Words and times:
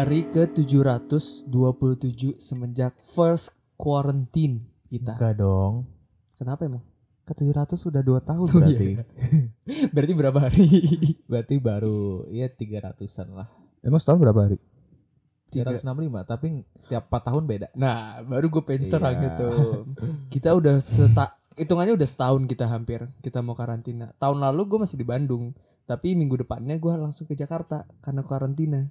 Hari 0.00 0.32
ke-727 0.32 1.44
semenjak 2.40 2.96
first 3.04 3.52
quarantine 3.76 4.64
kita. 4.88 5.12
Enggak 5.12 5.36
dong. 5.36 5.84
Kenapa 6.40 6.64
emang? 6.64 6.80
Ke 7.28 7.36
700 7.36 7.76
sudah 7.76 8.00
2 8.00 8.16
tahun 8.24 8.48
Oh, 8.48 8.64
berarti. 8.64 8.96
iya. 8.96 9.04
Berarti 9.92 10.12
berapa 10.16 10.38
hari? 10.40 10.64
berarti 11.28 11.60
baru 11.60 12.24
ya 12.32 12.48
300-an 12.48 13.28
lah. 13.28 13.52
Emang 13.84 14.00
setahun 14.00 14.24
berapa 14.24 14.40
hari? 14.40 14.56
Tiga. 15.52 15.68
365 15.68 15.84
tapi 16.24 16.64
tiap 16.88 17.04
4 17.12 17.28
tahun 17.28 17.44
beda. 17.44 17.68
Nah, 17.76 18.24
baru 18.24 18.48
gue 18.48 18.62
pengen 18.64 18.88
serang 18.88 19.20
Iya. 19.20 19.24
gitu. 19.28 19.48
Kita 20.32 20.56
udah 20.56 20.80
seta 20.80 21.36
hitungannya 21.60 21.92
udah 21.92 22.08
setahun 22.08 22.48
kita 22.48 22.64
hampir 22.72 23.04
kita 23.20 23.44
mau 23.44 23.52
karantina. 23.52 24.16
Tahun 24.16 24.40
lalu 24.40 24.64
gue 24.64 24.78
masih 24.80 24.96
di 24.96 25.04
Bandung, 25.04 25.52
tapi 25.84 26.16
minggu 26.16 26.40
depannya 26.40 26.80
gue 26.80 26.88
langsung 26.96 27.28
ke 27.28 27.36
Jakarta 27.36 27.84
karena 28.00 28.24
karantina. 28.24 28.88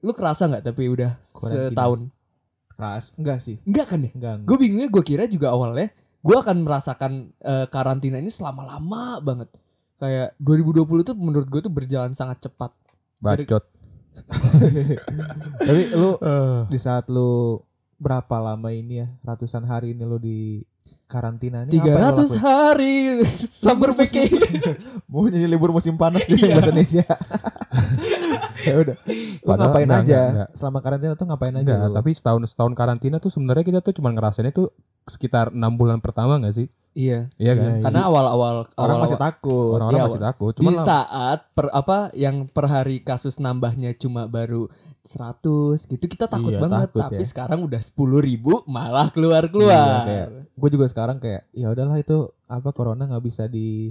Lu 0.00 0.12
kerasa 0.12 0.44
nggak 0.44 0.64
tapi 0.66 0.86
udah 0.86 1.16
setahun? 1.22 2.10
Keras. 2.70 3.12
Enggak 3.16 3.38
sih. 3.40 3.56
Enggak 3.64 3.86
kan 3.88 4.00
ya? 4.00 4.10
Enggak. 4.12 4.32
enggak. 4.36 4.46
Gue 4.46 4.56
bingungnya 4.58 4.88
gue 4.88 5.02
kira 5.02 5.24
juga 5.24 5.52
awalnya 5.52 5.88
gue 6.20 6.36
akan 6.36 6.56
merasakan 6.60 7.12
eh, 7.38 7.66
karantina 7.66 8.16
ini 8.16 8.28
selama 8.28 8.64
lama 8.66 9.20
banget. 9.20 9.48
Kayak 9.96 10.36
2020 10.36 10.84
tuh 11.02 11.16
menurut 11.16 11.48
gue 11.48 11.60
tuh 11.60 11.72
berjalan 11.72 12.12
sangat 12.12 12.40
cepat. 12.40 12.72
Bacot. 13.20 13.64
Tapi 15.60 15.82
lu 15.92 16.16
di 16.66 16.78
saat 16.78 17.08
lu 17.08 17.60
berapa 17.96 18.36
lama 18.36 18.68
ini 18.68 19.00
ya? 19.00 19.08
Ratusan 19.22 19.64
hari 19.64 19.92
ini 19.92 20.04
lu 20.04 20.16
di 20.16 20.64
karantina 21.04 21.64
ini 21.64 21.74
apa 21.74 21.84
yang 21.84 22.00
lu 22.00 22.00
300 22.00 22.16
lakuin? 22.16 22.38
hari 22.38 22.94
summer 23.64 23.90
vacation. 23.92 24.40
Mau 25.10 25.26
nyanyi 25.26 25.48
libur 25.48 25.68
musim 25.70 25.96
panas 25.96 26.24
di 26.24 26.36
Iya. 26.38 26.54
bahasa 26.54 26.70
Indonesia. 26.70 27.04
Ya 28.62 28.74
udah. 28.78 28.96
Lu 29.02 29.42
Padahal 29.42 29.60
ngapain 29.66 29.86
enggak, 29.86 30.00
aja? 30.00 30.04
enggak, 30.04 30.28
enggak. 30.30 30.48
Selama 30.54 30.78
karantina 30.80 31.12
tuh 31.14 31.26
ngapain 31.26 31.54
aja? 31.54 31.62
Enggak, 31.64 31.80
lu? 31.82 31.94
tapi 31.94 32.10
setahun 32.10 32.42
setahun 32.46 32.72
karantina 32.74 33.16
tuh 33.16 33.30
sebenarnya 33.30 33.64
kita 33.64 33.80
tuh 33.80 33.92
cuma 33.92 34.10
ngerasainnya 34.10 34.50
tuh 34.50 34.68
sekitar 35.02 35.50
enam 35.50 35.72
bulan 35.72 35.98
pertama 35.98 36.36
gak 36.38 36.54
sih? 36.54 36.68
Iya. 36.90 37.30
Iya 37.36 37.52
kan? 37.54 37.70
Iya, 37.72 37.82
Karena 37.82 38.00
awal-awal 38.04 38.54
orang 38.60 38.68
awal-awal- 38.74 39.02
masih 39.04 39.16
takut. 39.16 39.72
Orang-orang 39.72 39.94
Iya, 39.96 40.06
masih 40.06 40.22
takut. 40.24 40.52
di 40.52 40.58
Cuma 40.58 40.70
lah- 40.72 40.84
saat 40.84 41.38
per 41.50 41.66
apa 41.70 41.98
yang 42.12 42.36
per 42.44 42.66
hari 42.66 42.96
kasus 43.00 43.38
nambahnya 43.38 43.94
cuma 43.94 44.26
baru 44.26 44.66
100 45.00 45.86
gitu 45.86 46.04
kita 46.06 46.26
takut 46.26 46.50
Iya, 46.50 46.60
banget 46.60 46.90
takut 46.90 47.00
tapi 47.02 47.16
ya. 47.16 47.26
sekarang 47.26 47.60
udah 47.62 47.80
10 47.80 47.94
ribu 48.20 48.60
malah 48.66 49.08
keluar 49.08 49.46
keluar 49.46 49.72
Iya, 49.72 50.04
kayak 50.04 50.28
gue 50.52 50.68
juga 50.70 50.86
sekarang 50.86 51.16
kayak 51.18 51.48
ya 51.50 51.66
udahlah 51.68 51.96
itu 51.96 52.16
apa 52.46 52.68
corona 52.70 53.04
nggak 53.04 53.24
bisa 53.24 53.46
di 53.46 53.90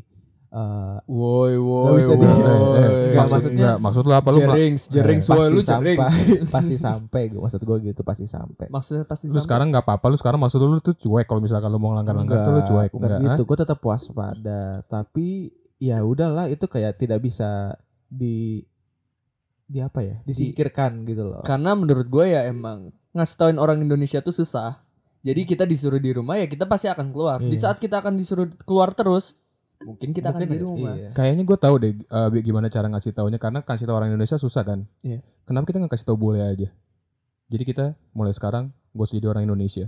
eh, 0.50 0.98
woi 1.06 1.54
woi 1.56 1.98
bisa 1.98 2.14
di- 2.14 2.26
Eh, 2.26 2.34
eh, 2.34 2.90
woi 3.12 3.16
maksudnya- 3.16 3.54
enggak, 3.54 3.78
maksud 3.80 4.04
lu 4.04 4.14
apa 4.14 4.30
lu? 4.30 4.38
Jerings 4.40 4.84
jerings 4.88 5.26
woi 5.26 5.38
pasti 5.38 5.52
lu 5.52 5.62
sampai 5.62 5.94
jerings. 5.94 6.50
pasti 6.50 6.76
sampai 6.86 7.22
gue 7.28 7.40
maksud 7.40 7.62
gue 7.62 7.78
gitu 7.86 8.02
pasti 8.02 8.26
sampai. 8.26 8.66
Maksudnya 8.68 9.04
pasti 9.04 9.26
Lu 9.26 9.36
sama. 9.36 9.44
sekarang 9.44 9.68
nggak 9.70 9.84
apa-apa, 9.84 10.06
lu 10.06 10.18
sekarang 10.18 10.40
maksud 10.40 10.60
lu 10.60 10.78
tuh 10.80 10.94
cuek 10.94 11.26
kalau 11.26 11.40
misalkan 11.40 11.68
lu 11.68 11.78
mau 11.78 11.94
langgar-langgar 11.94 12.42
tuh 12.42 12.52
lu 12.52 12.62
cuek. 12.64 12.90
bukan 12.92 13.10
Enggak, 13.12 13.22
gitu 13.32 13.42
gue 13.46 13.58
tetap 13.58 13.80
waspada. 13.80 14.62
Tapi 14.84 15.28
ya 15.78 16.02
udahlah 16.02 16.46
itu 16.46 16.66
kayak 16.66 16.98
tidak 16.98 17.20
bisa 17.20 17.78
di 18.06 18.66
di 19.64 19.80
apa 19.80 20.02
ya 20.02 20.18
disingkirkan 20.24 21.06
gitu 21.06 21.24
loh. 21.24 21.42
Karena 21.42 21.72
menurut 21.72 22.06
gue 22.06 22.26
ya 22.28 22.44
emang 22.44 22.90
ngasih 23.12 23.36
tauin 23.38 23.56
orang 23.56 23.80
Indonesia 23.80 24.20
tuh 24.20 24.34
susah. 24.34 24.82
Jadi 25.20 25.44
kita 25.44 25.64
disuruh 25.64 25.98
di 25.98 26.10
rumah 26.10 26.36
ya 26.36 26.46
kita 26.46 26.64
pasti 26.64 26.88
akan 26.88 27.10
keluar. 27.10 27.38
Di 27.38 27.52
Iya. 27.52 27.64
saat 27.64 27.78
kita 27.78 28.00
akan 28.00 28.16
disuruh 28.16 28.48
keluar 28.60 28.92
terus 28.92 29.39
mungkin 29.80 30.12
kita 30.12 30.36
akan 30.36 30.44
Mungkin 30.44 30.56
di 30.56 30.60
rumah 30.60 30.94
iya. 30.96 31.10
Kayaknya 31.16 31.44
gue 31.48 31.58
tahu 31.58 31.76
deh 31.80 31.94
eh, 31.96 32.30
gimana 32.44 32.68
cara 32.68 32.88
ngasih 32.92 33.16
taunya 33.16 33.40
karena 33.40 33.64
kasih 33.64 33.88
tahu 33.88 33.96
orang 33.96 34.12
Indonesia 34.12 34.36
susah 34.36 34.64
kan. 34.68 34.84
Iya. 35.04 35.24
Kenapa 35.48 35.72
kita 35.72 35.80
nggak 35.80 35.94
kasih 35.96 36.08
tahu 36.08 36.18
bule 36.20 36.44
aja? 36.44 36.68
Jadi 37.50 37.64
kita 37.66 37.86
mulai 38.12 38.36
sekarang 38.36 38.76
gue 38.92 39.06
jadi 39.08 39.28
orang 39.32 39.48
Indonesia. 39.48 39.88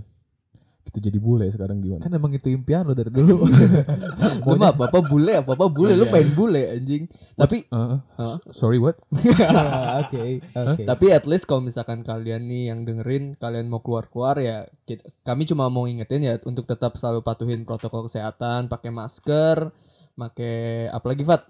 Kita 0.82 0.98
jadi 1.00 1.14
bule 1.16 1.46
sekarang 1.46 1.78
gimana? 1.78 2.00
kan 2.00 2.10
emang 2.10 2.30
itu 2.30 2.48
impian 2.48 2.82
lo 2.82 2.92
dari 2.92 3.08
dulu 3.08 3.46
lu 4.42 4.54
mah 4.54 4.70
apa 4.70 4.84
apa 4.84 4.98
bule 5.00 5.32
apa 5.36 5.50
apa 5.50 5.66
bule 5.66 5.94
lu 5.94 6.04
Iya. 6.04 6.12
pengen 6.12 6.30
bule 6.32 6.62
anjing 6.70 7.02
tapi 7.32 7.64
Eh, 7.64 7.78
eh, 7.88 7.98
Hah? 8.18 8.36
sorry 8.48 8.76
what? 8.76 8.98
oke 10.02 10.20
oke 10.44 10.82
Tapi 10.84 11.06
at 11.08 11.24
least 11.24 11.46
kalau 11.46 11.60
misalkan 11.60 12.02
kalian 12.02 12.44
nih 12.44 12.68
yang 12.68 12.82
dengerin 12.82 13.34
kalian 13.34 13.66
mau 13.66 13.78
keluar-keluar 13.78 14.36
ya 14.36 14.66
kita, 14.82 15.06
kami 15.22 15.42
cuma 15.44 15.66
mau 15.66 15.86
ingetin 15.86 16.18
ya 16.20 16.36
untuk 16.42 16.64
tetap 16.64 16.92
selalu 16.92 17.20
patuhin 17.20 17.62
protokol 17.62 18.04
kesehatan, 18.04 18.66
pakai 18.66 18.90
masker, 18.90 19.70
pakai 20.12 20.56
apalagi 20.88 21.22
Fat, 21.22 21.46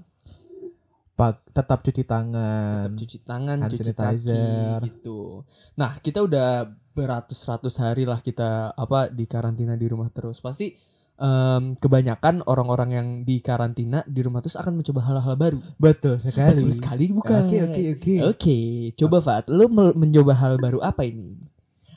Pak, 1.12 1.52
tetap 1.52 1.80
cuci 1.80 2.04
tangan 2.04 2.88
tetap 2.88 3.00
cuci 3.00 3.18
tangan, 3.22 3.56
hand 3.58 3.70
cuci 3.70 3.80
sanitizer. 3.82 4.78
kaki 4.78 4.88
gitu. 4.92 5.44
Nah, 5.74 5.96
kita 5.98 6.20
udah 6.20 6.68
beratus-ratus 6.92 7.80
hari 7.80 8.04
lah 8.04 8.20
kita 8.20 8.72
apa 8.72 9.08
di 9.08 9.24
karantina 9.24 9.74
di 9.74 9.88
rumah 9.88 10.08
terus. 10.08 10.38
Pasti 10.38 10.72
em, 11.16 11.74
kebanyakan 11.76 12.44
orang-orang 12.44 12.90
yang 12.92 13.08
di 13.24 13.40
karantina 13.40 14.04
di 14.04 14.20
rumah 14.20 14.40
terus 14.40 14.56
akan 14.56 14.78
mencoba 14.78 15.00
hal-hal 15.02 15.34
baru. 15.34 15.60
betul 15.76 16.20
sekali 16.20 16.62
Betul 16.62 16.70
sekali 16.72 17.04
bukan? 17.10 17.48
oke 17.48 17.58
oke 17.68 17.82
oke 17.96 18.14
Oke, 18.28 18.56
coba 18.94 19.18
Fat, 19.20 19.44
me- 19.48 19.96
mencoba 19.96 20.32
hal 20.36 20.60
baru 20.60 20.78
apa 20.80 21.02
ini? 21.02 21.40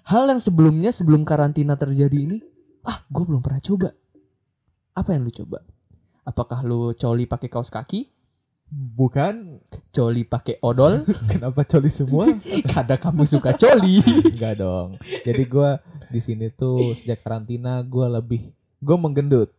Hal 0.06 0.30
yang 0.30 0.38
sebelumnya 0.38 0.94
sebelum 0.94 1.26
karantina 1.26 1.74
terjadi 1.74 2.14
ini, 2.16 2.38
ah, 2.86 3.02
gue 3.10 3.24
belum 3.26 3.42
pernah 3.42 3.60
coba. 3.60 3.90
Apa 4.96 5.18
yang 5.18 5.26
lu 5.26 5.34
coba? 5.34 5.60
Apakah 6.24 6.62
lu 6.62 6.94
coli 6.94 7.26
pakai 7.26 7.50
kaos 7.50 7.70
kaki? 7.70 8.15
Bukan 8.72 9.62
Coli 9.94 10.26
pakai 10.28 10.60
odol? 10.60 11.06
kenapa 11.32 11.64
coli 11.64 11.90
semua 11.90 12.28
Kadang 12.74 13.00
kamu 13.00 13.24
suka 13.24 13.56
coli. 13.56 14.02
Enggak 14.34 14.60
dong. 14.60 15.00
Jadi 15.24 15.44
gua 15.48 15.80
di 16.10 16.20
sini 16.22 16.52
tuh 16.54 16.94
sejak 16.98 17.24
karantina 17.24 17.82
gua 17.86 18.10
lebih 18.10 18.52
gue 18.86 18.98
menggendut. 19.00 19.50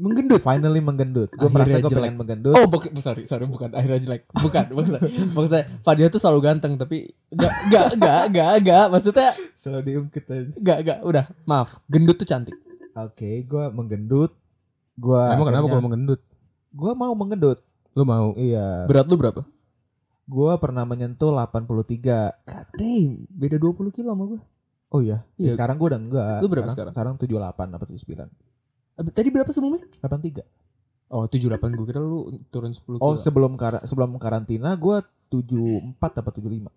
Menggendut. 0.00 0.40
Finally 0.40 0.80
menggendut. 0.80 1.28
Gue 1.36 1.48
merasa 1.52 1.76
gue 1.76 1.92
jelek. 1.92 2.00
pengen 2.08 2.16
menggendut. 2.16 2.56
Oh, 2.56 2.64
bukan, 2.64 2.88
sorry, 2.96 3.28
sorry, 3.28 3.44
bukan 3.44 3.68
akhirnya 3.76 4.00
jelek. 4.00 4.24
Bukan, 4.32 4.72
maksud 4.72 4.96
maksud 5.36 5.50
saya 5.52 5.64
Fadia 5.84 6.08
tuh 6.08 6.16
selalu 6.16 6.40
ganteng 6.40 6.80
tapi 6.80 7.12
enggak 7.28 7.52
enggak 7.68 7.86
enggak 8.00 8.20
enggak 8.32 8.50
enggak 8.64 8.84
maksudnya 8.88 9.30
Selalu 9.52 9.82
diungkit 9.84 10.24
aja. 10.24 10.56
enggak 10.56 10.78
enggak 10.80 10.98
udah, 11.04 11.24
maaf. 11.44 11.84
Gendut 11.92 12.16
tuh 12.16 12.24
cantik. 12.24 12.56
Oke, 12.96 13.44
gua 13.44 13.68
menggendut. 13.68 14.32
Gua 14.96 15.36
Emang 15.36 15.52
kenapa 15.52 15.68
kalau 15.68 15.84
mengendut? 15.84 16.20
Gua 16.72 16.92
mau 16.96 17.12
menggendut. 17.12 17.60
Lu 18.00 18.08
mau? 18.08 18.32
Iya. 18.32 18.88
Berat 18.88 19.04
lu 19.12 19.20
berapa? 19.20 19.44
Gua 20.24 20.56
pernah 20.56 20.88
menyentuh 20.88 21.28
83. 21.36 22.32
God 22.48 22.68
damn, 22.80 23.28
beda 23.28 23.60
20 23.60 23.92
kilo 23.92 24.08
sama 24.16 24.24
gue. 24.24 24.40
Oh 24.88 25.04
iya. 25.04 25.20
Iya. 25.36 25.52
Ya, 25.52 25.60
sekarang 25.60 25.76
gua 25.76 25.92
udah 25.92 26.00
enggak. 26.00 26.38
Lu 26.40 26.48
berapa 26.48 26.72
sekarang? 26.72 26.92
Sekarang 26.96 27.14
78 27.20 27.76
apa 27.76 27.84
79. 27.84 29.12
Tadi 29.12 29.28
berapa 29.28 29.50
sebelumnya? 29.52 29.84
83. 30.00 30.48
Oh 31.10 31.26
78 31.26 31.76
gue 31.76 31.86
kira 31.90 32.00
lu 32.00 32.40
turun 32.48 32.72
10 32.72 32.96
kilo. 32.96 33.02
Oh, 33.02 33.18
sebelum 33.20 33.58
kar 33.60 33.84
sebelum 33.84 34.16
karantina 34.16 34.72
gua 34.80 35.04
74 35.28 36.24
apa 36.24 36.30
75. 36.32 36.70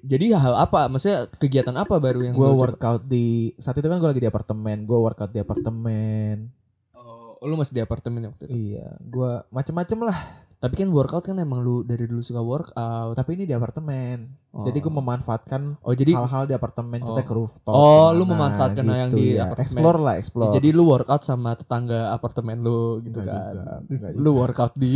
Jadi 0.00 0.32
hal 0.32 0.54
apa? 0.56 0.88
Maksudnya 0.88 1.28
kegiatan 1.28 1.76
apa 1.76 2.00
baru 2.00 2.24
yang 2.24 2.32
Gua 2.32 2.50
lu 2.50 2.56
coba? 2.56 2.72
workout 2.72 3.02
di 3.04 3.52
saat 3.60 3.76
itu 3.76 3.84
kan 3.84 4.00
gua 4.00 4.10
lagi 4.10 4.24
di 4.24 4.30
apartemen. 4.32 4.88
Gua 4.88 4.98
workout 5.04 5.30
di 5.30 5.44
apartemen. 5.44 6.48
Oh, 6.96 7.36
lu 7.44 7.60
masih 7.60 7.76
di 7.76 7.82
apartemen 7.84 8.32
waktu 8.32 8.48
itu. 8.48 8.56
Iya, 8.56 8.96
gua 9.04 9.44
macem-macem 9.52 10.00
lah. 10.00 10.16
Tapi 10.64 10.74
kan 10.74 10.88
workout 10.88 11.20
kan 11.22 11.36
emang 11.36 11.60
lu 11.60 11.84
dari 11.84 12.04
dulu 12.04 12.18
suka 12.18 12.40
workout. 12.40 13.12
Tapi 13.12 13.30
ini 13.34 13.44
di 13.44 13.52
apartemen. 13.52 14.32
Oh. 14.48 14.64
Jadi 14.64 14.80
gua 14.80 14.96
memanfaatkan 14.96 15.76
Oh, 15.78 15.92
jadi 15.92 16.14
hal-hal 16.14 16.46
di 16.46 16.54
apartemen 16.54 16.96
kita 16.98 17.20
Oh. 17.20 17.20
ke 17.20 17.32
rooftop. 17.32 17.74
Oh, 17.74 18.08
lu 18.10 18.24
memanfaatkan 18.24 18.80
yang 18.82 19.10
di 19.10 19.34
ya. 19.34 19.44
apartemen. 19.46 19.60
Explore 19.60 19.98
lah, 19.98 20.14
explore. 20.16 20.52
jadi 20.52 20.68
lu 20.70 20.84
workout 20.86 21.20
sama 21.20 21.52
tetangga 21.52 22.08
apartemen 22.10 22.58
lu 22.58 22.96
gitu 23.00 23.20
Enggak 23.20 23.34
kan. 23.36 23.52
juga, 23.52 23.72
enggak 23.84 24.10
Lu 24.16 24.30
workout 24.32 24.72
di 24.74 24.90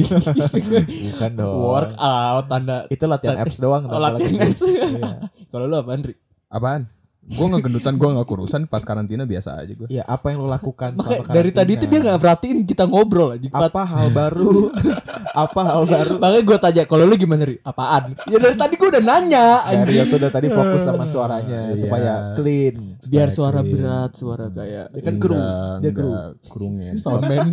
bukan 1.12 1.30
dong. 1.34 1.56
workout 1.60 2.44
tanda 2.46 2.76
Itu 2.88 3.04
latihan 3.04 3.36
apps 3.36 3.58
doang. 3.58 3.84
Oh, 3.84 3.98
latihan 3.98 4.40
apps. 4.40 4.62
apps. 4.62 4.88
Kalau 5.52 5.66
lu 5.66 5.76
apa 5.76 5.90
Andri? 5.90 6.14
Apaan? 6.48 6.88
Gue 7.28 7.44
nggak 7.44 7.60
gendutan, 7.62 7.94
gue 7.94 8.08
nggak 8.08 8.24
kurusan 8.26 8.60
pas 8.64 8.80
karantina 8.80 9.22
biasa 9.22 9.60
aja 9.60 9.68
gue. 9.70 9.84
Iya, 9.86 10.00
apa 10.02 10.32
yang 10.32 10.40
lu 10.40 10.48
lakukan 10.48 10.96
Makanya 10.96 11.28
dari 11.28 11.50
tadi 11.52 11.76
tuh 11.76 11.84
dia 11.84 12.00
nggak 12.00 12.16
perhatiin 12.16 12.58
kita 12.64 12.84
ngobrol 12.84 13.30
aja. 13.30 13.44
Pat. 13.46 13.68
apa 13.68 13.82
hal 13.84 14.08
baru? 14.08 14.72
apa 15.44 15.60
hal 15.62 15.82
baru? 15.84 16.12
Makanya 16.16 16.42
gue 16.42 16.58
tanya 16.58 16.82
kalau 16.84 17.04
lu 17.04 17.14
gimana 17.14 17.44
Ri? 17.44 17.60
Apaan? 17.60 18.16
Ya 18.26 18.40
dari 18.40 18.56
tadi 18.56 18.74
gue 18.74 18.88
udah 18.88 19.02
nanya 19.02 19.46
Dari 19.60 19.76
anjing. 19.84 20.00
aku 20.02 20.14
udah 20.16 20.30
tadi 20.30 20.48
fokus 20.48 20.80
sama 20.80 21.04
suaranya 21.04 21.60
Iya. 21.68 21.76
supaya 21.76 22.12
clean. 22.32 22.96
Biar 23.04 23.28
suara 23.28 23.60
Clean. 23.60 23.72
berat, 23.76 24.10
suara 24.12 24.44
kayak 24.48 24.86
Dia 24.90 25.02
kan 25.04 25.14
kru, 25.20 25.36
dia 25.78 25.92
kru. 25.92 26.10
Kurungnya. 26.48 26.96
soundman. 27.02 27.52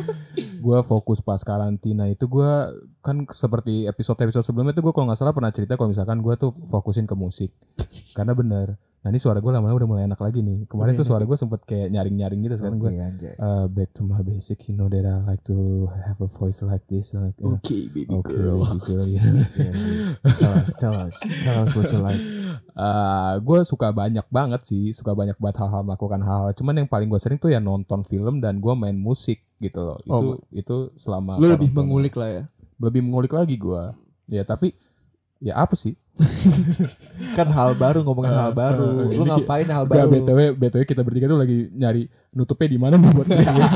gue 0.60 0.78
fokus 0.82 1.20
pas 1.20 1.40
karantina 1.40 2.04
itu 2.04 2.24
gue 2.24 2.50
kan 3.00 3.24
seperti 3.26 3.84
episode-episode 3.84 4.44
sebelumnya 4.44 4.72
itu 4.72 4.80
gue 4.80 4.92
kalau 4.92 5.08
nggak 5.08 5.16
salah 5.16 5.32
pernah 5.32 5.48
cerita 5.48 5.72
kalau 5.72 5.88
misalkan 5.88 6.20
gue 6.20 6.34
tuh 6.36 6.52
fokusin 6.68 7.04
ke 7.04 7.12
musik 7.14 7.48
karena 8.12 8.36
bener 8.36 8.76
nah 9.00 9.08
ini 9.08 9.16
suara 9.16 9.40
gue 9.40 9.48
lama-lama 9.48 9.72
udah 9.74 9.88
mulai 9.88 10.04
enak 10.04 10.20
lagi 10.20 10.40
nih 10.40 10.68
kemarin 10.68 10.92
tuh 10.92 11.08
suara 11.08 11.24
gue 11.24 11.32
sempet 11.32 11.64
kayak 11.64 11.88
nyaring-nyaring 11.88 12.44
gitu 12.44 12.60
sekarang 12.60 12.76
gue 12.76 12.92
Oke, 12.92 13.00
anjay. 13.00 13.34
uh, 13.36 13.64
back 13.64 13.90
to 13.90 14.04
my 14.04 14.20
basic 14.20 14.60
you 14.68 14.76
know 14.76 14.86
that 14.86 15.02
I 15.02 15.24
like 15.24 15.40
to 15.48 15.56
have 16.04 16.20
a 16.20 16.28
voice 16.28 16.60
like 16.60 16.84
this 16.84 17.16
like 17.16 17.32
uh, 17.40 17.56
Oke, 17.56 17.88
baby 17.90 18.12
okay 18.12 18.36
girl. 18.36 18.60
baby 18.60 18.78
girl 18.88 19.06
you 19.08 19.16
know. 19.18 19.40
Iya, 19.56 19.72
iya. 19.72 20.04
Setelah, 20.20 20.64
tell 20.76 20.94
us, 21.00 21.16
tell 21.40 21.56
us 21.64 21.72
what 21.72 21.88
you 21.88 22.00
like. 22.00 22.20
gue 23.40 23.56
Eh, 23.56 23.64
suka 23.64 23.88
banyak 23.88 24.26
banget 24.28 24.60
sih, 24.64 24.92
suka 24.92 25.12
banyak 25.12 25.36
banget 25.36 25.64
hal-hal 25.64 25.80
melakukan 25.80 26.20
hal. 26.20 26.52
Cuman 26.52 26.84
yang 26.84 26.88
paling 26.88 27.08
gue 27.08 27.16
sering 27.16 27.36
tuh 27.36 27.48
ya 27.48 27.60
nonton 27.60 28.04
film 28.04 28.40
dan 28.40 28.60
gue 28.60 28.72
main 28.72 28.96
musik 28.96 29.40
gitu 29.58 29.80
loh. 29.80 29.98
Itu 30.00 30.12
Oh. 30.12 30.36
itu 30.52 30.76
selama 30.96 31.40
Lu 31.40 31.48
lebih 31.48 31.72
mengulik 31.72 32.16
lah 32.16 32.28
ya. 32.28 32.42
lebih 32.76 33.00
mengulik 33.00 33.32
lagi 33.32 33.56
gue. 33.56 33.82
Ya 34.28 34.44
tapi 34.44 34.72
ya 35.40 35.56
apa 35.56 35.72
sih? 35.74 35.96
Kan 37.32 37.48
hal 37.48 37.72
baru 37.74 38.04
ngomongin 38.04 38.28
hal 38.30 38.52
baru. 38.52 39.08
Eh, 39.08 39.16
Lu 39.16 39.24
ngapain 39.24 39.64
hal 39.64 39.84
baru? 39.84 40.12
btw 40.12 40.52
btw 40.52 40.82
kita 40.84 41.00
bertiga 41.00 41.26
tuh 41.26 41.40
lagi 41.40 41.72
nyari 41.72 42.04
nutupnya 42.30 42.68
di 42.68 42.76
mana 42.76 42.94
nih 42.94 43.08
buat 43.16 43.24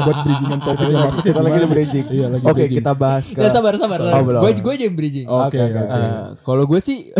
buat 0.04 0.18
bridgingan 0.22 0.60
topiknya 0.60 0.96
maksudnya 1.02 1.26
Kita 1.26 1.40
lagi 1.40 1.56
nih? 1.56 1.70
bridging. 1.70 2.06
Iya 2.06 2.26
lagi 2.28 2.44
Oke, 2.44 2.52
bridging. 2.54 2.78
kita 2.78 2.92
bahas 2.92 3.24
ke 3.26 3.40
Nah, 3.40 3.48
sabar 3.48 3.72
sabar. 3.74 3.98
Oh. 3.98 4.44
Gue 4.44 4.50
gue 4.54 4.72
aja 4.74 4.84
yang 4.84 4.94
bridging. 4.94 5.26
Oke. 5.26 5.56
Eh, 5.56 6.24
kalau 6.44 6.64
gue 6.64 6.80
sih 6.80 6.98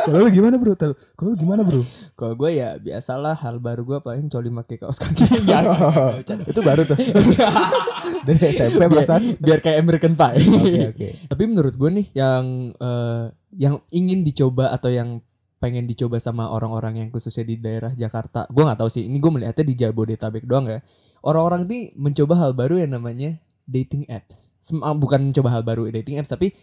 Kalau 0.00 0.18
lu 0.18 0.30
gimana 0.30 0.54
bro? 0.54 0.74
Kalau 0.74 0.94
lu 1.24 1.36
gimana 1.36 1.62
bro? 1.62 1.82
kalau 2.14 2.36
gue 2.36 2.50
ya 2.52 2.76
biasalah 2.76 3.32
hal 3.34 3.56
baru 3.56 3.80
gue 3.82 3.98
paling 3.98 4.28
coli 4.28 4.50
pakai 4.52 4.76
kaos 4.76 4.98
kaki. 4.98 5.40
Itu 6.44 6.60
baru 6.60 6.82
tuh. 6.84 6.98
Dari 8.26 8.44
SMP 8.52 8.82
perasaan. 8.86 9.40
biar 9.40 9.58
kayak 9.64 9.78
American 9.80 10.14
Pie. 10.14 10.40
Oke, 10.44 10.82
oke. 10.92 11.08
Tapi 11.32 11.42
menurut 11.48 11.74
gue 11.74 11.90
nih 12.02 12.06
yang 12.12 12.44
eh, 12.76 13.24
yang 13.56 13.74
ingin 13.90 14.22
dicoba 14.22 14.70
atau 14.70 14.92
yang 14.92 15.24
pengen 15.60 15.84
dicoba 15.84 16.16
sama 16.16 16.48
orang-orang 16.48 17.04
yang 17.04 17.08
khususnya 17.12 17.44
di 17.44 17.60
daerah 17.60 17.92
Jakarta, 17.92 18.48
gue 18.48 18.62
nggak 18.64 18.80
tahu 18.80 18.88
sih. 18.88 19.04
Ini 19.04 19.16
gue 19.20 19.30
melihatnya 19.30 19.64
di 19.64 19.74
Jabodetabek 19.76 20.44
doang 20.48 20.68
ya. 20.68 20.80
Orang-orang 21.20 21.68
ini 21.68 21.92
mencoba 22.00 22.34
hal 22.40 22.56
baru 22.56 22.80
yang 22.80 22.96
namanya 22.96 23.36
dating 23.68 24.08
apps. 24.08 24.56
Sem- 24.64 24.80
ah, 24.80 24.96
bukan 24.96 25.30
mencoba 25.30 25.52
hal 25.52 25.62
baru 25.62 25.92
dating 25.92 26.16
apps, 26.16 26.32
tapi 26.32 26.56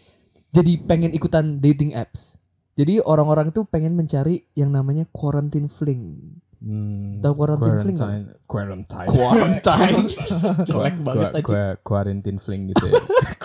jadi 0.50 0.82
pengen 0.82 1.14
ikutan 1.14 1.62
dating 1.62 1.94
apps. 1.94 2.42
Jadi 2.78 3.02
orang-orang 3.02 3.50
tuh 3.50 3.66
pengen 3.66 3.94
mencari 3.98 4.46
yang 4.54 4.70
namanya 4.70 5.06
quarantine 5.10 5.66
fling. 5.66 6.38
Hmm, 6.58 7.22
Tahu 7.22 7.34
quarantine 7.34 7.78
fling 7.78 7.94
nggak? 7.94 8.10
Quarantine. 8.44 9.06
Quarantine. 9.06 9.62
Quarantine. 9.62 10.66
Jelek 10.68 10.96
banget 11.00 11.30
aja. 11.32 11.44
qua- 11.44 11.78
Quarantine 11.78 12.38
fling 12.38 12.62
gitu 12.68 12.84
ya. 12.84 12.98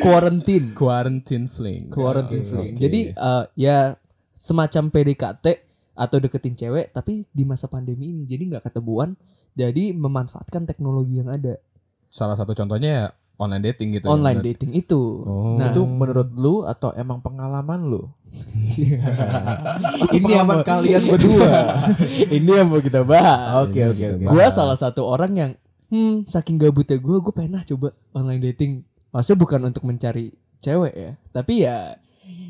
Quarantine. 0.00 0.66
Quarantine 0.72 1.46
fling. 1.46 1.82
Quarantine 1.88 2.42
Oke, 2.42 2.50
fling. 2.50 2.72
oke. 2.74 2.80
Jadi 2.80 3.00
eh, 3.10 3.44
ya 3.56 3.94
semacam 4.34 4.82
PDKT 4.88 5.46
atau 5.92 6.16
deketin 6.16 6.54
cewek 6.54 6.94
tapi 6.94 7.26
di 7.26 7.42
masa 7.42 7.66
pandemi 7.66 8.08
ini 8.08 8.22
jadi 8.22 8.46
nggak 8.46 8.70
ketemuan 8.70 9.18
jadi 9.52 9.90
memanfaatkan 9.90 10.62
teknologi 10.62 11.18
yang 11.18 11.26
ada 11.26 11.58
salah 12.06 12.38
satu 12.38 12.54
contohnya 12.54 12.86
ya 12.88 13.06
online 13.34 13.66
dating 13.66 13.98
gitu. 13.98 14.06
ya, 14.06 14.14
online 14.14 14.38
bener. 14.38 14.48
dating 14.54 14.78
itu 14.78 14.94
Oh. 15.20 15.58
nah 15.58 15.68
Itu 15.68 15.82
menurut 15.84 16.30
lu 16.32 16.62
atau 16.62 16.94
emang 16.94 17.18
pengalaman 17.18 17.82
lu? 17.84 18.06
ini 20.16 20.30
yang 20.30 20.48
kalian 20.62 21.02
berdua. 21.08 21.82
ini 22.36 22.50
yang 22.50 22.68
mau 22.70 22.80
kita 22.82 23.02
bahas. 23.02 23.68
Oke, 23.68 23.82
oke, 23.82 24.04
oke. 24.18 24.24
gue 24.28 24.44
salah 24.52 24.78
satu 24.78 25.04
orang 25.06 25.32
yang 25.34 25.50
hmm 25.88 26.28
saking 26.28 26.60
gabutnya 26.60 27.00
gue 27.00 27.16
gue 27.18 27.32
pengen 27.32 27.58
lah 27.58 27.64
coba 27.64 27.96
online 28.12 28.52
dating. 28.52 28.84
Maksudnya 29.10 29.38
bukan 29.40 29.60
untuk 29.72 29.82
mencari 29.88 30.30
cewek 30.58 30.94
ya 30.94 31.12
tapi 31.30 31.62
ya 31.64 31.96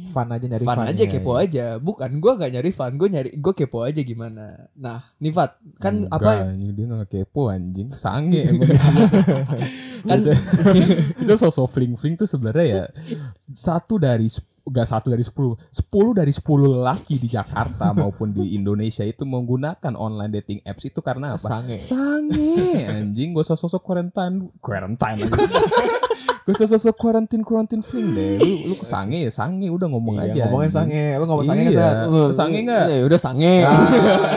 Fun 0.08 0.24
aja 0.32 0.46
nyari 0.48 0.64
fun 0.64 0.76
fun 0.80 0.88
aja 0.88 1.04
ya, 1.04 1.10
kepo 1.10 1.32
ya. 1.36 1.44
aja. 1.44 1.66
Bukan 1.76 2.10
gue 2.16 2.32
nggak 2.32 2.50
nyari 2.56 2.70
fun 2.72 2.92
gue 2.96 3.08
nyari 3.12 3.30
gue 3.36 3.52
kepo 3.52 3.84
aja 3.84 4.00
gimana. 4.00 4.72
Nah 4.74 5.04
Nifat 5.20 5.60
kan 5.78 6.08
Enggak, 6.08 6.16
apa 6.16 6.32
anjing, 6.48 6.72
dia 6.72 6.84
nggak 6.88 7.10
kepo 7.12 7.42
anjing. 7.52 7.88
Sange 7.92 8.40
emang. 8.48 8.72
Kan- 10.08 10.24
kita, 10.24 10.32
kita 11.18 11.34
sosok 11.36 11.68
fling 11.68 11.94
fling 11.98 12.16
tuh 12.16 12.24
sebenarnya 12.24 12.66
ya 12.66 12.84
satu 13.52 14.00
dari 14.00 14.30
sep- 14.68 14.70
gak 14.70 14.86
satu 14.86 15.08
dari 15.08 15.24
sepuluh 15.24 15.56
sepuluh 15.68 16.12
dari 16.12 16.30
sepuluh 16.30 16.76
laki 16.78 17.16
di 17.16 17.26
Jakarta 17.26 17.90
maupun 17.96 18.30
di 18.30 18.52
Indonesia 18.52 19.02
itu 19.02 19.24
menggunakan 19.24 19.92
online 19.94 20.32
dating 20.34 20.60
apps 20.62 20.84
itu 20.84 21.00
karena 21.00 21.34
apa 21.34 21.48
Sange. 21.48 21.80
sange 21.80 22.84
anjing 22.84 23.32
gue 23.32 23.40
sosok 23.42 23.80
quarantine 23.80 24.52
quarantine 24.60 25.24
gue 26.44 26.54
sosok 26.58 26.92
quarantine 26.92 27.40
quarantine 27.40 27.80
fling 27.80 28.12
deh 28.12 28.36
lu 28.36 28.46
lu 28.68 28.74
sange 28.80 29.24
ya 29.24 29.30
sange 29.30 29.68
udah 29.68 29.88
ngomong 29.88 30.16
Iya, 30.18 30.28
aja 30.28 30.42
ngomongnya 30.48 30.72
sange. 30.74 31.04
Lu 31.14 31.24
ngomong 31.24 31.46
sange 31.46 31.62
Iya. 31.64 31.88
Eh, 32.04 32.28
sange 32.32 32.58
nggak? 32.64 32.84
Ya 32.88 33.02
udah 33.04 33.20
sange. 33.20 33.54
Ah, 33.62 33.86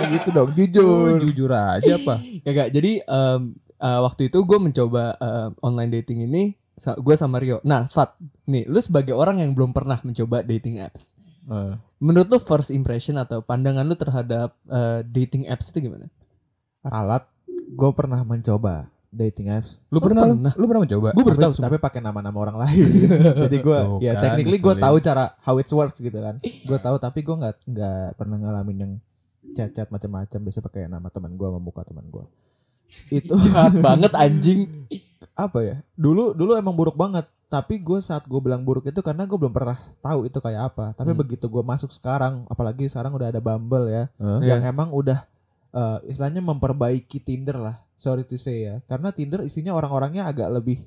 gitu 0.13 0.29
dong, 0.29 0.49
Lu 0.49 0.55
jujur. 0.55 1.17
jujur 1.19 1.51
aja 1.51 1.93
apa 1.95 2.15
Kagak. 2.43 2.67
Jadi 2.69 3.01
em, 3.01 3.41
eh, 3.57 3.99
waktu 3.99 4.27
itu 4.27 4.37
gue 4.39 4.59
mencoba 4.59 5.15
em, 5.17 5.49
online 5.59 5.91
dating 5.93 6.27
ini 6.27 6.43
gue 6.81 7.13
sama 7.13 7.37
Rio. 7.37 7.61
Nah, 7.61 7.85
Fat, 7.87 8.17
nih 8.45 8.65
lu 8.65 8.81
sebagai 8.81 9.13
orang 9.13 9.37
yang 9.37 9.53
belum 9.53 9.69
pernah 9.69 10.01
mencoba 10.01 10.41
dating 10.41 10.81
apps. 10.81 11.13
Eh, 11.45 11.73
Menurut 12.01 12.27
lu 12.27 12.39
first 12.41 12.73
impression 12.73 13.13
atau 13.15 13.45
pandangan 13.45 13.85
lu 13.85 13.93
terhadap 13.93 14.57
eh, 14.65 15.05
dating 15.05 15.45
apps 15.45 15.69
itu 15.69 15.85
gimana? 15.85 16.09
Ralat, 16.81 17.29
gue 17.47 17.89
pernah 17.93 18.25
mencoba 18.25 18.89
dating 19.11 19.53
apps. 19.53 19.77
lu 19.93 19.99
Oh, 19.99 20.01
pernah, 20.01 20.25
lu? 20.25 20.39
pernah. 20.39 20.53
lu 20.57 20.65
pernah 20.65 20.81
mencoba 20.81 21.09
Gue 21.13 21.23
baru 21.27 21.37
tapi, 21.37 21.53
tapi 21.59 21.77
pakai 21.77 21.99
nama-nama 22.01 22.37
orang 22.39 22.57
lain. 22.57 22.85
Jadi 23.45 23.57
gue, 23.59 23.79
ya 24.01 24.17
kan, 24.17 24.21
technically 24.33 24.57
gue 24.57 24.75
tahu 24.79 24.95
cara 24.97 25.35
how 25.43 25.55
it 25.61 25.69
works 25.69 25.99
gitu 25.99 26.15
kan. 26.17 26.41
Gue 26.41 26.79
tahu 26.81 26.95
tapi 26.97 27.21
gue 27.21 27.35
nggak 27.35 27.55
nggak 27.67 28.05
pernah 28.17 28.37
ngalamin 28.39 28.77
yang 28.79 28.93
chat-chat 29.53 29.91
macam-macam. 29.91 30.39
Biasa 30.41 30.59
pakai 30.63 30.87
nama 30.87 31.11
teman 31.11 31.35
gue, 31.35 31.49
membuka 31.51 31.85
teman 31.85 32.07
gue. 32.07 32.25
Itu 33.09 33.33
Jahat 33.37 33.73
banget 33.77 34.11
anjing. 34.13 34.87
apa 35.33 35.59
ya? 35.59 35.75
Dulu 35.93 36.31
dulu 36.31 36.53
emang 36.53 36.73
buruk 36.73 36.93
banget. 36.93 37.23
Tapi 37.45 37.77
gue 37.77 37.99
saat 37.99 38.23
gue 38.23 38.39
bilang 38.39 38.61
buruk 38.61 38.85
itu 38.85 38.99
karena 38.99 39.23
gue 39.23 39.35
belum 39.35 39.51
pernah 39.51 39.75
tahu 39.99 40.23
itu 40.23 40.37
kayak 40.37 40.71
apa. 40.71 40.85
Tapi 40.93 41.11
Hmm. 41.11 41.19
begitu 41.19 41.45
gue 41.45 41.59
masuk 41.61 41.89
sekarang, 41.89 42.47
apalagi 42.47 42.87
sekarang 42.87 43.11
udah 43.11 43.27
ada 43.27 43.39
Bumble 43.39 43.87
ya, 43.87 44.03
Hah? 44.15 44.39
yang 44.39 44.61
Iya. 44.61 44.69
emang 44.69 44.89
udah 44.89 45.27
eh, 45.69 45.97
istilahnya 46.05 46.39
memperbaiki 46.41 47.19
Tinder 47.19 47.55
lah. 47.55 47.75
Sorry 47.95 48.23
to 48.23 48.35
say 48.35 48.65
ya, 48.65 48.83
karena 48.85 49.11
Tinder 49.11 49.39
isinya 49.41 49.71
orang-orangnya 49.71 50.25
agak 50.25 50.47
lebih, 50.49 50.83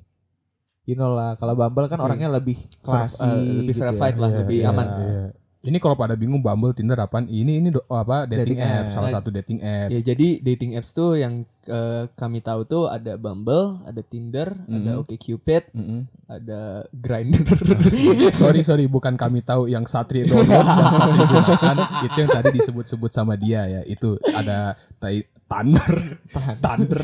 you 0.83 0.93
know 0.93 1.09
lah. 1.09 1.33
Kalau 1.35 1.53
Bumble 1.53 1.85
kan 1.85 1.97
orangnya 1.97 2.29
lebih 2.29 2.53
Ver- 2.53 2.69
classy, 2.79 3.23
eh, 3.23 3.33
lebih 3.59 3.65
gitu 3.67 3.81
verified 3.81 4.13
ya. 4.13 4.21
lah, 4.21 4.29
Iya, 4.29 4.37
lebih 4.39 4.57
iya, 4.57 4.69
aman. 4.69 4.87
iya. 4.99 5.23
Ini 5.65 5.77
kalau 5.77 5.93
pada 5.93 6.13
bingung 6.13 6.39
Bumble, 6.39 6.71
Tinder 6.71 6.95
apaan? 6.95 7.25
Ini 7.25 7.57
ini 7.57 7.69
do- 7.69 7.81
apa 7.87 8.23
dating, 8.23 8.55
Dating 8.55 8.59
apps, 8.61 8.77
apps. 8.79 8.91
salah 8.91 9.09
satu 9.11 9.29
dating 9.29 9.59
apps. 9.59 9.89
Ya 9.89 10.01
jadi 10.05 10.27
dating 10.39 10.71
apps 10.73 10.91
tuh 10.91 11.15
yang 11.15 11.41
eh, 11.65 12.05
kami 12.13 12.39
tahu 12.39 12.61
tuh 12.63 12.83
ada 12.85 13.15
Bumble, 13.15 13.81
ada 13.83 13.97
Tinder, 13.99 14.53
ada 14.63 14.91
Mhm. 14.93 15.01
OkCupid, 15.03 15.63
Mm-mm. 15.71 16.01
ada 16.27 16.61
Grindr. 16.91 17.57
sorry 18.31 18.61
sorry 18.61 18.85
bukan 18.85 19.13
kami 19.15 19.41
tahu 19.41 19.65
yang 19.65 19.83
Satria 19.83 20.23
download 20.23 20.45
dan 20.61 20.89
Satria 20.91 21.25
gunakan 21.25 21.75
itu 22.03 22.17
yang 22.19 22.31
tadi 22.31 22.49
disebut-sebut 22.53 23.09
sama 23.09 23.33
dia 23.33 23.65
ya 23.65 23.81
itu 23.83 24.13
ada 24.27 24.77
Thunder 25.45 26.21
Thunder 26.57 27.01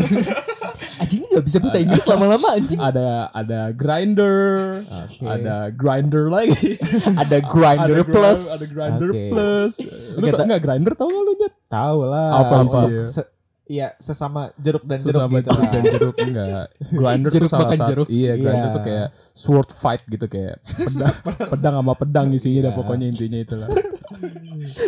anjing 1.11 1.27
nggak 1.27 1.43
bisa 1.43 1.57
bahasa 1.59 1.77
Inggris 1.77 2.05
lama-lama 2.05 2.47
anjing. 2.51 2.79
ada 2.79 3.07
ada 3.29 3.59
Grinder 3.71 4.39
Oke. 4.87 5.27
ada 5.27 5.55
Grinder 5.69 6.25
lagi 6.27 6.79
Ada 7.21 7.37
Grindr 7.43 7.91
Ada 7.91 7.99
Gri- 7.99 8.07
Plus. 8.07 8.39
ada 8.49 8.65
Grinder 8.65 9.09
Oke. 9.09 9.23
Plus 9.27 9.73
lu 10.13 10.25
tau 10.25 10.37
ta- 10.37 10.47
nggak 10.47 10.61
Grinder 10.61 10.93
tau 10.93 11.05
nggak 11.05 11.19
lu 11.21 11.33
Nyet? 11.33 11.53
Tahu 11.67 11.99
lah. 12.05 12.27
Apa 12.37 12.53
untuk 12.61 12.87
isinya? 12.87 13.07
se- 13.11 13.29
Iya, 13.63 13.95
sesama 13.97 14.51
jeruk 14.57 14.83
dan 14.83 14.99
Sesama 14.99 15.31
jeruk 15.33 15.39
gitu 15.39 15.47
jeruk 15.47 15.71
dan 15.71 15.83
jeruk 15.85 16.15
enggak 16.17 16.65
Grinder 16.99 17.29
tuh 17.29 17.35
Jeruk 17.37 17.49
salah 17.49 17.63
makan 17.65 17.77
satu 17.77 17.89
jeruk. 17.89 18.07
iya 18.09 18.31
Grinder 18.35 18.63
Iya. 18.63 18.73
tuh 18.73 18.81
kayak 18.81 19.07
sword 19.33 19.69
fight 19.69 20.01
gitu 20.05 20.25
kayak 20.25 20.55
pedang 20.77 21.15
pedang 21.47 21.73
sama 21.75 21.93
pedang 21.93 22.27
isinya 22.31 22.61
dah 22.61 22.67
Iya. 22.67 22.77
pokoknya 22.77 23.05
intinya 23.07 23.39
itulah 23.39 23.67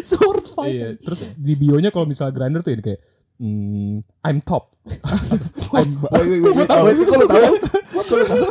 Sword 0.03 0.45
fight. 0.49 0.69
Iya, 0.69 0.87
terus 0.99 1.19
di 1.33 1.53
bionya 1.55 1.89
kalau 1.89 2.05
misalnya 2.05 2.31
grinder 2.31 2.61
tuh 2.61 2.71
ini 2.71 2.83
kayak 2.83 2.99
hmm, 3.37 4.01
I'm 4.21 4.39
top. 4.39 4.75
I'm 5.71 5.95
ba- 5.95 6.11
Woi, 6.11 6.43
woi, 6.43 6.43
woi, 6.43 6.65
woi, 6.91 7.05
tahu 7.07 7.23
tahu. 7.23 7.55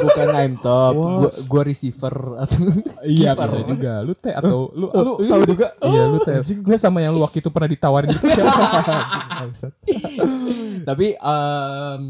Bukan 0.01 0.29
I'm 0.33 0.55
top, 0.57 0.95
gua, 0.97 1.29
gua 1.45 1.63
receiver 1.63 2.41
atau 2.41 2.73
iya 3.05 3.37
bisa 3.37 3.61
juga. 3.61 4.01
Lu 4.01 4.17
teh 4.17 4.33
atau 4.33 4.73
lu 4.73 4.89
lu 4.89 5.13
Tahu 5.21 5.43
juga. 5.45 5.77
iya 5.85 6.09
lu 6.09 6.17
teh. 6.19 6.41
Gue 6.41 6.79
sama 6.81 7.05
yang 7.05 7.13
lu 7.13 7.21
waktu 7.21 7.45
itu 7.45 7.53
pernah 7.53 7.69
ditawarin 7.69 8.09
gitu. 8.09 8.25
Tapi 10.89 11.07
em 11.15 12.01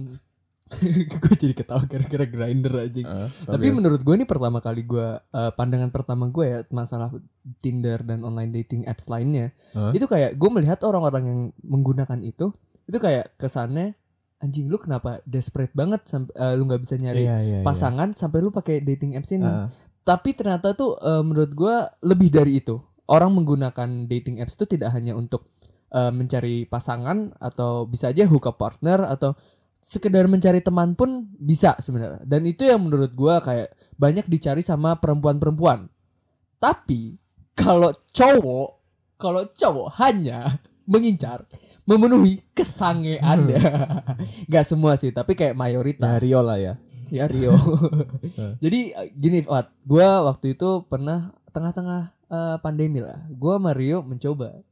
gue 1.22 1.34
jadi 1.36 1.54
ketawa 1.54 1.84
gara-gara 1.84 2.24
grinder 2.24 2.74
aja. 2.88 3.00
Eh, 3.00 3.28
Tapi 3.44 3.66
menurut 3.70 4.00
gue 4.00 4.14
ini 4.16 4.24
pertama 4.24 4.58
kali 4.58 4.82
gue 4.82 5.08
eh, 5.20 5.50
pandangan 5.52 5.92
pertama 5.92 6.28
gue 6.28 6.44
ya 6.48 6.58
masalah 6.72 7.12
Tinder 7.60 8.00
dan 8.02 8.22
online 8.22 8.50
dating 8.50 8.86
apps 8.86 9.10
lainnya 9.10 9.50
Hah? 9.74 9.90
itu 9.92 10.06
kayak 10.06 10.38
gue 10.38 10.50
melihat 10.50 10.80
orang-orang 10.86 11.24
yang 11.26 11.40
menggunakan 11.60 12.22
itu 12.22 12.54
itu 12.86 12.98
kayak 12.98 13.34
kesannya 13.36 13.94
anjing 14.38 14.66
lu 14.66 14.74
kenapa 14.74 15.22
desperate 15.22 15.70
banget 15.72 16.02
sampai 16.04 16.34
eh, 16.34 16.54
lu 16.58 16.66
nggak 16.66 16.82
bisa 16.82 16.98
nyari 16.98 17.22
Iya, 17.22 17.36
iya, 17.38 17.58
iya. 17.62 17.64
pasangan 17.64 18.10
sampai 18.12 18.38
lu 18.42 18.50
pakai 18.50 18.82
dating 18.82 19.14
apps 19.14 19.30
ini. 19.30 19.46
Ah, 19.46 19.70
Tapi 20.02 20.34
ternyata 20.34 20.74
tuh 20.74 20.98
eh, 20.98 21.22
menurut 21.22 21.52
gua 21.54 21.86
lebih 22.02 22.28
dari 22.28 22.58
itu. 22.58 22.82
Orang 23.06 23.38
menggunakan 23.38 24.10
dating 24.10 24.42
apps 24.42 24.58
itu 24.58 24.66
tidak 24.66 24.90
hanya 24.98 25.14
untuk 25.14 25.46
eh, 25.94 26.10
mencari 26.10 26.66
pasangan 26.66 27.38
atau 27.38 27.86
bisa 27.86 28.10
aja 28.10 28.26
hook 28.26 28.50
up 28.50 28.58
partner 28.58 29.06
atau 29.06 29.38
sekedar 29.82 30.30
mencari 30.30 30.62
teman 30.62 30.94
pun 30.94 31.26
bisa 31.34 31.74
sebenarnya. 31.82 32.22
Dan 32.22 32.46
itu 32.46 32.62
yang 32.62 32.86
menurut 32.86 33.10
gua 33.18 33.42
kayak 33.42 33.74
banyak 33.98 34.30
dicari 34.30 34.62
sama 34.62 34.94
perempuan-perempuan. 34.94 35.90
Tapi 36.62 37.18
kalau 37.58 37.90
cowok, 38.14 38.68
kalau 39.18 39.42
cowok 39.50 39.98
hanya 39.98 40.62
mengincar 40.86 41.42
memenuhi 41.82 42.46
kesange 42.54 43.18
Anda. 43.18 43.58
Gak 44.52 44.66
semua 44.66 44.94
sih, 44.94 45.10
tapi 45.10 45.34
kayak 45.34 45.58
Ya 45.58 45.58
mayoritas. 45.58 46.22
Rio 46.22 46.40
lah 46.40 46.58
ya. 46.62 46.74
Ya 47.10 47.26
Rio. 47.26 47.58
Jadi 48.64 48.94
gini, 49.18 49.42
Wat, 49.44 49.74
gua 49.82 50.22
waktu 50.30 50.54
itu 50.54 50.86
pernah 50.86 51.34
tengah-tengah 51.50 52.02
eh, 52.30 52.56
pandemi 52.62 53.02
lah. 53.02 53.18
Gua 53.34 53.58
sama 53.58 53.74
Rio 53.74 54.06
mencoba 54.06 54.62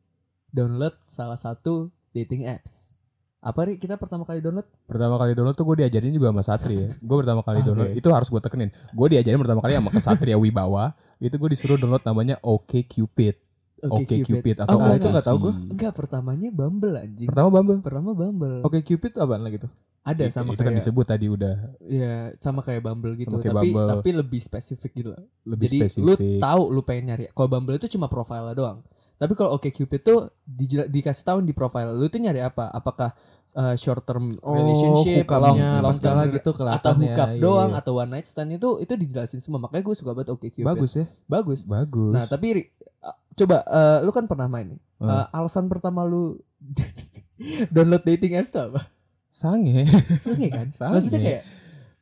download 0.55 0.95
salah 1.11 1.39
satu 1.39 1.91
dating 2.15 2.47
apps. 2.47 2.95
Apa 3.41 3.61
Ri? 3.65 3.75
Kita 3.75 3.97
pertama 3.97 4.23
kali 4.23 4.39
download? 4.39 4.69
Pertama 4.85 5.17
kali 5.17 5.33
download 5.33 5.57
tuh 5.57 5.65
gue 5.65 5.77
diajarin 5.81 6.13
juga 6.13 6.29
sama 6.29 6.43
Satri 6.43 6.77
ya. 6.77 6.89
Gue 6.95 7.17
pertama 7.19 7.41
kali 7.41 7.59
Oke. 7.59 7.67
download 7.67 7.91
itu 7.97 8.09
harus 8.13 8.29
gue 8.29 8.37
tekenin. 8.39 8.69
Gue 8.91 9.07
diajarin 9.09 9.41
pertama 9.41 9.61
kali 9.61 9.73
sama 9.75 9.91
Kesatria 9.91 10.37
Wibawa. 10.37 10.93
Itu 11.17 11.35
gue 11.35 11.51
disuruh 11.51 11.77
download 11.77 12.05
namanya 12.05 12.37
OK 12.39 12.85
Cupid. 12.85 13.41
Oke 13.81 14.21
Cupid 14.21 14.61
atau 14.61 14.77
Oh, 14.77 14.93
itu 14.93 15.09
nggak 15.09 15.25
tahu 15.25 15.39
gua. 15.41 15.53
Enggak, 15.57 15.93
pertamanya 15.97 16.53
Bumble 16.53 17.01
anjing. 17.01 17.25
Pertama 17.25 17.49
Bumble. 17.51 17.81
Pertama 17.81 18.13
Bumble. 18.13 18.61
Oke 18.61 18.85
Cupid 18.85 19.17
apaan 19.17 19.41
lagi 19.41 19.57
tuh? 19.57 19.73
Ada 20.01 20.29
Itu- 20.29 20.35
sama 20.35 20.53
itu 20.53 20.61
kan 20.61 20.65
kayak 20.67 20.81
disebut 20.81 21.07
tadi 21.07 21.27
udah 21.29 21.55
ya 21.83 22.13
sama 22.41 22.61
kayak 22.61 22.81
Bumble 22.81 23.17
gitu, 23.17 23.37
kayak 23.37 23.53
tapi 23.53 23.69
Bumble. 23.69 23.89
tapi 24.01 24.11
lebih 24.13 24.41
spesifik 24.41 24.93
gitu 24.95 25.13
lebih 25.45 25.69
Jadi 25.69 25.77
lu 25.77 25.85
spesifik. 26.17 26.41
tahu 26.41 26.63
lu 26.69 26.81
pengen 26.81 27.05
nyari. 27.07 27.25
Kalau 27.31 27.49
Bumble 27.49 27.77
itu 27.77 27.89
cuma 27.91 28.05
profile 28.07 28.53
doang. 28.53 28.81
Tapi 29.21 29.33
kalau 29.37 29.53
Oke 29.53 29.69
Cupid 29.69 30.01
tuh 30.01 30.19
dijela- 30.43 30.89
dikasih 30.89 31.23
tahu 31.23 31.39
di 31.45 31.53
profile 31.53 31.93
lu 31.93 32.09
tuh 32.09 32.17
nyari 32.17 32.41
apa? 32.41 32.73
Apakah 32.73 33.13
uh, 33.53 33.77
short 33.77 34.01
term 34.03 34.33
relationship, 34.41 35.29
long, 35.29 35.55
hookupnya 35.55 35.71
long 35.79 35.93
segala 35.93 36.25
term 36.25 36.35
gitu 36.41 36.51
atau 36.57 36.93
ya. 36.97 36.97
hookup 36.97 37.29
Iya, 37.29 37.37
doang 37.37 37.71
iya. 37.71 37.81
atau 37.85 37.93
one 37.95 38.11
night 38.11 38.25
stand 38.25 38.57
itu 38.57 38.81
itu 38.81 38.93
dijelasin 38.97 39.39
semua. 39.39 39.61
Makanya 39.61 39.85
gue 39.85 39.95
suka 39.95 40.17
banget 40.17 40.33
Oke 40.33 40.49
Cupid. 40.49 40.65
Bagus 40.65 40.97
ya. 40.97 41.05
Bagus. 41.29 41.69
Bagus. 41.69 42.15
Nah, 42.17 42.25
tapi 42.25 42.73
uh, 43.05 43.17
coba 43.37 43.61
uh, 43.69 43.99
lu 44.01 44.11
kan 44.11 44.25
pernah 44.25 44.49
main 44.49 44.73
nih. 44.73 44.81
Hmm. 44.97 45.09
Uh, 45.13 45.27
alasan 45.37 45.69
pertama 45.69 46.01
lu 46.03 46.41
download 47.75 48.03
dating 48.03 48.41
apps 48.41 48.49
tuh 48.49 48.73
apa? 48.73 48.89
sange. 49.31 49.87
Sange 50.19 50.49
kan? 50.51 50.67
Sange. 50.73 50.95
Maksudnya 50.97 51.21
kayak 51.21 51.43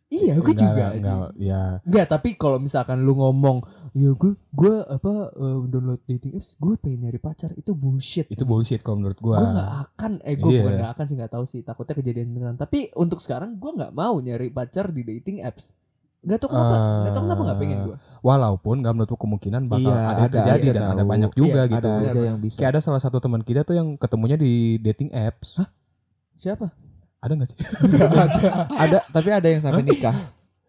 Iya, 0.08 0.40
gue 0.40 0.52
Enggak, 0.56 0.64
juga. 0.64 0.84
Enggak, 0.96 1.30
ya. 1.36 1.62
Enggak, 1.84 2.06
tapi 2.08 2.32
kalau 2.40 2.56
misalkan 2.56 3.04
lu 3.04 3.12
ngomong, 3.12 3.60
ya 3.92 4.10
gue 4.12 4.32
gue 4.50 4.74
apa 4.82 5.12
uh, 5.32 5.60
download 5.64 6.00
dating 6.04 6.34
apps, 6.34 6.56
gue 6.56 6.74
pengen 6.76 7.06
nyari 7.06 7.16
pacar, 7.16 7.52
itu 7.54 7.72
bullshit. 7.72 8.26
Itu 8.28 8.42
bullshit 8.42 8.80
kalau 8.80 8.98
menurut 8.98 9.16
gue. 9.16 9.32
Gue 9.32 9.48
nggak 9.52 9.72
akan, 9.86 10.12
eh 10.22 10.34
gue 10.34 10.50
Iya. 10.50 10.60
bukan 10.60 10.74
nggak 10.80 10.92
akan 10.92 11.04
sih 11.04 11.16
nggak 11.16 11.32
tahu 11.32 11.44
sih, 11.44 11.60
takutnya 11.62 11.94
kejadian 11.94 12.28
beneran. 12.32 12.56
Tapi 12.56 12.90
untuk 12.94 13.20
sekarang 13.20 13.56
gue 13.56 13.70
nggak 13.74 13.92
mau 13.92 14.16
nyari 14.18 14.48
pacar 14.48 14.88
di 14.88 15.02
dating 15.02 15.40
apps. 15.40 15.72
Gak 16.18 16.42
tau 16.42 16.50
kenapa, 16.50 16.76
nggak 17.06 17.12
tau 17.14 17.22
kenapa 17.24 17.42
nggak 17.46 17.58
pengen 17.62 17.78
gue. 17.86 17.96
Walaupun 18.20 18.74
gak 18.82 18.90
menutup 18.90 19.18
kemungkinan 19.22 19.70
bakal 19.70 19.94
Iya, 19.94 20.02
ada 20.02 20.18
ada, 20.18 20.34
terjadi 20.34 20.66
ada 20.66 20.74
dan 20.74 20.82
ada 20.82 20.96
tahu. 20.98 21.08
banyak 21.08 21.32
juga 21.32 21.60
Iya, 21.62 21.70
gitu. 21.70 21.88
Ada 21.88 22.10
aja 22.10 22.20
yang 22.26 22.38
bisa. 22.42 22.56
Kayak 22.58 22.70
ada 22.74 22.80
salah 22.82 23.00
satu 23.00 23.18
teman 23.22 23.40
kita 23.40 23.62
tuh 23.62 23.78
yang 23.78 23.94
ketemunya 23.94 24.34
di 24.34 24.52
dating 24.82 25.14
apps. 25.14 25.62
Siapa? 26.34 26.74
Ada 27.22 27.32
gak 27.34 27.48
sih? 27.50 27.58
ada 28.82 28.98
tapi 29.10 29.28
ada 29.30 29.46
yang 29.46 29.62
sampai 29.62 29.82
nikah. 29.82 30.14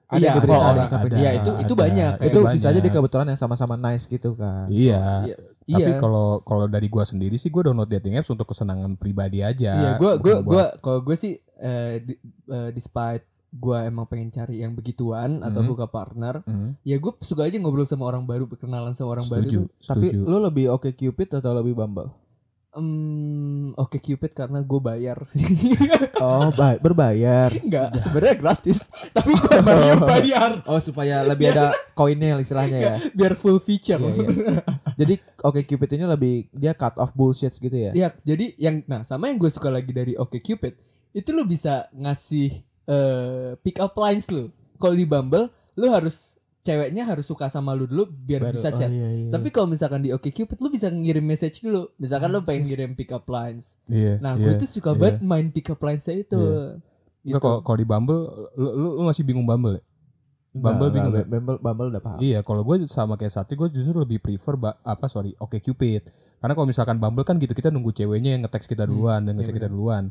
Ada 0.09 0.17
Iya, 0.19 0.31
berita 0.35 0.49
oh, 0.51 0.63
ada 0.65 0.83
Iya, 1.13 1.29
itu 1.37 1.51
itu 1.59 1.69
ada. 1.71 1.81
banyak. 1.81 2.11
Kayak 2.17 2.27
Itu 2.27 2.39
banyak. 2.41 2.55
bisa 2.57 2.67
aja 2.67 2.81
di 2.81 2.89
kebetulan 2.89 3.27
yang 3.29 3.37
sama-sama 3.37 3.75
nice 3.75 4.05
gitu 4.05 4.33
kan. 4.33 4.65
Iya. 4.67 5.03
Iya. 5.23 5.35
Tapi 5.69 5.85
Iya. 5.87 6.01
kalau 6.01 6.41
kalau 6.41 6.65
dari 6.65 6.89
gua 6.89 7.05
sendiri 7.05 7.37
sih 7.37 7.47
gua 7.47 7.61
download 7.63 7.85
dating 7.87 8.17
apps 8.17 8.27
untuk 8.27 8.49
kesenangan 8.49 8.97
pribadi 8.97 9.39
aja. 9.39 9.71
Iya, 9.71 9.89
gue 9.95 10.11
gue 10.17 10.33
bukan 10.33 10.41
gue 10.41 10.49
buat- 10.51 10.73
kalau 10.79 10.99
gue 10.99 11.13
sih 11.13 11.37
eh, 11.55 12.01
di- 12.01 12.17
eh, 12.47 12.69
despite 12.71 13.21
gue 13.49 13.77
emang 13.79 14.05
pengen 14.05 14.29
cari 14.29 14.61
yang 14.61 14.73
begituan 14.73 15.41
atau 15.41 15.59
Mhm. 15.59 15.67
gue 15.67 15.77
ke 15.79 15.87
partner, 15.87 16.35
Hmm, 16.39 16.73
ya 16.83 16.95
gue 16.95 17.13
suka 17.19 17.43
aja 17.43 17.53
ngobrol 17.55 17.81
sama 17.83 18.05
orang 18.05 18.21
baru, 18.23 18.45
berkenalan 18.45 18.93
sama 18.93 19.11
orang 19.11 19.25
baru 19.25 19.41
setuju, 19.41 19.57
tuh. 19.59 19.65
Tapi 19.83 20.07
setuju. 20.07 20.21
lu 20.23 20.37
lebih 20.39 20.65
oke 20.69 20.89
Cupid 20.91 21.29
atau 21.35 21.53
lebih 21.53 21.73
Bumble? 21.75 22.09
Hmm, 22.79 23.75
oke 23.75 24.00
Cupid 24.00 24.31
karena 24.31 24.59
gue 24.59 24.79
bayar 24.79 25.19
sih. 25.27 25.43
Oh, 26.19 26.51
ba- 26.51 26.75
berbayar. 26.75 27.48
Enggak, 27.53 27.95
sebenarnya 27.95 28.36
gratis. 28.36 28.88
Tapi 29.15 29.31
gue 29.31 29.55
Mario 29.59 30.00
bayar 30.01 30.63
Oh, 30.63 30.79
supaya 30.79 31.24
lebih 31.24 31.51
ada 31.51 31.71
koinnya 31.98 32.36
istilahnya 32.36 32.75
ya. 32.77 32.95
biar 33.12 33.36
full 33.36 33.59
feature. 33.59 34.00
Iya, 34.00 34.15
iya. 34.24 34.55
Jadi 34.95 35.13
oke 35.41 35.59
Cupid 35.62 35.89
ini 35.93 36.05
lebih 36.05 36.33
dia 36.51 36.71
cut 36.71 36.95
off 36.95 37.12
bullshit 37.12 37.51
gitu 37.51 37.71
ya. 37.71 37.91
Ya, 37.91 38.12
jadi 38.21 38.55
yang 38.55 38.83
nah 38.83 39.03
sama 39.03 39.27
yang 39.27 39.36
gue 39.38 39.48
suka 39.48 39.67
lagi 39.67 39.91
dari 39.91 40.15
Oke 40.15 40.39
Cupid 40.39 40.75
itu 41.09 41.29
lu 41.29 41.43
bisa 41.43 41.88
ngasih 41.91 42.51
eh 42.86 43.59
pick 43.59 43.77
up 43.77 43.91
lines 43.93 44.27
lu. 44.27 44.48
Kalau 44.75 44.95
di 44.95 45.03
Bumble 45.03 45.48
lu 45.75 45.88
harus 45.88 46.38
ceweknya 46.69 47.03
harus 47.09 47.25
suka 47.25 47.49
sama 47.49 47.73
lu 47.73 47.89
dulu 47.89 48.05
biar 48.05 48.45
Baru- 48.45 48.55
bisa 48.61 48.69
oh, 48.69 48.77
chat. 48.77 48.93
iya, 48.93 49.09
iya. 49.09 49.29
Tapi 49.33 49.49
kalau 49.49 49.65
misalkan 49.65 50.05
di 50.05 50.13
Oke 50.13 50.29
Cupid 50.29 50.61
lu 50.61 50.69
bisa 50.69 50.93
ngirim 50.93 51.25
message 51.25 51.65
dulu. 51.65 51.89
Misalkan 51.97 52.29
lu 52.29 52.45
pengen 52.45 52.69
ngirim 52.69 52.91
pick 52.93 53.09
up 53.09 53.25
lines. 53.25 53.81
Iya. 53.89 54.21
Nah, 54.21 54.38
iya. 54.38 54.53
gue 54.53 54.61
tuh 54.61 54.69
suka 54.69 54.93
iya. 54.93 54.99
banget 55.01 55.17
main 55.25 55.47
pick 55.49 55.73
up 55.73 55.81
lines 55.81 56.05
itu. 56.05 56.38
Iya. 56.38 56.77
Gitu. 57.25 57.35
Enggak, 57.35 57.41
kalau 57.41 57.57
kalau 57.65 57.77
di 57.81 57.88
Bumble 57.89 58.21
lu, 58.55 58.69
lu, 58.69 58.88
lu 59.01 59.03
masih 59.03 59.25
bingung 59.25 59.43
Bumble 59.43 59.81
ya? 59.81 59.83
Bumble 60.55 60.89
enggak, 60.89 60.93
bingung 60.95 61.13
ya? 61.13 61.25
Bumble, 61.25 61.57
Bumble 61.61 61.88
udah 61.91 62.01
paham. 62.01 62.17
Iya, 62.21 62.39
kalau 62.45 62.61
gue 62.63 62.75
sama 62.85 63.13
kayak 63.19 63.33
Sati 63.33 63.53
gue 63.57 63.67
justru 63.69 63.97
lebih 64.01 64.21
prefer 64.21 64.55
ba- 64.55 64.77
apa 64.81 65.05
sorry, 65.09 65.33
oke 65.38 65.57
Cupid. 65.59 66.09
Karena 66.39 66.53
kalau 66.55 66.67
misalkan 66.69 66.97
Bumble 66.97 67.27
kan 67.27 67.35
gitu 67.35 67.51
kita 67.51 67.67
nunggu 67.67 67.91
ceweknya 67.91 68.39
yang 68.39 68.41
nge-text 68.47 68.71
kita 68.71 68.88
duluan 68.88 69.27
dan 69.27 69.35
iya 69.35 69.43
ngecek 69.43 69.55
kita 69.59 69.69
duluan. 69.69 70.09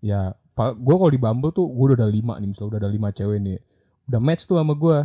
Ya, 0.00 0.36
gue 0.56 0.96
kalau 1.00 1.12
di 1.12 1.20
Bumble 1.20 1.52
tuh 1.56 1.66
gue 1.68 1.84
udah 1.92 2.04
ada 2.04 2.08
lima 2.08 2.36
nih, 2.36 2.48
misalnya 2.52 2.76
udah 2.76 2.80
ada 2.84 2.90
lima 2.92 3.08
cewek 3.10 3.38
nih, 3.40 3.58
udah 4.12 4.20
match 4.20 4.44
tuh 4.44 4.60
sama 4.60 4.76
gue. 4.76 4.98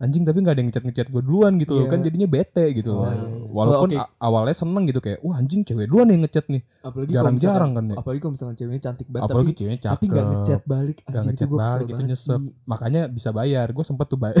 Anjing 0.00 0.24
tapi 0.24 0.40
nggak 0.40 0.50
ada 0.50 0.60
yang 0.60 0.68
ngechat 0.68 0.80
ngechat 0.82 1.06
gue 1.06 1.20
duluan 1.20 1.54
gitu 1.54 1.72
loh 1.72 1.84
Iya. 1.84 1.90
kan 1.90 2.00
jadinya 2.00 2.24
bete 2.26 2.64
gitu 2.72 2.90
loh. 2.90 3.04
Oh, 3.04 3.06
iya, 3.06 3.20
iya. 3.20 3.44
Walaupun 3.46 3.88
oke- 3.90 4.00
a- 4.00 4.10
awalnya 4.18 4.54
seneng 4.54 4.84
gitu 4.84 4.98
kayak 4.98 5.20
wah 5.20 5.36
anjing 5.36 5.60
cewek 5.60 5.86
duluan 5.86 6.08
yang 6.08 6.20
ngechat 6.20 6.46
nih. 6.46 6.62
apalagi 6.80 7.10
jarang-jarang 7.10 7.70
kan 7.70 7.84
ya. 7.84 7.96
Apalagi 7.96 8.18
kalau 8.18 8.32
misalkan 8.32 8.56
ceweknya 8.56 8.82
cantik 8.82 9.06
banget 9.06 9.24
Apalagi 9.26 9.44
tapi 9.46 9.58
ceweknya 9.58 9.78
cakep. 9.78 9.92
tapi 9.92 10.04
nggak 10.06 10.26
ngechat 10.26 10.62
balik 10.64 10.96
Gak 10.96 11.04
anjing 11.06 11.20
itu 11.20 11.28
ngechat 11.30 11.46
gue 11.46 11.58
kesel 11.58 11.68
balik 11.70 11.86
itu 11.86 12.02
nyesek. 12.02 12.38
sih. 12.40 12.52
Makanya 12.64 13.00
bisa 13.06 13.28
bayar. 13.30 13.66
Gue 13.68 13.84
sempet 13.84 14.06
tuh 14.06 14.18
bayar. 14.18 14.36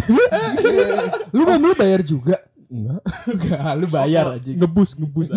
lu 1.30 1.42
Bumble 1.44 1.74
bayar 1.74 2.00
juga? 2.02 2.36
Enggak. 2.66 3.02
Enggak, 3.26 3.72
lu 3.74 3.86
bayar 3.86 4.24
aja. 4.32 4.50
ngebus 4.50 4.90
ngebus 4.94 5.28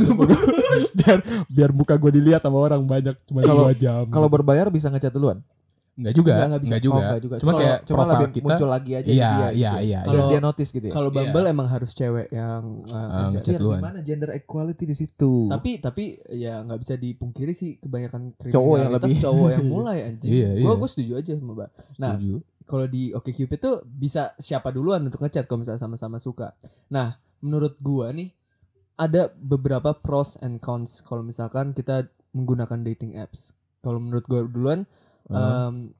biar 0.96 1.18
biar 1.48 1.70
muka 1.72 1.96
gue 1.96 2.12
dilihat 2.14 2.40
sama 2.40 2.58
orang 2.58 2.80
banyak 2.84 3.18
cuma 3.26 3.42
Kalau- 3.42 3.68
dua 3.68 3.74
jam 3.76 4.06
Kalau 4.08 4.30
berbayar 4.30 4.70
bisa 4.70 4.88
ngechat 4.88 5.12
duluan. 5.12 5.42
Enggak 5.94 6.14
juga 6.16 6.32
Enggak, 6.34 6.34
enggak, 6.34 6.48
enggak 6.50 6.62
bisa. 6.64 6.78
juga. 6.82 6.94
Oh, 6.94 7.02
enggak 7.04 7.22
juga. 7.22 7.36
cuma 7.36 7.44
Cuma- 7.46 7.60
kayak 7.62 7.78
cuma 7.80 7.96
profile 7.96 8.14
lebih 8.18 8.34
kita 8.34 8.46
muncul 8.50 8.68
lagi 8.68 8.92
aja 8.92 9.06
iya 9.06 9.14
dia 9.14 9.22
iya 9.22 9.30
gitu. 9.38 9.54
iya 9.54 9.70
Biar 9.70 9.84
iya. 9.84 10.00
Kalau- 10.04 10.30
dia 10.30 10.40
notice 10.42 10.70
gitu 10.72 10.86
ya. 10.86 10.92
Kalau 10.92 11.10
Bumble 11.10 11.46
emang 11.48 11.68
harus 11.68 11.92
cewek 11.92 12.28
yang 12.30 12.62
uh, 12.84 13.30
Iya, 13.30 13.58
duluan. 13.58 13.78
gimana 13.78 14.00
gender 14.02 14.30
equality 14.32 14.84
di 14.84 14.96
situ? 14.96 15.34
Tapi 15.48 15.72
tapi 15.78 16.04
ya 16.32 16.54
nggak 16.62 16.80
bisa 16.80 16.94
dipungkiri 16.96 17.52
sih 17.52 17.78
kebanyakan 17.78 18.22
Cowok 18.44 18.76
yang 18.76 18.92
lebih. 18.92 19.16
cowok 19.20 19.48
yang 19.52 19.66
mulai 19.66 19.98
anjing. 20.10 20.32
Iya, 20.32 20.50
Gua 20.58 20.66
iya. 20.68 20.80
gua 20.80 20.90
setuju 20.90 21.12
aja 21.16 21.32
sama 21.34 21.52
Mbak. 21.54 21.70
Nah, 21.96 22.14
Setuju. 22.16 22.36
kalau 22.64 22.86
di 22.88 23.04
OkCupid 23.12 23.60
tuh 23.60 23.76
bisa 23.86 24.22
siapa 24.36 24.70
duluan 24.70 25.02
untuk 25.02 25.20
ngechat 25.20 25.46
kalau 25.46 25.62
misalnya 25.62 25.78
sama-sama 25.80 26.18
suka. 26.18 26.58
Nah, 26.90 27.14
menurut 27.40 27.78
gua 27.78 28.10
nih 28.10 28.34
ada 28.96 29.30
beberapa 29.32 29.94
pros 29.94 30.38
and 30.40 30.58
cons 30.58 31.02
kalau 31.02 31.22
misalkan 31.22 31.70
kita 31.72 32.10
menggunakan 32.32 32.82
dating 32.84 33.14
apps. 33.14 33.54
Kalau 33.80 33.98
menurut 33.98 34.24
gua 34.24 34.42
duluan 34.42 34.90
Ah. 35.32 35.70
em, 35.70 35.96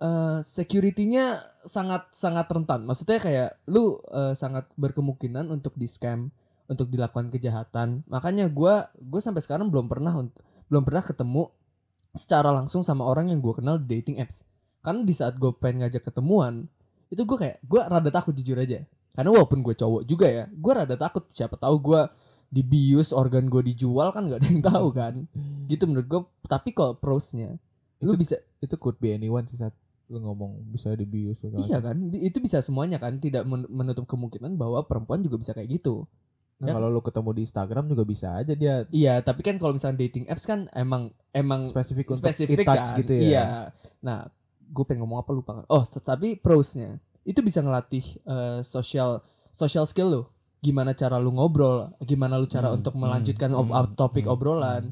eh, 0.00 0.38
security-nya 0.40 1.40
sangat 1.64 2.08
sangat 2.12 2.48
rentan. 2.48 2.88
Maksudnya 2.88 3.18
kayak 3.20 3.50
lu 3.68 4.00
eh, 4.12 4.32
sangat 4.36 4.68
berkemungkinan 4.78 5.48
untuk 5.52 5.76
di 5.76 5.84
scam, 5.88 6.32
untuk 6.68 6.88
dilakukan 6.88 7.28
kejahatan. 7.28 8.04
Makanya 8.08 8.48
gua 8.48 8.88
gue 8.96 9.20
sampai 9.20 9.44
sekarang 9.44 9.68
belum 9.68 9.88
pernah 9.88 10.16
belum 10.68 10.82
pernah 10.84 11.04
ketemu 11.04 11.52
secara 12.14 12.54
langsung 12.54 12.80
sama 12.86 13.04
orang 13.04 13.28
yang 13.28 13.42
gue 13.42 13.52
kenal 13.52 13.76
di 13.76 14.00
dating 14.00 14.22
apps. 14.22 14.46
Karena 14.80 15.02
di 15.02 15.14
saat 15.16 15.34
gue 15.36 15.50
pengen 15.56 15.84
ngajak 15.84 16.08
ketemuan, 16.08 16.70
itu 17.10 17.26
gue 17.26 17.36
kayak 17.36 17.58
gue 17.64 17.80
rada 17.82 18.10
takut 18.12 18.32
jujur 18.32 18.56
aja. 18.56 18.86
Karena 19.14 19.30
walaupun 19.34 19.62
gue 19.62 19.74
cowok 19.74 20.02
juga 20.06 20.26
ya, 20.30 20.44
gue 20.48 20.72
rada 20.72 20.94
takut 20.94 21.26
siapa 21.34 21.58
tahu 21.58 21.76
gue 21.82 22.02
dibius 22.54 23.10
organ 23.10 23.50
gue 23.50 23.74
dijual 23.74 24.14
kan 24.14 24.30
nggak 24.30 24.38
ada 24.40 24.48
yang 24.48 24.62
tahu 24.62 24.88
kan. 24.94 25.14
Gitu 25.66 25.84
menurut 25.90 26.06
gue. 26.06 26.20
Tapi 26.46 26.70
kalau 26.70 26.94
prosnya, 26.94 27.58
lu 28.00 28.12
Itu- 28.12 28.20
bisa 28.20 28.36
itu 28.58 28.74
could 28.74 28.96
be 28.96 29.10
anyone 29.10 29.44
sih 29.44 29.54
saat 29.54 29.74
lu 30.06 30.18
ngomong 30.18 30.68
bisa 30.68 30.92
dibius 30.92 31.40
Iya 31.40 31.80
kan, 31.80 31.96
itu 32.10 32.36
bisa 32.38 32.60
semuanya 32.60 32.98
kan, 32.98 33.16
tidak 33.18 33.42
men- 33.42 33.64
menutup 33.66 34.04
kemungkinan 34.04 34.54
bahwa 34.54 34.82
perempuan 34.82 35.18
juga 35.18 35.36
bisa 35.36 35.50
kayak 35.50 35.70
gitu. 35.72 36.04
Nah, 36.56 36.70
Ya. 36.70 36.72
kalau 36.72 36.86
lu 36.88 37.00
ketemu 37.00 37.30
di 37.32 37.42
Instagram 37.42 37.84
juga 37.86 38.04
bisa 38.04 38.28
aja 38.34 38.52
dia 38.52 38.84
Iya, 38.88 39.18
tapi 39.20 39.40
kan 39.40 39.56
kalau 39.56 39.72
misalnya 39.72 39.98
dating 39.98 40.28
apps 40.28 40.44
kan 40.44 40.68
emang 40.70 41.08
emang 41.30 41.64
spesifik 41.64 42.10
untuk 42.10 42.20
spesifik 42.22 42.62
kan. 42.62 42.94
gitu 42.94 43.12
ya. 43.12 43.22
Iya. 43.22 43.44
Nah, 44.00 44.28
gue 44.62 44.84
pengen 44.84 45.02
ngomong 45.02 45.18
apa 45.18 45.30
lupa. 45.30 45.52
Oh, 45.66 45.82
tetapi 45.82 46.36
prosnya 46.36 46.96
itu 47.22 47.40
bisa 47.40 47.58
ngelatih 47.58 48.04
eh, 48.20 48.60
social 48.60 49.24
social 49.50 49.82
skill 49.84 50.08
lo. 50.10 50.22
Gimana 50.60 50.92
cara 50.92 51.16
lu 51.16 51.32
ngobrol, 51.32 51.92
gimana 51.98 52.36
lu 52.36 52.46
cara 52.46 52.68
Hmm, 52.68 52.78
untuk 52.78 52.92
hmm, 52.92 53.02
melanjutkan 53.02 53.50
hmm, 53.50 53.60
ob- 53.72 53.92
topik 53.94 54.24
hmm, 54.24 54.32
obrolan. 54.32 54.82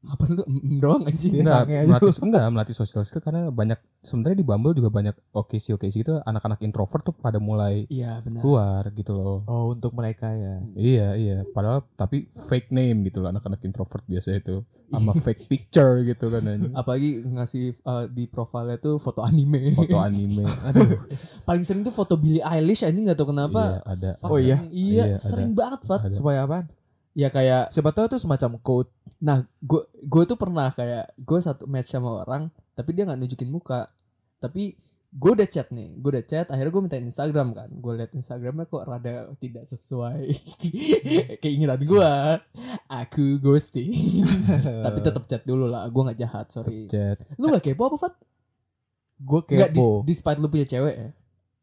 Apa 0.00 0.24
lu 0.26 0.40
doang 0.78 1.04
anjing? 1.04 1.44
Aja 1.44 1.68
melatih, 1.84 2.16
enggak 2.18 2.44
melatih 2.48 2.72
social 2.72 3.04
skill 3.04 3.20
karena 3.20 3.52
banyak 3.52 3.76
sebenarnya 4.00 4.40
di 4.40 4.46
Bumble 4.46 4.72
juga 4.72 4.88
banyak 4.88 5.12
oke 5.30 5.54
sih 5.54 5.76
oke 5.76 5.84
sih 5.86 6.00
itu 6.00 6.16
anak-anak 6.16 6.56
introvert 6.60 7.02
tuh 7.02 7.12
pada 7.12 7.36
mulai 7.36 7.84
Iya 7.84 8.24
benar. 8.24 8.40
keluar 8.40 8.82
gitu 8.90 9.12
loh. 9.12 9.44
Oh 9.44 9.70
untuk 9.70 9.92
mereka 9.92 10.32
ya. 10.32 10.56
Iya 10.72 11.08
iya, 11.14 11.36
padahal 11.46 11.84
tapi 11.94 12.32
fake 12.32 12.72
name 12.72 13.04
gitu 13.04 13.20
loh 13.20 13.28
anak-anak 13.28 13.60
introvert 13.60 14.00
biasa 14.02 14.40
itu 14.40 14.64
sama 14.88 15.12
fake 15.12 15.44
picture 15.46 16.00
gitu 16.02 16.32
kan 16.32 16.48
anjing. 16.48 16.72
Apalagi 16.80 17.10
ngasih 17.22 17.64
uh, 17.84 18.08
di 18.08 18.24
profilnya 18.24 18.80
tuh 18.80 18.96
foto 18.96 19.20
anime. 19.20 19.76
foto 19.76 20.00
anime. 20.00 20.48
Aduh, 20.66 20.96
Paling 21.44 21.60
sering 21.60 21.84
tuh 21.84 21.92
foto 21.92 22.16
Billie 22.16 22.40
Eilish 22.40 22.82
anjing 22.82 23.04
nggak 23.04 23.20
tahu 23.20 23.36
kenapa. 23.36 23.84
iya 23.84 23.84
ada. 23.84 24.10
Oh 24.24 24.40
iya? 24.40 24.64
Iya, 24.66 25.04
Iya, 25.06 25.18
sering 25.20 25.52
banget, 25.52 25.84
Fat. 25.84 26.08
Ada. 26.08 26.16
Supaya 26.16 26.48
apaan? 26.48 26.72
Ya 27.14 27.28
kayak 27.28 27.74
Siapa 27.74 27.90
tahu 27.90 28.06
itu 28.06 28.18
semacam 28.22 28.54
code. 28.62 28.90
nah, 29.20 29.44
gue 29.60 29.82
gue 30.06 30.22
tuh 30.24 30.38
pernah 30.38 30.70
kayak 30.72 31.12
gue 31.18 31.38
satu 31.42 31.66
match 31.66 31.92
sama 31.92 32.22
orang, 32.24 32.48
tapi 32.72 32.94
dia 32.94 33.04
nggak 33.04 33.18
nunjukin 33.18 33.50
muka. 33.50 33.90
Tapi 34.40 34.78
gue 35.10 35.30
udah 35.34 35.48
chat 35.50 35.66
nih, 35.74 35.98
gue 35.98 36.10
udah 36.14 36.24
chat, 36.24 36.46
akhirnya 36.54 36.70
gue 36.70 36.82
minta 36.86 36.98
Instagram 37.02 37.48
kan. 37.50 37.68
Gue 37.82 37.98
liat 37.98 38.14
Instagramnya 38.14 38.64
kok 38.70 38.86
rada 38.86 39.34
tidak 39.42 39.66
sesuai 39.66 40.22
keinginan 41.42 41.82
gue. 41.82 42.12
Aku 42.86 43.42
ghosting. 43.42 43.90
tapi 44.86 44.98
tetap 45.02 45.26
chat 45.26 45.42
dulu 45.42 45.66
lah, 45.66 45.90
gue 45.90 46.02
nggak 46.06 46.20
jahat, 46.22 46.46
sorry. 46.54 46.86
Chat. 46.86 47.26
Lu 47.42 47.50
gak 47.50 47.66
kepo 47.66 47.90
apa, 47.90 47.98
Fat? 47.98 48.14
Gue 49.18 49.42
dis 49.50 49.82
kepo. 49.82 50.06
despite 50.06 50.38
lu 50.38 50.46
punya 50.46 50.64
cewek 50.64 50.94
ya. 50.94 51.10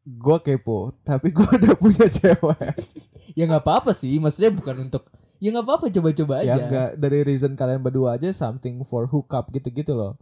Gue 0.04 0.36
kepo. 0.44 0.92
Tapi 1.00 1.32
gue 1.32 1.48
udah 1.64 1.74
punya 1.80 2.04
cewek. 2.04 2.76
Ya 3.32 3.48
nggak 3.48 3.64
apa-apa 3.64 3.96
sih, 3.96 4.12
maksudnya 4.20 4.52
bukan 4.52 4.92
untuk 4.92 5.08
ya 5.38 5.48
nggak 5.54 5.66
apa-apa 5.66 5.86
coba-coba 5.90 6.34
aja. 6.42 6.54
ya 6.54 6.54
enggak 6.66 6.90
dari 6.98 7.18
reason 7.22 7.54
kalian 7.54 7.80
berdua 7.80 8.18
aja 8.18 8.30
something 8.30 8.82
for 8.84 9.06
hookup 9.06 9.50
gitu-gitu 9.50 9.94
loh. 9.94 10.14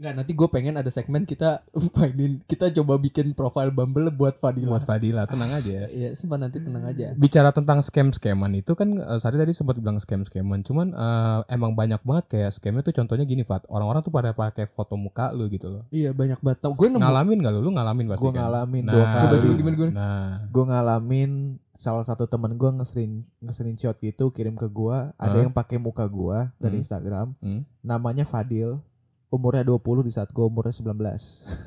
Nggak, 0.00 0.16
nanti 0.16 0.32
gue 0.32 0.48
pengen 0.48 0.80
ada 0.80 0.88
segmen 0.88 1.28
kita 1.28 1.60
mainin, 2.00 2.40
kita 2.48 2.72
coba 2.72 2.96
bikin 2.96 3.36
profile 3.36 3.68
Bumble 3.68 4.08
buat 4.08 4.40
Fadila. 4.40 4.72
Buat 4.72 4.88
Fadila 4.88 5.28
tenang 5.28 5.52
aja. 5.52 5.84
Iya, 5.92 6.16
sumpah 6.16 6.40
nanti 6.40 6.56
tenang 6.56 6.88
aja. 6.88 7.12
Bicara 7.20 7.52
tentang 7.52 7.84
scam-scaman 7.84 8.64
itu 8.64 8.72
kan 8.72 8.96
eh, 8.96 9.18
Sari 9.20 9.36
tadi 9.36 9.52
sempat 9.52 9.76
bilang 9.76 10.00
scam-scaman, 10.00 10.64
cuman 10.64 10.96
eh, 10.96 11.38
emang 11.52 11.76
banyak 11.76 12.00
banget 12.00 12.24
kayak 12.32 12.50
scamnya 12.56 12.80
tuh 12.80 12.96
contohnya 12.96 13.28
gini 13.28 13.44
Fat, 13.44 13.68
orang-orang 13.68 14.00
tuh 14.00 14.08
pada 14.08 14.32
pakai 14.32 14.64
foto 14.64 14.96
muka 14.96 15.36
lu 15.36 15.52
gitu 15.52 15.68
loh. 15.68 15.84
Iya, 15.92 16.16
banyak 16.16 16.40
banget. 16.40 16.64
Gue 16.64 16.88
nemu. 16.88 17.04
Ngalamin 17.04 17.36
gak 17.44 17.52
lu? 17.52 17.60
Lu 17.60 17.70
ngalamin 17.76 18.06
pasti 18.08 18.24
Gue 18.24 18.32
kan? 18.32 18.40
ngalamin 18.48 18.82
Nah, 18.88 18.94
dua 18.96 19.04
kali. 19.04 19.20
Coba 19.20 19.34
coba 19.36 19.52
gimana 19.52 19.76
gue? 19.76 19.90
Nah, 19.92 20.28
Gue 20.48 20.64
ngalamin 20.64 21.30
salah 21.80 22.04
satu 22.04 22.28
temen 22.28 22.52
gue 22.52 22.68
nge-screen 22.70 23.24
nge-screenshot 23.40 23.96
gitu 23.96 24.28
kirim 24.28 24.52
ke 24.52 24.68
gue. 24.68 24.96
Ada 25.16 25.32
Hah? 25.32 25.40
yang 25.40 25.48
pakai 25.50 25.80
muka 25.80 26.04
gue 26.04 26.38
dari 26.60 26.76
Hmm. 26.76 26.82
Instagram. 26.84 27.26
Hmm. 27.40 27.64
Namanya 27.80 28.28
Fadil. 28.28 28.84
Umurnya 29.30 29.62
20 29.62 30.02
di 30.02 30.10
saat 30.10 30.28
gue 30.28 30.42
umurnya 30.42 30.74
19. 30.74 30.92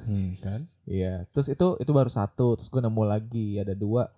hmm, 0.05 0.32
kan? 0.39 0.62
Iya, 0.84 1.24
terus 1.32 1.48
itu 1.48 1.79
itu 1.79 1.91
baru 1.96 2.12
satu, 2.12 2.60
terus 2.60 2.67
gue 2.67 2.77
nemu 2.77 3.08
lagi 3.08 3.55
ada 3.55 3.72
dua. 3.72 4.12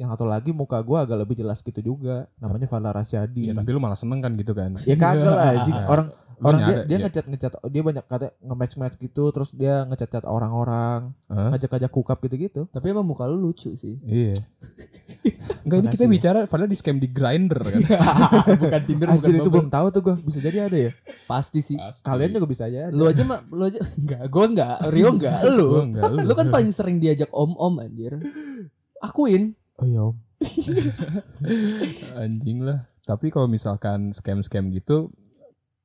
Yang 0.00 0.16
satu 0.16 0.24
lagi 0.24 0.50
muka 0.56 0.80
gue 0.80 0.96
agak 0.96 1.18
lebih 1.20 1.36
jelas 1.36 1.60
gitu 1.60 1.84
juga, 1.84 2.24
namanya 2.40 2.64
Fala 2.64 2.88
Rasyadi. 2.88 3.52
Iya, 3.52 3.52
tapi 3.52 3.68
lu 3.68 3.84
malah 3.84 4.00
seneng 4.00 4.24
kan 4.24 4.32
gitu 4.32 4.56
kan? 4.56 4.72
Ya 4.88 4.96
kagak 4.96 5.28
lah, 5.28 5.60
anjing. 5.60 5.76
Iya. 5.76 5.84
orang 5.92 6.08
Lu 6.40 6.48
orang 6.48 6.60
dia 6.64 6.72
nyadar- 6.72 6.86
dia 6.88 6.96
iya. 6.96 7.04
ngechat 7.04 7.26
ngechat 7.28 7.52
dia 7.68 7.82
banyak 7.84 8.04
kata 8.08 8.26
nge-match 8.40 8.74
match 8.80 8.96
gitu, 8.96 9.28
terus 9.28 9.52
dia 9.52 9.84
ngechat 9.84 10.08
chat 10.08 10.24
orang-orang, 10.24 11.12
Hah? 11.28 11.52
ngajak-ngajak 11.52 11.92
hookup 11.92 12.16
gitu-gitu. 12.24 12.64
Tapi 12.72 12.96
emang 12.96 13.04
muka 13.04 13.28
lu 13.28 13.36
lucu 13.36 13.76
sih. 13.76 14.00
Iya. 14.00 14.40
Enggak 15.68 15.78
ini 15.84 15.88
kita 15.92 16.04
ya. 16.08 16.10
bicara 16.16 16.38
padahal 16.48 16.72
di 16.72 16.78
scam 16.80 16.96
di 16.96 17.12
grinder 17.12 17.60
kan. 17.60 17.80
bukan 18.64 18.82
Tinder, 18.88 19.06
Anjir 19.12 19.36
itu 19.36 19.50
belum 19.52 19.68
tahu 19.68 19.86
tuh 19.92 20.00
gue, 20.00 20.14
bisa 20.24 20.40
jadi 20.40 20.64
ada 20.64 20.78
ya. 20.88 20.90
Pasti 21.28 21.60
sih. 21.60 21.76
Kalian 21.76 22.32
juga 22.32 22.48
bisa 22.48 22.72
aja. 22.72 22.88
Lu 22.88 23.04
aja 23.04 23.20
mah, 23.28 23.44
lu 23.52 23.68
aja 23.68 23.76
enggak, 24.00 24.24
gue 24.24 24.44
enggak, 24.56 24.76
Rio 24.88 25.08
enggak, 25.12 25.40
lu. 25.44 25.68
Gua 25.68 25.84
enggak, 25.84 26.08
lu. 26.08 26.18
Lu 26.24 26.32
kan 26.32 26.48
paling 26.48 26.72
sering 26.72 26.96
diajak 26.96 27.28
om-om 27.36 27.84
anjir. 27.84 28.16
Akuin. 29.04 29.59
Oh 29.80 29.86
iya 29.86 30.00
om. 30.04 30.16
anjing 32.20 32.64
lah. 32.64 32.84
Tapi 33.00 33.32
kalau 33.32 33.48
misalkan 33.48 34.12
scam-scam 34.12 34.70
gitu 34.70 35.10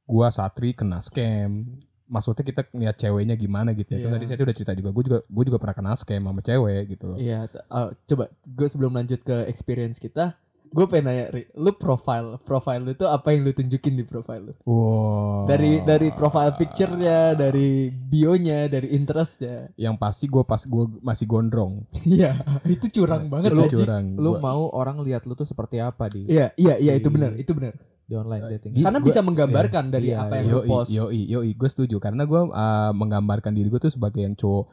gua 0.06 0.30
Satri 0.30 0.76
kena 0.76 1.00
scam. 1.02 1.80
Maksudnya 2.06 2.46
kita 2.46 2.62
lihat 2.78 3.02
ceweknya 3.02 3.34
gimana 3.34 3.74
gitu 3.74 3.98
ya. 3.98 4.06
Kan 4.06 4.14
Iya. 4.14 4.16
tadi 4.22 4.26
saya 4.30 4.46
udah 4.46 4.56
cerita 4.56 4.74
juga, 4.78 4.90
gue 4.94 5.04
juga 5.10 5.20
gue 5.26 5.44
juga 5.50 5.58
pernah 5.58 5.74
kena 5.74 5.94
scam 5.98 6.22
sama 6.22 6.38
cewek 6.38 6.84
gitu 6.94 7.04
loh. 7.10 7.18
Iya, 7.18 7.50
t- 7.50 7.66
uh, 7.66 7.90
coba 8.06 8.24
gue 8.46 8.68
sebelum 8.70 8.94
lanjut 8.94 9.26
ke 9.26 9.50
experience 9.50 9.98
kita, 9.98 10.38
gue 10.76 10.86
pengen 10.86 11.08
nanya, 11.08 11.26
Ri, 11.32 11.48
lu 11.56 11.72
profile, 11.72 12.36
profile 12.44 12.84
lu 12.84 12.92
tuh 12.92 13.08
apa 13.08 13.32
yang 13.32 13.48
lu 13.48 13.56
tunjukin 13.56 13.96
di 13.96 14.04
profile 14.04 14.44
lu? 14.44 14.54
Wow. 14.68 15.48
Dari 15.48 15.80
dari 15.82 16.12
profile 16.12 16.52
picture-nya, 16.52 17.32
dari 17.32 17.88
bio-nya, 17.88 18.68
dari 18.68 18.92
interest-nya. 18.92 19.72
yang 19.76 19.96
pasti 19.96 20.28
gue 20.28 20.44
pas 20.44 20.60
gue 20.60 20.86
masih 21.00 21.26
gondrong. 21.26 21.88
Iya, 22.04 22.36
itu 22.68 22.92
curang 22.94 23.32
banget 23.32 23.56
Lu 23.56 23.64
curang. 23.66 24.20
Lu 24.20 24.36
Gua- 24.36 24.44
mau 24.44 24.62
orang 24.70 25.00
lihat 25.00 25.24
lu 25.24 25.34
tuh 25.34 25.48
seperti 25.48 25.80
apa 25.80 26.12
di 26.12 26.28
Iya, 26.28 26.52
iya, 26.56 26.76
iya 26.76 26.94
itu 26.94 27.08
benar, 27.08 27.32
itu 27.34 27.56
benar. 27.56 27.72
di 28.04 28.14
online 28.14 28.44
dating. 28.52 28.72
Gi- 28.76 28.84
Karena 28.84 29.00
gua- 29.00 29.08
bisa 29.08 29.20
menggambarkan 29.20 29.84
dari 29.90 30.12
iya, 30.12 30.28
apa 30.28 30.38
iya. 30.38 30.42
yang 30.44 30.52
lu 30.52 30.60
post. 30.68 30.92
yoi, 30.92 31.22
yoi, 31.26 31.50
gue 31.56 31.70
setuju 31.72 31.98
karena 31.98 32.28
gue 32.28 32.42
uh, 32.46 32.92
menggambarkan 32.92 33.50
diri 33.50 33.66
gue 33.66 33.80
tuh 33.80 33.90
sebagai 33.90 34.22
yang 34.22 34.36
cowok 34.36 34.70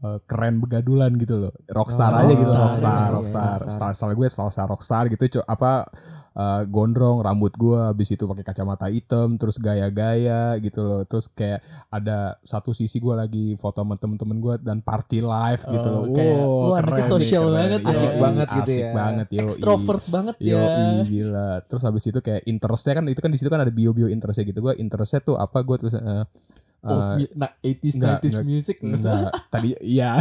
uh, 0.00 0.18
keren 0.24 0.58
begadulan 0.58 1.14
gitu 1.16 1.48
loh, 1.48 1.52
rockstar 1.68 2.12
Oh, 2.12 2.20
aja 2.22 2.32
gitu, 2.32 2.50
rockstar, 2.50 2.66
rockstar, 2.66 2.90
iya, 2.90 3.06
iya, 3.06 3.14
rockstar, 3.14 3.56
rockstar. 3.64 3.90
style, 3.92 4.14
gue 4.14 4.28
style 4.28 4.68
rockstar 4.68 5.02
gitu, 5.08 5.24
co 5.36 5.40
apa 5.44 5.86
uh, 6.32 6.62
gondrong, 6.64 7.20
rambut 7.20 7.52
gue, 7.52 7.76
habis 7.76 8.08
itu 8.08 8.24
pakai 8.24 8.42
kacamata 8.42 8.86
hitam, 8.86 9.34
terus 9.34 9.58
gaya-gaya 9.58 10.54
gitu 10.58 10.80
loh, 10.80 11.02
terus 11.04 11.26
kayak 11.28 11.60
ada 11.88 12.38
satu 12.40 12.70
sisi 12.70 12.96
gue 12.96 13.12
lagi 13.12 13.46
foto 13.54 13.82
sama 13.82 13.96
temen-temen 13.96 14.38
gue 14.38 14.54
dan 14.62 14.78
party 14.80 15.20
live 15.20 15.62
gitu 15.66 15.88
Oh, 15.88 15.92
loh, 15.92 16.04
kayak, 16.12 16.36
wow, 16.36 16.68
wah, 16.70 16.78
anaknya 16.78 17.02
keren 17.02 17.20
keren. 17.20 17.50
banget 17.50 17.80
ya. 17.80 17.90
Asik 17.90 18.12
banget 18.16 18.48
gitu 18.50 18.70
asik 18.70 18.80
ya. 18.80 18.92
banget, 18.94 19.26
yoi. 19.30 19.42
Extrovert 19.44 20.04
banget 20.08 20.34
Yo, 20.40 20.56
ya. 20.56 21.02
gila. 21.04 21.50
Terus 21.66 21.82
habis 21.84 22.04
itu 22.06 22.18
kayak 22.20 22.42
interestnya 22.46 22.92
kan 22.96 23.04
itu 23.06 23.20
kan 23.20 23.30
di 23.30 23.38
situ 23.38 23.48
kan 23.50 23.60
ada 23.60 23.72
bio-bio 23.72 24.06
interestnya 24.06 24.46
gitu. 24.46 24.60
Gue 24.62 24.74
interestnya 24.78 25.20
tuh 25.20 25.36
apa? 25.36 25.60
Gue 25.60 25.76
terus 25.76 25.94
uh, 25.94 26.24
Oh, 26.80 26.96
uh, 26.96 27.20
nah, 27.36 27.52
80s, 27.60 28.00
enggak, 28.00 28.24
90s 28.24 28.32
enggak, 28.32 28.46
music 28.48 28.76
enggak. 28.80 29.28
Tadi 29.52 29.68
iya. 29.84 30.16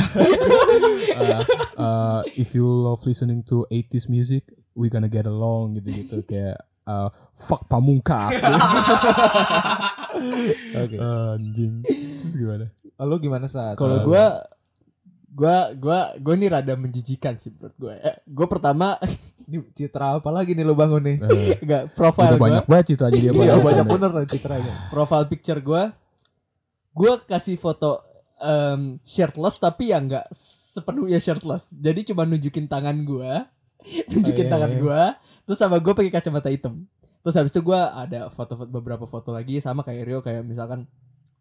Uh, 1.15 1.39
uh, 1.79 2.21
if 2.35 2.51
you 2.51 2.67
love 2.67 2.99
listening 3.07 3.39
to 3.47 3.63
80s 3.71 4.11
music, 4.11 4.43
we 4.75 4.91
gonna 4.91 5.07
get 5.07 5.23
along 5.23 5.79
gitu-gitu 5.79 6.19
kayak 6.29 6.59
uh, 6.83 7.07
fuck 7.31 7.63
pamungkas. 7.71 8.43
Oke. 10.83 10.95
Anjing. 10.99 11.87
Terus 11.87 12.35
gimana? 12.35 12.65
Oh, 12.99 13.07
Lu 13.07 13.15
gimana 13.23 13.47
saat? 13.47 13.79
Kalau 13.79 14.03
gua 14.03 14.43
gua 15.31 15.71
gua 15.79 15.99
gua 16.19 16.33
ini 16.35 16.51
rada 16.51 16.75
menjijikan 16.75 17.39
sih 17.39 17.55
menurut 17.55 17.75
gue. 17.79 17.95
Eh, 18.03 18.19
gua 18.27 18.47
pertama 18.51 18.99
ini 19.47 19.63
citra 19.71 20.19
apa 20.19 20.27
lagi 20.27 20.51
nih 20.51 20.67
lu 20.67 20.75
bangun 20.75 20.99
nih? 21.07 21.17
Uh, 21.23 21.55
enggak 21.63 21.83
profile 21.95 22.35
gua, 22.35 22.43
banyak 22.51 22.65
banget 22.67 22.85
cerita 22.91 23.07
dia 23.07 23.31
Iya 23.31 23.31
banyak. 23.31 23.63
banyak 23.63 23.85
bener 23.87 24.11
lah 24.11 24.25
citranya. 24.27 24.73
profile 24.91 25.23
picture 25.31 25.63
gua 25.63 25.95
gua 26.99 27.15
kasih 27.23 27.55
foto 27.55 28.03
em, 28.43 28.99
shirtless 29.07 29.55
tapi 29.55 29.95
ya 29.95 30.03
enggak 30.03 30.27
sepenuhnya 30.35 31.23
shirtless. 31.23 31.71
Jadi 31.79 32.11
cuma 32.11 32.27
nunjukin 32.27 32.67
tangan 32.67 33.07
gua, 33.07 33.47
nunjukin 34.11 34.47
iya, 34.47 34.51
tangan 34.51 34.71
iya. 34.75 34.79
gua, 34.83 35.01
terus 35.47 35.57
sama 35.63 35.79
gua 35.79 35.95
pakai 35.95 36.11
kacamata 36.11 36.51
hitam. 36.51 36.83
Terus 37.23 37.35
habis 37.39 37.55
itu 37.55 37.63
gua 37.63 37.95
ada 37.95 38.27
foto-foto 38.27 38.67
beberapa 38.67 39.07
foto 39.07 39.31
lagi 39.31 39.63
sama 39.63 39.87
kayak 39.87 40.03
Rio 40.03 40.19
kayak 40.19 40.43
misalkan 40.43 40.83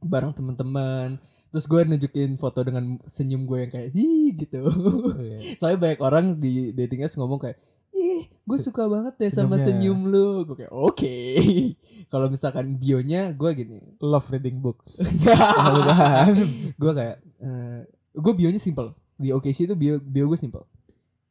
bareng 0.02 0.30
teman-teman. 0.34 1.18
Terus 1.48 1.64
gue 1.64 1.80
nunjukin 1.80 2.36
foto 2.36 2.60
dengan 2.60 3.00
senyum 3.08 3.48
gue 3.48 3.64
yang 3.64 3.72
kayak 3.72 3.88
hi 3.96 4.36
gitu. 4.36 4.68
Iya. 5.16 5.38
Soalnya 5.58 5.78
banyak 5.80 6.00
orang 6.04 6.24
di 6.36 6.76
dating 6.76 7.08
apps 7.08 7.16
ngomong 7.16 7.40
kayak 7.40 7.56
ih 7.98 8.22
gue 8.24 8.58
suka 8.58 8.86
banget 8.86 9.14
deh 9.16 9.28
sama 9.28 9.54
Senyumnya. 9.54 9.66
senyum 9.66 10.00
lu. 10.06 10.28
Gue 10.44 10.56
kayak 10.56 10.72
oke. 10.72 11.16
Kalau 12.12 12.26
misalkan 12.26 12.74
bionya 12.74 13.30
gue 13.30 13.50
gini. 13.52 13.78
Love 13.98 14.30
reading 14.30 14.58
books. 14.58 15.02
Bukan. 15.76 16.32
gue 16.74 16.92
kayak 16.94 17.16
eh, 17.38 17.80
gue 18.14 18.32
bionya 18.32 18.56
simple. 18.56 18.94
Di 19.14 19.30
OKC 19.30 19.66
itu 19.66 19.74
bio 19.74 19.98
bio 19.98 20.24
gue 20.26 20.38
simple. 20.38 20.62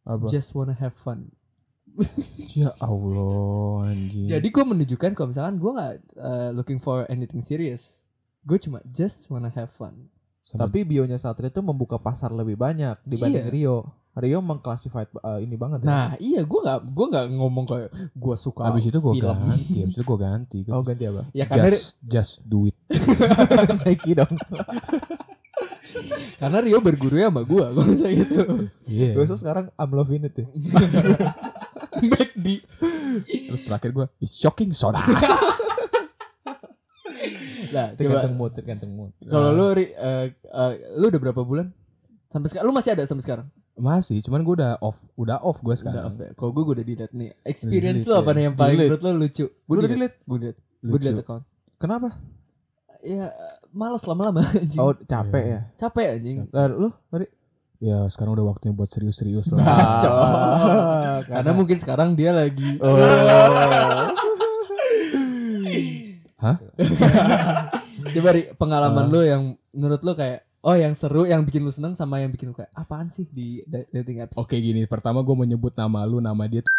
Apa? 0.03 0.27
Just 0.27 0.51
wanna 0.51 0.73
have 0.73 0.93
fun. 0.93 1.31
Ya 2.53 2.69
Allah 2.77 3.89
anjing. 3.89 4.27
Jadi 4.27 4.47
gue 4.47 4.63
menunjukkan 4.63 5.11
kalau 5.13 5.29
misalkan 5.29 5.57
gue 5.57 5.71
nggak 5.71 5.93
eh, 6.13 6.49
looking 6.51 6.77
for 6.77 7.07
anything 7.07 7.39
serious. 7.39 8.05
Gue 8.41 8.57
cuma 8.57 8.83
just 8.85 9.25
wanna 9.27 9.49
have 9.49 9.69
fun. 9.69 10.09
Sama- 10.41 10.63
Tapi 10.63 10.85
bionya 10.85 11.17
Satria 11.17 11.49
itu 11.49 11.59
membuka 11.59 11.97
pasar 11.97 12.31
lebih 12.31 12.55
banyak 12.55 12.95
dibanding 13.03 13.45
Iya. 13.45 13.53
Rio. 13.53 13.77
Rio 14.17 14.41
mengklasified 14.41 15.13
uh, 15.21 15.37
ini 15.37 15.53
banget 15.53 15.85
ya. 15.85 15.87
Nah 15.87 16.07
iya 16.17 16.41
gue 16.41 16.59
nggak 16.59 16.79
gue 16.89 17.05
nggak 17.13 17.25
ngomong 17.37 17.65
kayak 17.69 17.89
gue 17.93 18.35
suka 18.35 18.65
Habis 18.65 18.89
itu 18.89 18.97
gue 18.97 19.13
film. 19.13 19.29
ganti, 19.29 19.75
habis 19.85 19.95
itu 19.95 20.03
gue 20.03 20.17
ganti. 20.17 20.59
Oh 20.73 20.81
ganti 20.81 21.03
apa? 21.05 21.21
Ya 21.37 21.45
karena 21.45 21.69
just, 21.69 22.01
just 22.01 22.33
do 22.41 22.65
it. 22.65 22.77
Nike 23.85 24.17
dong. 24.17 24.33
karena 26.37 26.57
Rio 26.61 26.81
berguru 26.81 27.17
sama 27.21 27.41
gue 27.45 27.65
gue 27.77 27.85
misalnya 27.85 28.15
gitu. 28.25 28.37
Iya. 28.89 29.11
Gue 29.13 29.25
sekarang 29.29 29.69
I'm 29.77 29.91
loving 29.93 30.25
it 30.25 30.33
ya. 30.33 30.47
McD. 32.09 32.47
Terus 33.49 33.61
terakhir 33.65 33.89
gue, 33.93 34.05
it's 34.21 34.33
shocking 34.33 34.73
soda. 34.73 35.01
Nah, 37.67 37.91
coba 37.93 37.99
tergantung 37.99 38.35
mood 38.39 38.51
tergantung 38.55 38.91
mood 38.95 39.11
kalau 39.27 39.51
lu 39.51 39.75
Ri, 39.75 39.91
eh, 39.91 40.31
eh, 40.31 40.73
lu 40.95 41.11
udah 41.11 41.19
berapa 41.19 41.41
bulan? 41.43 41.67
Sampai 42.31 42.47
sekarang 42.47 42.71
lu 42.71 42.75
masih 42.75 42.95
ada 42.95 43.03
sampai 43.03 43.23
sekarang? 43.27 43.47
Masih, 43.77 44.17
cuman 44.19 44.41
gue 44.41 44.57
udah 44.57 44.73
off, 44.79 45.05
udah 45.13 45.37
off 45.39 45.59
gue 45.59 45.69
Udah 45.69 45.77
sekarang. 45.77 46.05
off 46.05 46.17
ya. 46.17 46.29
Kalau 46.33 46.49
gue 46.51 46.63
udah 46.67 46.81
delete 46.81 47.13
nih. 47.13 47.29
Experience 47.43 48.01
delete 48.01 48.09
lu 48.09 48.15
apa 48.15 48.25
ya. 48.25 48.33
nih 48.33 48.43
yang 48.43 48.55
paling 48.55 48.73
Delete. 48.73 48.89
menurut 48.89 49.03
lu 49.03 49.11
lucu? 49.19 49.45
Gue 49.45 49.75
udah 49.75 49.87
delete? 49.87 50.15
Gue 50.19 50.37
delete. 50.39 50.59
Gue 50.79 50.99
delete 50.99 51.21
account. 51.21 51.43
kenapa 51.77 52.09
Ya 52.99 53.29
males 53.69 54.01
lama-lama 54.03 54.41
anjing. 54.57 54.81
oh 54.81 54.97
capek 54.97 55.43
ya 55.45 55.59
Capek 55.75 56.17
anjing. 56.17 56.37
Lah, 56.49 56.65
lu 56.67 56.89
Mari 57.07 57.29
Ya 57.77 58.01
sekarang 58.07 58.33
udah 58.33 58.45
waktunya 58.47 58.73
buat 58.73 58.89
serius-serius 58.89 59.53
lah. 59.53 59.61
Bacot. 59.61 61.21
Karena 61.37 61.51
mungkin 61.53 61.77
sekarang 61.77 62.17
dia 62.17 62.33
lagi 62.33 62.81
oh. 62.81 62.97
Hah? 66.37 66.57
Coba 68.07 68.29
Ri, 68.31 68.49
pengalaman 68.55 69.05
Ah. 69.05 69.11
lu 69.11 69.21
yang 69.21 69.41
menurut 69.73 70.01
lu 70.01 70.13
kayak 70.13 70.46
oh 70.67 70.75
yang 70.75 70.91
seru 70.91 71.23
yang 71.23 71.47
bikin 71.47 71.63
lu 71.63 71.71
seneng 71.71 71.95
sama 71.95 72.19
yang 72.19 72.27
bikin 72.27 72.51
lu 72.51 72.55
kayak 72.55 72.69
apaan 72.75 73.07
sih 73.07 73.23
di 73.31 73.63
da- 73.63 73.87
dating 73.95 74.19
apps? 74.19 74.35
Oke 74.35 74.59
gini, 74.59 74.83
pertama 74.83 75.23
gue 75.23 75.31
mau 75.31 75.47
nyebut 75.47 75.71
nama 75.79 76.03
lu, 76.03 76.19
nama 76.19 76.43
dia 76.45 76.59
tuh 76.59 76.73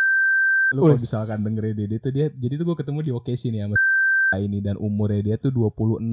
lu 0.77 0.85
kalau 0.85 1.01
misalkan 1.01 1.40
dengerin 1.40 1.72
dia, 1.72 1.87
dia 1.88 2.01
tuh 2.01 2.12
dia 2.12 2.27
jadi 2.29 2.61
tuh 2.61 2.64
gue 2.68 2.77
ketemu 2.77 2.98
di 3.01 3.12
OKC 3.16 3.42
nih 3.48 3.61
sama 3.64 3.77
ini 4.44 4.59
dan 4.61 4.77
umurnya 4.77 5.20
dia 5.24 5.37
tuh 5.40 5.48
26. 5.48 6.05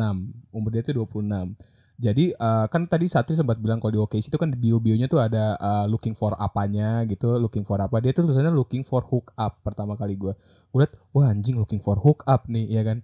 Umur 0.55 0.69
dia 0.71 0.81
tuh 0.87 1.03
26. 1.03 1.75
Jadi 1.95 2.35
eh, 2.35 2.65
kan 2.67 2.81
tadi 2.87 3.07
Satri 3.07 3.35
sempat 3.35 3.59
bilang 3.59 3.83
kalau 3.83 3.91
di 3.91 3.99
OKC 3.99 4.31
itu 4.31 4.39
kan 4.39 4.51
di 4.51 4.57
bio-bionya 4.59 5.11
tuh 5.11 5.19
ada 5.19 5.59
eh, 5.59 5.85
looking 5.91 6.15
for 6.15 6.31
apanya 6.39 7.03
gitu, 7.11 7.35
looking 7.35 7.67
for 7.67 7.75
apa. 7.83 7.99
Dia 7.99 8.15
tuh 8.15 8.23
tulisannya 8.23 8.55
looking 8.55 8.87
for 8.87 9.03
hook 9.03 9.35
up 9.35 9.59
pertama 9.67 9.99
kali 9.99 10.15
gue. 10.15 10.31
Gue 10.71 10.79
liat, 10.83 10.91
wah 11.11 11.27
anjing 11.31 11.59
looking 11.59 11.83
for 11.83 11.99
hook 11.99 12.23
up 12.23 12.47
nih, 12.47 12.67
ya 12.71 12.87
kan. 12.87 13.03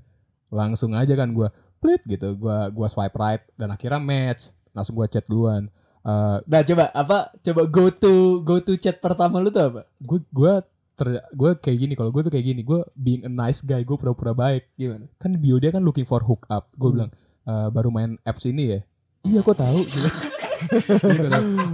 Langsung 0.51 0.95
aja 0.95 1.15
kan 1.15 1.31
gue 1.31 1.47
plit 1.81 2.03
gitu, 2.05 2.38
gue 2.38 2.57
gua 2.77 2.88
swipe 2.88 3.17
right 3.17 3.41
dan 3.57 3.73
akhirnya 3.73 3.97
match. 3.97 4.53
Langsung 4.71 4.93
gue 4.93 5.07
chat 5.07 5.25
duluan. 5.25 5.65
Eh, 6.01 6.38
Nah 6.41 6.62
coba 6.63 6.84
apa? 6.89 7.17
Coba 7.39 7.62
go 7.65 7.86
to 7.89 8.13
go 8.41 8.57
to 8.57 8.73
chat 8.75 8.97
pertama 8.97 9.38
lu 9.38 9.47
tuh 9.47 9.63
apa? 9.63 9.79
gue 9.97 10.19
gue 10.25 10.51
ter 10.91 11.07
gue 11.31 11.49
kayak 11.55 11.77
gini 11.79 11.93
kalau 11.93 12.10
gue 12.10 12.21
tuh 12.21 12.29
kayak 12.29 12.45
gini 12.45 12.62
gue 12.62 12.77
being 12.93 13.23
a 13.23 13.29
nice 13.29 13.60
guy 13.60 13.79
gue 13.79 13.93
pura-pura 13.93 14.31
baik 14.31 14.67
Gimana? 14.75 15.07
kan 15.15 15.31
bio 15.34 15.55
dia 15.55 15.69
kan 15.69 15.79
looking 15.79 16.03
for 16.03 16.19
hook 16.21 16.43
up 16.47 16.67
gue 16.71 16.84
Hmm. 16.84 16.93
bilang 16.93 17.10
"Eh, 17.41 17.67
baru 17.69 17.88
main 17.89 18.12
apps 18.21 18.43
ini 18.43 18.63
ya 18.67 18.79
iya 19.23 19.39
gue 19.39 19.55
tahu. 19.55 19.79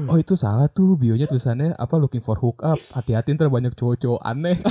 oh 0.08 0.16
itu 0.16 0.34
salah 0.34 0.68
tuh 0.68 0.96
bionya 0.96 1.26
tulisannya 1.26 1.74
apa 1.74 1.96
looking 1.96 2.20
for 2.20 2.36
hook 2.36 2.62
up 2.62 2.78
hati-hati 2.90 3.34
ntar 3.34 3.48
banyak 3.48 3.72
cowok-cowok 3.74 4.20
aneh 4.22 4.58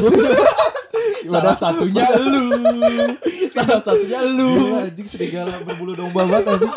Salah 1.24 1.56
satunya 1.56 2.04
lu. 2.20 2.44
Salah 3.54 3.80
satunya 3.80 4.20
lu. 4.20 4.50
Gila, 4.52 4.78
anjing 4.90 5.08
serigala 5.08 5.52
berbulu 5.64 5.96
domba 5.96 6.20
banget 6.28 6.44
anjing. 6.52 6.72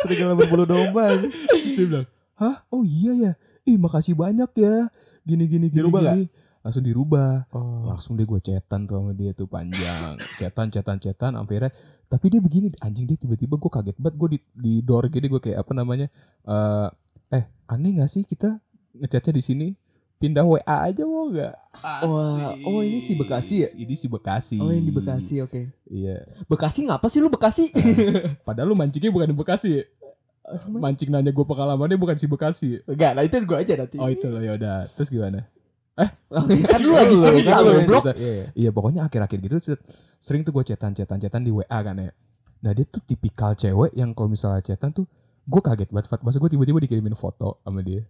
Serigala 0.00 0.32
berbulu 0.32 0.64
domba 0.64 1.02
anjing. 1.12 1.32
Terus 1.32 1.72
dia 1.76 1.86
bilang 1.86 2.06
hah? 2.34 2.56
Oh 2.72 2.80
iya 2.82 3.12
ya? 3.12 3.32
Ih 3.64 3.76
makasih 3.76 4.16
banyak 4.16 4.48
ya. 4.56 4.88
Gini 5.24 5.44
gini 5.44 5.66
gini 5.68 5.84
Dirubah 5.84 6.00
gini. 6.14 6.24
langsung 6.64 6.80
dirubah. 6.80 7.44
Oh. 7.52 7.84
langsung 7.84 8.16
deh 8.16 8.24
gue 8.24 8.40
cetan 8.40 8.88
tuh 8.88 8.96
sama 8.96 9.12
dia 9.12 9.36
tuh 9.36 9.44
panjang. 9.44 10.16
Cetan 10.40 10.72
cetan 10.72 10.96
cetan 10.96 11.36
akhirnya. 11.36 11.68
Tapi 12.08 12.26
dia 12.32 12.40
begini 12.40 12.72
anjing 12.80 13.04
dia 13.04 13.16
tiba-tiba 13.16 13.60
gue 13.60 13.70
kaget 13.70 13.96
banget. 14.00 14.14
Gue 14.16 14.28
di 14.32 14.38
di 14.56 14.72
door 14.80 15.04
gini 15.12 15.28
gue 15.28 15.40
kayak 15.40 15.60
apa 15.60 15.72
namanya 15.76 16.08
eh 16.44 16.88
eh 17.32 17.44
aneh 17.66 17.98
gak 17.98 18.08
sih 18.08 18.22
kita 18.22 18.60
ngechatnya 18.94 19.32
di 19.34 19.42
sini 19.42 19.66
pindah 20.18 20.46
WA 20.46 20.62
aja 20.64 21.02
mau 21.04 21.28
nggak 21.28 21.54
Wah, 22.06 22.54
oh 22.64 22.80
ini 22.80 23.02
si 23.02 23.12
Bekasi 23.12 23.66
ya? 23.66 23.68
ini 23.76 23.94
si 23.94 24.06
Bekasi 24.08 24.56
Oh 24.62 24.70
yang 24.72 24.86
di 24.86 24.94
Bekasi 24.94 25.42
oke. 25.42 25.68
iya 25.90 26.22
Bekasi 26.48 26.86
ngapa 26.88 27.06
sih 27.10 27.20
lu 27.20 27.28
Bekasi? 27.28 27.68
padahal 28.46 28.72
lu 28.72 28.76
mancingnya 28.78 29.10
bukan 29.12 29.28
di 29.30 29.36
Bekasi 29.36 29.68
ya? 29.80 29.84
mancing 30.68 31.08
nanya 31.08 31.32
gue 31.32 31.44
pengalamannya 31.44 31.96
bukan 31.96 32.16
si 32.20 32.28
Bekasi 32.28 32.80
Enggak, 32.84 33.16
nah 33.16 33.22
itu 33.24 33.36
gue 33.40 33.56
aja 33.56 33.74
nanti. 33.80 33.96
oh 33.96 34.08
itu 34.08 34.26
loh 34.28 34.40
ya 34.44 34.56
udah 34.56 34.84
terus 34.86 35.08
gimana 35.08 35.48
kan 35.94 36.80
lu 36.82 36.92
lagi 36.94 37.16
cerita 37.22 37.62
Lu 37.62 37.70
lu, 37.70 37.80
bro. 37.86 38.00
Iya 38.52 38.70
pokoknya 38.74 39.06
akhir-akhir 39.06 39.38
gitu 39.46 39.56
sering 40.18 40.42
tuh 40.42 40.50
gue 40.50 40.64
cetan 40.66 40.90
cetan 40.90 41.22
cetan 41.22 41.42
di 41.46 41.54
WA 41.54 41.70
kan 41.70 41.94
ya. 41.94 42.10
Nah 42.66 42.72
dia 42.74 42.82
tuh 42.82 42.98
tipikal 43.06 43.54
cewek 43.54 43.94
yang 43.94 44.10
kalau 44.10 44.26
misalnya 44.26 44.58
cetan 44.58 44.90
tuh 44.90 45.06
gue 45.46 45.60
kaget 45.62 45.94
banget. 45.94 46.10
Masa 46.18 46.42
gue 46.42 46.50
tiba-tiba 46.50 46.82
dikirimin 46.82 47.14
foto 47.14 47.62
sama 47.62 47.78
dia. 47.84 48.02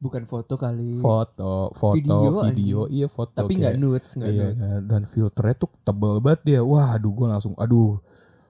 Bukan 0.00 0.24
foto 0.24 0.56
kali. 0.56 0.96
Foto, 0.96 1.68
foto, 1.76 1.92
Video, 1.92 2.40
video, 2.48 2.78
iya 2.88 3.04
foto. 3.04 3.36
Tapi 3.36 3.52
nggak 3.60 3.76
nudes, 3.76 4.16
nggak 4.16 4.30
Iya, 4.32 4.44
nudes. 4.56 4.68
dan 4.88 5.02
filternya 5.04 5.54
tuh 5.60 5.68
tebel 5.84 6.24
banget 6.24 6.40
dia. 6.40 6.60
Wah, 6.64 6.96
aduh 6.96 7.12
gue 7.12 7.28
langsung, 7.28 7.52
aduh, 7.60 8.00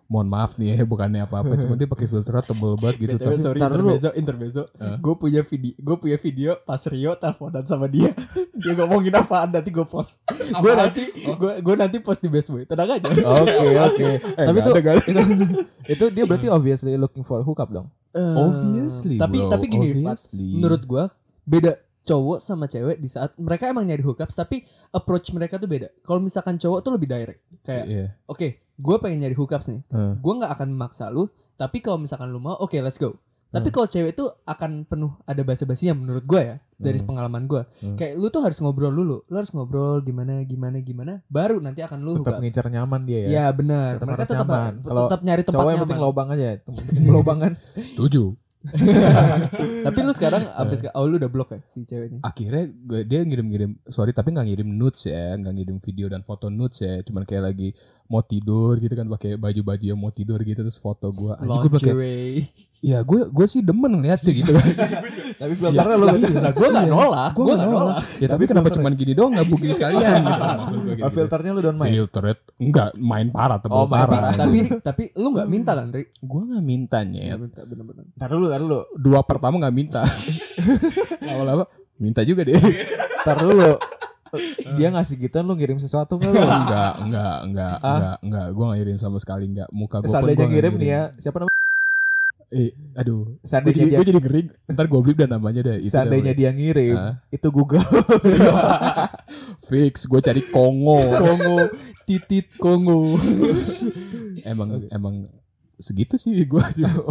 mohon 0.07 0.27
maaf 0.27 0.59
nih 0.59 0.75
ya, 0.75 0.83
bukannya 0.83 1.23
apa-apa, 1.23 1.59
cuma 1.59 1.75
dia 1.75 1.91
pakai 1.91 2.07
filternya 2.07 2.43
tebel 2.43 2.79
banget 2.79 2.97
gitu. 2.99 3.11
BTW, 3.19 3.27
Tapi 3.27 3.37
sorry 3.39 3.59
intermezzo, 3.59 4.11
intermezzo. 4.15 4.63
Hah? 4.79 4.99
Gue 5.03 5.15
punya 5.19 5.43
video, 5.43 5.75
gue 5.75 5.97
punya 5.99 6.19
video 6.19 6.51
pas 6.63 6.83
Rio 6.87 7.19
teleponan 7.19 7.67
sama 7.67 7.91
dia. 7.91 8.15
dia 8.63 8.73
ngomongin 8.79 9.15
apaan 9.19 9.51
nanti 9.51 9.71
gue 9.71 9.87
post. 9.87 10.23
gue 10.31 10.73
nanti, 10.79 11.03
gue 11.15 11.53
gue 11.63 11.75
nanti 11.75 11.97
post 11.99 12.23
di 12.23 12.31
Facebook. 12.31 12.63
Tenang 12.67 12.95
aja. 12.95 13.07
Oke 13.11 13.55
oke. 13.91 14.07
Eh, 14.39 14.47
Tapi 14.47 14.59
tuh 14.63 14.73
ada, 14.79 14.91
ada. 14.95 15.03
itu, 15.03 15.23
itu 15.87 16.05
dia 16.15 16.25
berarti 16.27 16.47
obviously 16.47 16.95
looking 16.95 17.27
for 17.27 17.43
hookup 17.43 17.71
dong. 17.71 17.91
Eh, 18.11 18.35
obviously, 18.35 19.15
Tapi 19.15 19.47
bro, 19.47 19.51
tapi 19.51 19.67
gini, 19.71 20.03
menurut 20.59 20.83
gue 20.83 21.05
beda 21.43 21.73
cowok 22.01 22.39
sama 22.39 22.65
cewek 22.65 22.97
di 22.97 23.07
saat 23.07 23.37
mereka 23.37 23.69
emang 23.69 23.85
nyari 23.85 24.01
hookups 24.01 24.35
tapi 24.35 24.65
approach 24.91 25.31
mereka 25.31 25.57
tuh 25.57 25.67
beda. 25.67 25.93
Kalau 26.01 26.19
misalkan 26.19 26.57
cowok 26.57 26.81
tuh 26.81 26.93
lebih 26.93 27.07
direct. 27.07 27.41
Kayak 27.61 27.85
Iya. 27.87 28.07
oke, 28.25 28.49
gue 28.75 28.97
pengen 28.99 29.19
nyari 29.21 29.35
hookups 29.35 29.69
nih. 29.69 29.81
Heeh. 29.87 30.13
Gue 30.17 30.33
nggak 30.35 30.53
akan 30.53 30.69
memaksa 30.71 31.09
lu. 31.09 31.29
Tapi 31.55 31.79
kalau 31.79 31.99
misalkan 31.99 32.29
lu 32.29 32.41
mau, 32.41 32.57
oke 32.57 32.73
let's 32.77 32.97
go. 32.97 33.15
Tapi 33.51 33.67
kalau 33.69 33.85
cewek 33.85 34.15
tuh 34.15 34.31
akan 34.45 34.87
penuh 34.87 35.11
ada 35.25 35.43
basa-basinya 35.43 35.91
menurut 35.93 36.23
gue 36.23 36.39
ya 36.41 36.57
dari 36.73 36.97
Hmm. 36.97 37.07
pengalaman 37.11 37.45
gue. 37.45 37.63
Hmm. 37.83 37.99
Kayak 37.99 38.15
lu 38.17 38.27
tuh 38.29 38.41
harus 38.41 38.57
ngobrol 38.57 38.95
dulu. 38.95 39.27
Lu 39.27 39.35
harus 39.35 39.51
ngobrol 39.51 39.99
gimana 40.01 40.41
gimana 40.41 40.79
gimana. 40.79 41.13
Baru 41.27 41.59
nanti 41.59 41.83
akan 41.83 41.99
lu 41.99 42.15
Tetap 42.17 42.39
ngincar 42.39 42.71
nyaman 42.71 43.03
dia 43.05 43.19
ya. 43.21 43.29
Ya 43.29 43.45
benar. 43.51 43.99
Mereka 43.99 44.23
tetap 44.25 44.47
nyaman. 44.47 44.73
Tetap 44.81 45.21
nyari 45.21 45.43
tempat 45.43 45.53
Cowok 45.53 45.67
yang 45.67 45.75
nyaman. 45.77 45.85
penting 45.85 46.01
lobang 46.01 46.29
aja. 46.31 46.49
Penting 46.63 47.11
lobangan. 47.11 47.53
Setuju. 47.83 48.39
Tapi 49.89 49.99
lu 50.05 50.13
sekarang 50.13 50.45
abis 50.53 50.85
oh 50.93 51.09
lu 51.09 51.17
udah 51.17 51.33
blok 51.33 51.57
ya 51.57 51.61
si 51.65 51.89
ceweknya. 51.89 52.21
akhirnya 52.21 52.69
gue, 52.69 53.09
dia 53.09 53.25
ngirim-ngirim 53.25 53.89
sorry 53.89 54.13
tapi 54.13 54.37
nggak 54.37 54.53
ngirim 54.53 54.69
nudes 54.69 55.09
ya 55.09 55.33
nggak 55.41 55.55
ngirim 55.57 55.77
video 55.81 56.07
dan 56.13 56.21
foto 56.21 56.53
nudes 56.53 56.85
ya 56.85 57.01
cuman 57.01 57.25
kayak 57.25 57.53
lagi 57.53 57.73
mau 58.11 58.21
tidur 58.21 58.75
gitu 58.77 58.91
kan 58.91 59.07
pakai 59.09 59.39
baju-baju 59.39 59.85
yang 59.85 59.95
mau 59.95 60.11
tidur 60.11 60.37
gitu 60.41 60.61
terus 60.61 60.75
foto 60.77 61.09
gue 61.09 61.31
anjing 61.33 61.47
gue 61.57 61.71
bilang 61.71 61.79
kayak 61.81 61.95
Lingerie. 61.95 62.51
ya 62.83 62.99
gue 63.01 63.21
gue 63.25 63.47
sih 63.47 63.61
demen 63.61 63.93
ngeliatnya 63.95 64.33
gitu 64.35 64.51
Tapi 65.41 65.53
filternya 65.55 65.95
lu 65.95 66.07
Lah 66.11 66.19
gue 66.51 66.69
gak 66.69 66.87
nolak. 66.87 67.31
gue 67.31 67.45
gak 67.47 67.61
nolak 67.63 68.03
ya 68.19 68.27
tapi 68.27 68.45
kenapa 68.45 68.69
cuman 68.69 68.93
gini 68.93 69.13
doang 69.13 69.31
nggak 69.31 69.47
booking 69.47 69.71
sekalian 69.71 70.21
gitu 70.21 70.43
gue 70.83 70.93
gitu. 70.93 71.07
Oh, 71.07 71.13
filternya 71.13 71.51
lu 71.53 71.61
don't 71.63 71.79
main. 71.79 71.93
filtered 71.95 72.39
enggak 72.59 72.91
main 72.99 73.29
parah 73.29 73.57
tebel 73.57 73.77
Oh, 73.77 73.87
parah 73.87 74.35
Tapi 74.35 74.59
tapi 74.91 75.03
lu 75.15 75.31
gak 75.31 75.47
minta 75.47 75.71
kan, 75.73 75.87
Ri? 75.89 76.03
gue 76.11 76.43
minta 76.61 76.99
Gak 76.99 77.07
nyet 77.07 77.39
minta 77.39 77.61
bener-bener. 77.63 78.05
Ntar 78.13 78.29
dulu, 78.29 78.45
ntar 78.49 78.61
dulu. 78.61 78.81
dua 78.93 79.21
pertama 79.23 79.55
nggak 79.61 79.73
minta 79.73 80.03
awal-awal 81.23 81.67
minta 81.97 82.21
juga 82.23 82.43
deh 82.43 82.59
Ntar 83.21 83.37
dulu. 83.39 83.71
Dia 84.75 84.89
ngasih 84.91 85.17
gituan 85.17 85.45
lu 85.45 85.55
ngirim 85.55 85.77
sesuatu 85.77 86.17
enggak 86.17 86.31
lu? 86.31 86.39
enggak 86.39 86.93
enggak 87.01 87.37
enggak 87.43 87.75
Ah? 87.77 87.91
enggak 87.91 88.17
enggak 88.21 88.47
gue 88.49 88.65
nggak 88.65 88.79
ngirim 88.79 88.97
sama 88.97 89.19
sekali 89.19 89.45
enggak 89.47 89.69
muka 89.71 89.97
gue 89.99 90.07
pun 90.07 90.13
Seandainya 90.13 90.39
gua 90.41 90.53
ngirim 90.53 90.73
nggak 90.73 90.83
nih 90.83 90.91
ya, 90.91 91.03
siapa 91.17 91.37
namanya? 91.39 91.59
Eh, 92.51 92.71
aduh. 92.95 93.23
Gue 93.23 93.47
Seandainya 93.47 93.79
jadi, 93.79 93.87
dia, 93.87 93.99
gua 93.99 94.07
jadi 94.11 94.19
ngeri. 94.19 94.43
Ntar 94.69 94.85
gue 94.85 95.01
beli 95.01 95.15
dan 95.15 95.31
namanya 95.31 95.61
deh. 95.63 95.79
Itu 95.79 95.87
seandainya 95.89 96.33
dia 96.35 96.51
ngirim, 96.51 96.97
Ah. 96.99 97.15
itu 97.31 97.47
Google. 97.47 97.79
fix. 99.71 100.07
Gue 100.07 100.19
cari 100.19 100.43
Kongo. 100.45 100.99
Kongo, 101.15 101.71
titit 102.03 102.51
Kongo. 102.59 103.07
emang 104.43 104.83
emang 104.91 105.31
segitu 105.79 106.19
sih 106.19 106.35
gue 106.43 106.65
juga. 106.75 106.91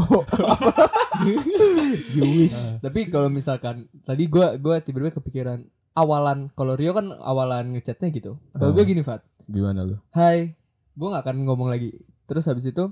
you 2.16 2.24
wish. 2.38 2.60
Tapi 2.80 3.08
kalau 3.08 3.28
misalkan 3.28 3.88
tadi 4.04 4.28
gua 4.28 4.56
gua 4.56 4.80
tiba-tiba 4.80 5.16
kepikiran 5.16 5.64
awalan 6.00 6.48
kalau 6.54 6.74
Rio 6.74 6.92
kan 6.92 7.12
awalan 7.14 7.72
ngechatnya 7.72 8.08
gitu. 8.10 8.32
Kalau 8.52 8.72
gue 8.72 8.84
Ah. 8.84 8.88
gini, 8.88 9.02
Fat. 9.02 9.22
Gimana 9.46 9.84
lu? 9.84 10.00
Hai. 10.10 10.56
Gue 10.94 11.08
gak 11.10 11.24
akan 11.24 11.44
ngomong 11.44 11.68
lagi. 11.68 11.92
Terus 12.24 12.46
habis 12.46 12.64
itu 12.66 12.88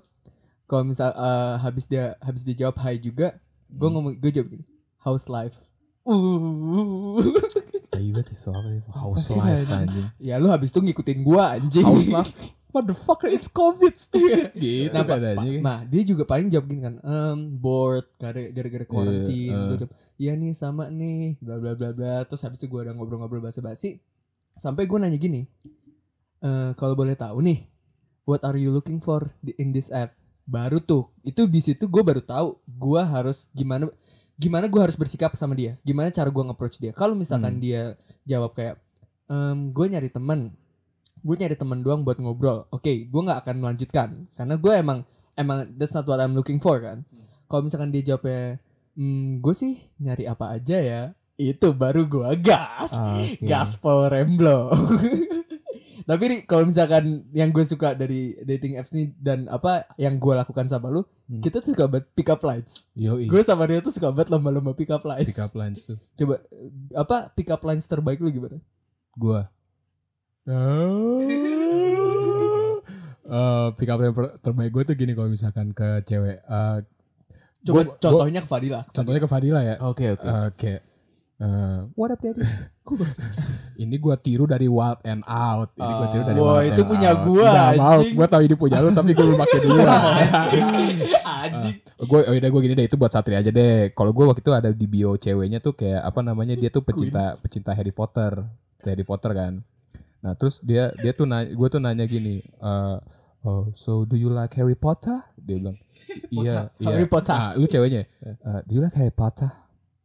kalau 0.63 0.83
misal 0.83 1.11
eh, 1.11 1.55
habis 1.57 1.85
dia 1.85 2.19
habis 2.19 2.41
dia 2.41 2.55
jawab 2.57 2.75
hai 2.81 2.97
juga, 2.97 3.39
gue 3.67 3.87
Hmm. 3.87 3.95
ngomong 3.95 4.13
gue 4.15 4.31
jawab 4.31 4.49
gini. 4.49 4.65
How's 4.99 5.27
life? 5.27 5.55
Uh. 6.03 7.19
Tai 7.87 8.07
banget 8.11 8.31
soalnya 8.31 8.79
house 8.89 9.27
sih, 9.27 9.35
life 9.35 9.67
anjing? 9.67 10.07
anjing. 10.07 10.07
ya 10.19 10.35
lu 10.37 10.47
habis 10.47 10.71
itu 10.71 10.79
ngikutin 10.79 11.19
gua 11.19 11.55
anjing. 11.55 11.83
House 11.83 12.07
life. 12.07 12.31
Motherfucker, 12.67 13.27
it's 13.27 13.47
COVID, 13.47 13.95
stupid. 13.95 14.51
gitu 14.57 14.91
Nah, 14.91 15.01
kan 15.01 15.19
nah, 15.63 15.79
dia 15.83 16.03
juga 16.03 16.23
paling 16.23 16.47
jawab 16.47 16.67
gini 16.67 16.81
kan, 16.83 16.95
ehm, 16.99 17.39
bored 17.53 18.05
gara- 18.15 18.51
gara-gara 18.51 18.83
quarantine. 18.83 19.49
Iya, 19.49 19.57
Gua 19.57 19.73
eh. 19.73 19.79
jawab, 19.79 19.91
iya 20.15 20.31
nih 20.33 20.51
sama 20.51 20.83
nih, 20.87 21.39
bla 21.39 21.55
bla 21.57 21.73
bla 21.73 21.89
bla. 21.91 22.15
Terus 22.23 22.43
habis 22.43 22.59
itu 22.59 22.67
gue 22.67 22.81
udah 22.81 22.93
ngobrol-ngobrol 22.93 23.39
basa-basi. 23.39 24.03
Sampai 24.53 24.83
gue 24.83 24.97
nanya 24.97 25.15
gini, 25.15 25.47
eh 26.39 26.71
kalau 26.73 26.93
boleh 26.93 27.13
tahu 27.13 27.39
nih, 27.39 27.65
what 28.23 28.43
are 28.43 28.55
you 28.55 28.69
looking 28.69 28.97
for 28.97 29.25
in 29.55 29.71
this 29.71 29.87
app? 29.89 30.13
baru 30.43 30.79
tuh 30.79 31.11
itu 31.27 31.43
di 31.43 31.59
situ 31.59 31.91
gue 31.91 31.99
baru 31.99 32.23
tahu 32.23 32.55
gue 32.63 33.01
harus 33.03 33.51
gimana 33.51 33.91
gimana 34.33 34.71
gue 34.71 34.79
harus 34.79 34.95
bersikap 34.95 35.35
sama 35.35 35.51
dia 35.51 35.75
gimana 35.83 36.07
cara 36.07 36.31
gue 36.31 36.39
nge-approach 36.39 36.79
dia 36.79 36.95
kalau 36.95 37.11
misalkan 37.11 37.59
Hmm. 37.59 37.59
dia 37.59 37.81
jawab 38.23 38.55
kayak 38.55 38.79
ehm, 39.27 39.75
gue 39.75 39.85
nyari 39.91 40.07
temen 40.07 40.55
gue 41.27 41.35
nyari 41.35 41.53
temen 41.53 41.83
doang 41.83 42.01
buat 42.01 42.15
ngobrol 42.15 42.63
oke 42.69 42.87
gue 43.03 43.21
nggak 43.21 43.43
akan 43.43 43.55
melanjutkan 43.59 44.09
karena 44.31 44.55
gue 44.55 44.73
emang 44.73 44.99
emang 45.35 45.67
that's 45.75 45.91
not 45.91 46.07
what 46.07 46.17
I'm 46.17 46.31
looking 46.31 46.57
for 46.57 46.79
kan 46.79 47.03
kalau 47.45 47.67
misalkan 47.67 47.91
dia 47.91 48.01
jawabnya 48.05 48.63
hmm, 48.95 49.43
gue 49.43 49.53
sih 49.53 49.75
nyari 49.99 50.23
apa 50.23 50.55
aja 50.55 50.79
ya 50.79 51.01
itu 51.35 51.67
baru 51.69 52.07
gue 52.07 52.31
gas 52.39 52.95
Oke. 52.95 53.43
gaspol 53.43 54.07
remblo 54.07 54.71
tapi 56.07 56.47
kalau 56.47 56.63
misalkan 56.63 57.27
yang 57.29 57.51
gue 57.51 57.61
suka 57.61 57.91
dari 57.91 58.31
dating 58.41 58.79
apps 58.79 58.95
ini 58.95 59.11
dan 59.13 59.45
apa 59.45 59.83
yang 59.97 60.15
gue 60.15 60.33
lakukan 60.33 60.65
sama 60.65 60.87
lu 60.87 61.03
Hmm. 61.27 61.43
kita 61.43 61.59
tuh 61.59 61.75
suka 61.75 61.91
banget 61.91 62.07
pick 62.15 62.31
up 62.31 62.39
lines 62.39 62.87
Yoi. 62.95 63.27
gue 63.27 63.43
sama 63.43 63.67
dia 63.67 63.83
tuh 63.83 63.91
suka 63.91 64.15
banget 64.15 64.31
lomba-lomba 64.31 64.71
pick 64.71 64.87
up 64.87 65.03
lines 65.03 65.27
Pick 65.27 65.43
up 65.43 65.51
lines 65.51 65.83
tuh. 65.83 65.99
coba 66.15 66.39
eh, 66.47 66.71
apa 66.95 67.27
pick 67.35 67.51
up 67.51 67.59
lines 67.61 67.83
terbaik 67.83 68.23
lu 68.23 68.31
gimana 68.31 68.63
Gua. 69.11 69.51
Eh, 73.27 73.67
pick 73.75 73.91
up 73.91 73.99
line 73.99 74.15
per- 74.15 74.39
terbaik 74.39 74.71
gue 74.71 74.83
tuh 74.87 74.95
gini 74.95 75.11
kalau 75.11 75.27
misalkan 75.27 75.75
ke 75.75 75.99
cewek. 76.07 76.39
Eh, 76.39 76.77
coba 77.67 77.79
gua- 77.83 77.99
contohnya 77.99 78.39
ke 78.39 78.47
Fadila 78.47 78.87
contohnya 78.87 79.19
ke 79.19 79.27
Fadila 79.27 79.59
ya. 79.59 79.75
Oke 79.83 80.15
oke. 80.15 80.23
Eh, 80.23 80.47
kayak 80.55 80.81
eh, 81.43 81.79
What 81.91 82.15
up 82.15 82.23
daddy? 82.23 82.39
ini 83.83 83.99
gua 83.99 84.15
tiru 84.15 84.47
dari 84.47 84.71
Wild 84.71 85.03
and 85.03 85.27
Out. 85.27 85.75
Ini 85.75 85.91
gua 85.91 86.07
tiru 86.07 86.23
dari 86.23 86.39
Wah, 86.39 86.63
Wild 86.63 86.71
itu 86.71 86.81
and 86.81 86.87
punya 86.87 87.09
Out. 87.11 87.19
gua, 87.27 87.47
Nggak 87.51 87.71
mau, 87.75 87.91
anjing. 87.99 88.13
gua 88.15 88.27
tahu 88.31 88.41
ini 88.47 88.55
punya 88.55 88.77
lu 88.79 88.89
tapi 88.95 89.09
gua 89.11 89.25
belum 89.27 89.39
pakai 89.43 89.59
dulu. 89.59 89.77
anjing 91.43 91.75
gue 91.97 92.19
oh 92.23 92.33
udah 92.37 92.49
gue 92.53 92.61
gini 92.61 92.73
deh 92.77 92.85
itu 92.85 92.95
buat 92.95 93.11
Satria 93.11 93.41
aja 93.43 93.51
deh. 93.51 93.89
Kalau 93.91 94.13
gue 94.15 94.23
waktu 94.23 94.39
itu 94.39 94.53
ada 94.55 94.69
di 94.71 94.85
bio 94.87 95.19
ceweknya 95.19 95.59
tuh 95.59 95.73
kayak 95.73 96.05
apa 96.05 96.23
namanya 96.23 96.53
dia 96.53 96.71
tuh 96.71 96.85
pecinta 96.85 97.33
pecinta 97.35 97.73
Harry 97.73 97.91
Potter, 97.91 98.39
Harry 98.87 99.01
Potter 99.03 99.35
kan. 99.35 99.53
Nah 100.27 100.35
terus 100.35 100.59
dia 100.59 100.91
dia 100.99 101.15
tuh 101.15 101.23
nanya, 101.23 101.55
gue 101.55 101.67
tuh 101.71 101.79
nanya 101.79 102.03
gini, 102.03 102.43
eh, 102.43 102.97
oh 103.47 103.71
so 103.71 104.03
do 104.03 104.19
you 104.19 104.27
like 104.27 104.51
Harry 104.59 104.75
Potter? 104.75 105.15
Dia 105.39 105.55
bilang, 105.55 105.79
iya 106.35 106.67
iya. 106.83 106.91
Harry 106.91 107.07
Potter. 107.07 107.31
Ah, 107.31 107.55
lu 107.55 107.63
ceweknya, 107.63 108.03
"Eh, 108.19 108.59
do 108.67 108.75
you 108.75 108.83
like 108.83 108.91
Harry 108.99 109.15
Potter? 109.15 109.47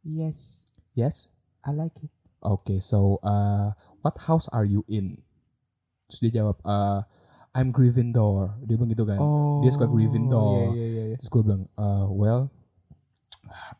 Yes, 0.07 0.63
Yes. 0.95 1.27
I 1.65 1.71
like 1.73 1.95
it. 2.03 2.11
Okay, 2.43 2.79
so 2.83 3.23
uh, 3.23 3.73
what 4.03 4.19
house 4.27 4.51
are 4.51 4.67
you 4.67 4.83
in? 4.91 5.23
Terus 6.11 6.19
dia 6.23 6.33
jawab, 6.43 6.59
uh, 6.67 7.07
I'm 7.55 7.71
Gryffindor. 7.71 8.59
Dia 8.67 8.75
bilang 8.75 8.91
gitu 8.91 9.07
kan. 9.07 9.19
Dia 9.63 9.71
suka 9.71 9.87
Gryffindor. 9.87 10.75
Iya 10.75 10.75
iya 10.75 10.87
iya. 10.87 11.05
iya. 11.15 11.17
Terus 11.23 11.31
gue 11.31 11.43
bilang, 11.47 11.63
uh, 11.79 12.11
well, 12.11 12.51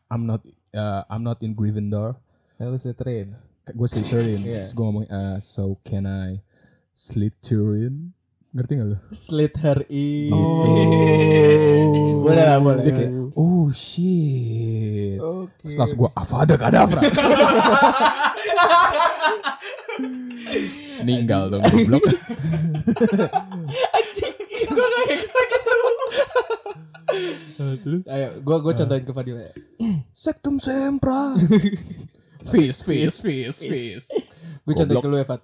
I'm 0.07 0.23
not, 0.23 0.41
uh, 0.73 1.03
I'm 1.11 1.27
not 1.27 1.43
in 1.43 1.53
Gryffindor. 1.53 2.17
Lalu 2.57 2.79
Slytherin. 2.79 3.35
Gue 3.71 3.87
Slytherin. 3.87 4.43
Iya. 4.43 4.59
Terus 4.59 4.75
gue 4.75 4.83
ngomong, 4.83 5.07
uh, 5.07 5.39
so 5.39 5.79
can 5.87 6.03
I 6.03 6.43
Slytherin? 6.91 8.11
Ngerti 8.53 8.77
gak 8.77 8.85
lu? 8.85 8.97
slit 9.17 9.57
her 9.65 9.81
in 9.89 10.29
Oh. 10.29 12.21
boleh 12.21 12.37
lah 12.37 12.61
boleh 12.61 12.85
Dia 12.85 12.93
kayak, 12.93 13.33
oh 13.33 13.65
shit. 13.73 15.17
Oke. 15.17 15.57
Terus 15.65 15.73
langsung 15.81 16.05
gue, 16.05 16.09
Avada 16.13 16.53
Kedavra. 16.53 17.01
Ninggal 21.07 21.49
dong 21.49 21.63
goblok. 21.65 22.05
gue 24.63 24.85
gak 24.85 25.03
kayak 25.03 25.19
gitu 27.83 27.99
ayo 28.07 28.27
gue 28.41 28.55
gue 28.63 28.73
contohin 28.73 29.03
ke 29.03 29.13
Fadila 29.13 29.41
ya 29.43 29.53
Sectum 30.13 30.57
Sempra. 30.57 31.33
Feast, 32.43 32.83
feast, 32.83 33.17
feast, 33.23 33.59
feast. 33.63 34.07
gue 34.63 34.73
contohin 34.73 34.99
ke 34.99 35.07
lu 35.07 35.17
ya 35.17 35.25
Fat 35.25 35.41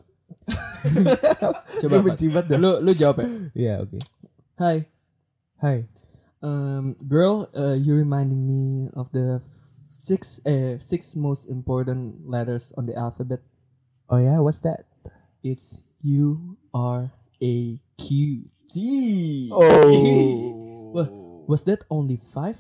coba 1.79 1.95
Dia 1.95 1.99
Fat 1.99 2.05
benci 2.07 2.25
banget 2.31 2.45
dah. 2.49 2.57
lu 2.59 2.71
lu 2.79 2.91
jawab 2.93 3.17
ya 3.19 3.27
Iya 3.55 3.73
oke. 3.83 3.97
Hai 4.55 4.77
Hai. 5.59 5.77
um, 6.39 6.95
girl 7.03 7.47
uh, 7.51 7.75
you 7.75 7.95
reminding 7.95 8.47
me 8.47 8.87
of 8.95 9.11
the 9.11 9.43
six 9.91 10.39
eh 10.47 10.79
six 10.79 11.15
most 11.15 11.47
important 11.47 12.23
letters 12.23 12.71
on 12.75 12.87
the 12.87 12.95
alphabet 12.95 13.43
Oh 14.09 14.17
yeah, 14.17 14.39
what's 14.41 14.59
that? 14.65 14.87
it's 15.43 15.83
U 16.01 16.57
R 16.73 17.11
A 17.39 17.55
Q 17.99 18.43
T 18.71 18.73
Wah, 20.95 21.09
was 21.45 21.63
that 21.69 21.83
only 21.89 22.17
five? 22.17 22.57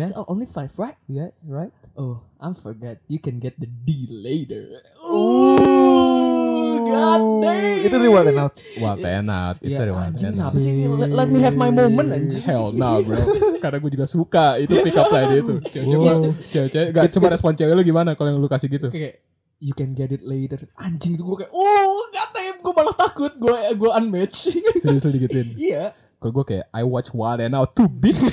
That's 0.00 0.14
only 0.26 0.46
five, 0.48 0.72
right? 0.74 0.96
Yeah, 1.06 1.30
right. 1.46 1.70
Oh, 1.94 2.26
I 2.42 2.50
forgot. 2.50 2.98
You 3.06 3.22
can 3.22 3.38
get 3.38 3.54
the 3.60 3.70
D 3.70 4.10
later. 4.10 4.82
Oh, 4.98 6.74
god 6.82 7.22
damn. 7.38 7.86
Itu 7.86 7.96
and 8.02 8.38
out. 8.38 8.54
Wild 8.82 8.98
and 9.06 9.30
out. 9.30 9.56
Itu 9.62 9.70
Ya, 9.70 9.78
dari 9.86 9.92
Wild 9.94 10.10
anjing, 10.18 10.34
and 10.34 10.42
Out. 10.42 10.52
sih? 10.58 10.74
Let, 10.90 11.30
me 11.30 11.38
have 11.38 11.54
my 11.54 11.70
moment, 11.70 12.10
anjing. 12.10 12.42
Hell 12.42 12.74
no 12.74 12.98
bro 13.06 13.18
Karena 13.62 13.78
gue 13.78 13.90
juga 13.94 14.06
suka 14.10 14.58
Itu 14.58 14.82
pick 14.82 14.98
up 14.98 15.08
line 15.08 15.40
itu 15.40 15.54
Cewek-cewek 15.70 16.34
Cewek-cewek 16.50 16.88
Gak 16.92 17.04
coba 17.16 17.26
respon 17.32 17.56
cewek 17.56 17.72
lu 17.72 17.82
gimana 17.86 18.12
Kalau 18.18 18.28
yang 18.34 18.42
lu 18.42 18.50
kasih 18.50 18.68
gitu 18.68 18.90
Kayak 18.90 19.22
you 19.64 19.72
can 19.72 19.96
get 19.96 20.12
it 20.12 20.20
later. 20.20 20.60
Anjing 20.76 21.16
itu 21.16 21.24
gue 21.24 21.46
kayak, 21.46 21.52
oh, 21.56 22.10
god 22.12 22.28
damn, 22.36 22.60
gue 22.60 22.72
malah 22.76 22.92
takut. 22.92 23.32
Gue 23.40 23.56
gue 23.72 23.90
unmatch. 23.96 24.52
Serius 24.76 25.08
lu 25.08 25.16
digituin 25.16 25.56
Iya. 25.72 25.96
Kalau 26.24 26.40
gue 26.40 26.56
kayak 26.56 26.72
I 26.72 26.80
watch 26.88 27.12
Wild 27.12 27.44
and 27.44 27.52
Out 27.52 27.76
too 27.76 27.84
bitch 27.84 28.32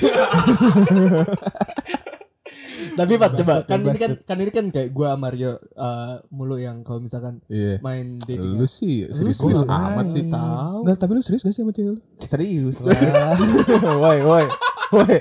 Tapi 2.92 3.20
Pat, 3.20 3.36
coba 3.36 3.68
kan 3.68 3.84
ini 3.84 4.00
kan 4.00 4.16
kan 4.24 4.36
ini 4.40 4.48
kan 4.48 4.72
kayak 4.72 4.96
gue 4.96 5.08
Mario 5.20 5.60
uh, 5.76 6.24
mulu 6.32 6.56
yang 6.56 6.80
kalau 6.80 7.04
misalkan 7.04 7.44
Iya 7.52 7.84
main 7.84 8.16
dating 8.16 8.56
Lu 8.56 8.64
sih 8.64 9.04
Lu 9.04 9.12
Serius-serius 9.12 9.60
sih 9.60 9.68
amat 9.68 10.06
sih 10.08 10.24
tahu. 10.24 10.88
Enggak 10.88 10.96
tapi 11.04 11.10
lu 11.12 11.20
serius 11.20 11.44
gak 11.44 11.52
sih 11.52 11.60
sama 11.60 11.72
cewek 11.76 12.00
lu 12.00 12.00
Serius 12.24 12.80
lah. 12.80 12.96
woi, 14.00 14.18
woi. 14.24 14.44
Woi. 14.96 15.16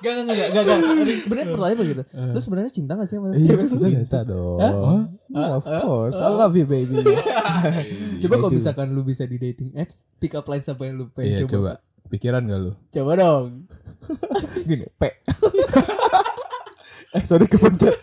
Gak, 0.00 0.12
gak, 0.16 0.24
gak, 0.26 0.48
gak, 0.50 0.62
gak. 0.64 0.78
Sebenarnya 1.20 1.46
pertanyaan 1.52 1.78
begitu. 1.78 2.02
Lu 2.08 2.40
sebenarnya 2.40 2.72
cinta 2.72 2.92
gak 2.94 3.04
sih 3.04 3.16
sama 3.20 3.26
Iya, 3.30 3.46
cewek? 3.46 3.66
cinta 3.68 4.18
dong. 4.24 4.58
Yeah, 5.28 5.50
of 5.54 5.62
course. 5.62 6.16
I 6.16 6.28
love 6.30 6.54
you, 6.56 6.64
baby. 6.64 6.96
Coba 8.24 8.34
kalau 8.36 8.48
Itu. 8.48 8.56
misalkan 8.56 8.86
lu 8.90 9.02
bisa 9.02 9.24
di 9.24 9.36
dating 9.36 9.76
apps, 9.76 10.04
pick 10.16 10.32
up 10.32 10.44
line 10.44 10.62
apa 10.62 10.82
yang 10.82 10.94
lu 10.96 11.04
pengen 11.10 11.30
Iya 11.30 11.38
coba. 11.44 11.76
coba 11.76 11.88
Pikiran 12.10 12.42
gak 12.42 12.58
lu 12.58 12.72
Coba 12.88 13.10
dong. 13.14 13.46
Gini, 14.68 14.86
P. 14.90 15.02
eh, 17.14 17.22
sorry 17.22 17.44
kepencet. 17.44 17.94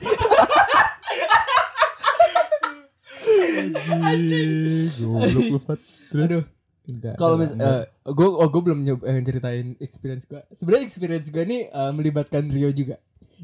Goblok 4.98 5.46
lu 5.48 5.60
Fat 5.60 5.80
Terus 6.10 6.26
Aduh. 6.30 6.44
Enggak. 6.88 7.16
Kalau 7.20 7.36
mis 7.36 7.52
eh 7.52 7.84
gue 8.06 8.28
oh, 8.28 8.48
gue 8.48 8.62
belum 8.64 8.80
nyoba 8.80 9.04
eh, 9.06 9.20
ceritain 9.20 9.68
experience 9.78 10.24
gue. 10.24 10.40
Sebenarnya 10.52 10.88
experience 10.88 11.28
gue 11.28 11.44
ini 11.44 11.68
eh, 11.68 11.92
melibatkan 11.92 12.48
Rio 12.48 12.72
juga. 12.72 12.96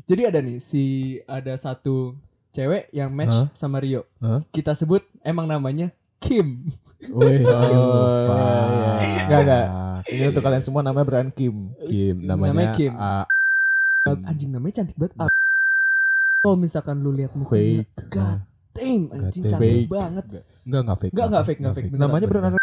Jadi 0.08 0.21
ada 0.23 0.39
nih 0.39 0.58
si 0.58 0.84
ada 1.27 1.53
satu 1.53 2.15
cewek 2.49 2.89
yang 2.91 3.12
match 3.12 3.36
Hah? 3.36 3.47
sama 3.51 3.84
Rio. 3.84 4.08
Hah? 4.19 4.41
Kita 4.49 4.71
sebut 4.73 5.03
emang 5.21 5.45
namanya 5.45 5.91
Kim. 6.17 6.71
Wih 7.12 7.12
Oh, 7.19 7.27
iya, 7.27 7.39
iya. 7.43 7.86
Fat. 8.27 8.99
Enggak, 9.27 9.39
enggak. 9.43 9.65
Ini 10.03 10.23
untuk 10.32 10.43
kalian 10.43 10.63
semua 10.63 10.82
namanya 10.82 11.06
Brian 11.06 11.32
Kim. 11.32 11.71
Kim 11.84 12.15
namanya, 12.23 12.51
Namanya 12.56 12.71
Kim. 12.75 12.93
Eh, 12.95 13.25
Anjing 14.27 14.51
namanya 14.51 14.84
cantik 14.84 14.97
banget. 14.99 15.15
Kalau 16.43 16.60
misalkan 16.60 16.99
lu 16.99 17.15
lihat 17.15 17.32
mukanya, 17.36 17.88
Fake. 17.88 18.12
god 18.12 18.39
damn 18.73 19.08
anjing 19.15 19.43
cantik 19.47 19.88
banget. 19.88 20.25
Enggak 20.65 20.82
enggak 20.84 20.97
fake 20.99 21.12
Enggak 21.13 21.27
enggak 21.29 21.43
fake 21.45 21.60
enggak 21.62 21.75
fake. 21.77 21.88
beneran. 21.88 22.03
Namanya 22.03 22.25
Brian 22.27 22.62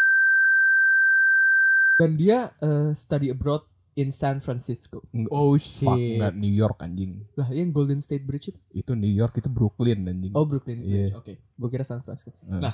Dan 2.01 2.17
dia 2.17 2.49
eh, 2.57 2.91
study 2.91 3.29
abroad 3.29 3.61
in 3.93 4.09
San 4.09 4.39
Francisco. 4.39 5.05
Oh 5.29 5.53
Fuck 5.53 5.93
enggak 5.93 6.33
New 6.33 6.49
York 6.49 6.79
anjing 6.79 7.27
Lah 7.35 7.51
yang 7.51 7.69
Golden 7.69 7.99
State 7.99 8.23
Bridge 8.23 8.49
itu? 8.49 8.59
Itu 8.73 8.95
New 8.95 9.11
York 9.11 9.37
itu 9.37 9.45
Brooklyn 9.47 10.07
anjing 10.07 10.33
Oh 10.33 10.41
Brooklyn 10.43 10.81
Bridge. 10.81 11.11
Iya. 11.11 11.19
Oke. 11.19 11.33
Gue 11.37 11.69
kira 11.69 11.83
San 11.83 12.01
Francisco. 12.01 12.33
Eh, 12.41 12.57
Nah, 12.57 12.73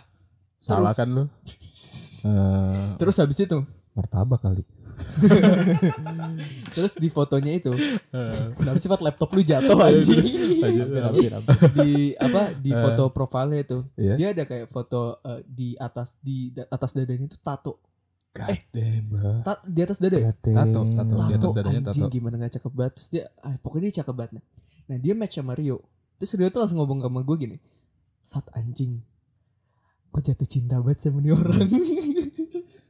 Salah 0.55 0.89
terus- 0.89 0.97
kan 0.97 1.07
lu 1.09 1.23
Eh, 2.29 2.85
Terus 2.95 3.15
habis 3.17 3.37
itu, 3.37 3.57
Martabak 3.93 4.41
kali 4.41 4.63
terus 6.73 6.97
di 6.97 7.05
fotonya 7.07 7.53
itu, 7.53 7.69
kenapa 8.57 8.81
sifat 8.81 8.97
laptop 8.97 9.29
lu 9.29 9.41
jatuh 9.41 9.77
anjing? 9.77 10.25
Hampir, 10.57 10.97
hampir, 11.05 11.31
hampir. 11.37 11.53
di 11.77 11.91
apa 12.17 12.49
di 12.57 12.71
foto 12.73 13.13
profilnya 13.13 13.61
itu, 13.61 13.77
Iya. 13.93 14.13
dia 14.17 14.27
ada 14.33 14.43
kayak 14.43 14.67
foto 14.67 15.21
eh, 15.21 15.45
di 15.45 15.77
atas 15.77 16.17
di 16.17 16.49
atas 16.49 16.91
dadanya 16.93 17.29
itu 17.29 17.37
tato. 17.37 17.77
God 18.37 18.59
damn 18.69 19.03
bro 19.07 19.31
Ta- 19.41 19.63
di 19.63 19.79
atas 19.81 19.97
dada 19.97 20.17
ya? 20.17 20.31
Tato, 20.31 20.81
tato. 20.85 21.15
Di 21.25 21.33
atas 21.33 21.49
Tato 21.49 21.57
dadanya 21.57 21.81
anjing 21.85 22.05
tato. 22.05 22.13
gimana 22.13 22.35
gak 22.37 22.53
cakep 22.55 22.71
banget 22.71 22.93
Terus 22.95 23.09
dia 23.09 23.23
ah, 23.39 23.55
Pokoknya 23.57 23.89
dia 23.89 23.95
cakep 23.99 24.13
banget 24.13 24.31
nah. 24.37 24.43
nah 24.85 24.97
dia 24.97 25.13
match 25.13 25.35
sama 25.35 25.53
Rio 25.53 25.77
Terus 26.17 26.31
Rio 26.35 26.47
tuh 26.47 26.59
langsung 26.61 26.77
ngomong 26.77 26.99
sama 27.01 27.19
gue 27.21 27.35
gini 27.35 27.57
Saat 28.21 28.45
anjing 28.53 29.01
Kok 30.07 30.21
jatuh 30.21 30.45
cinta 30.45 30.77
banget 30.77 30.99
sama 31.03 31.19
nih 31.19 31.33
orang 31.33 31.67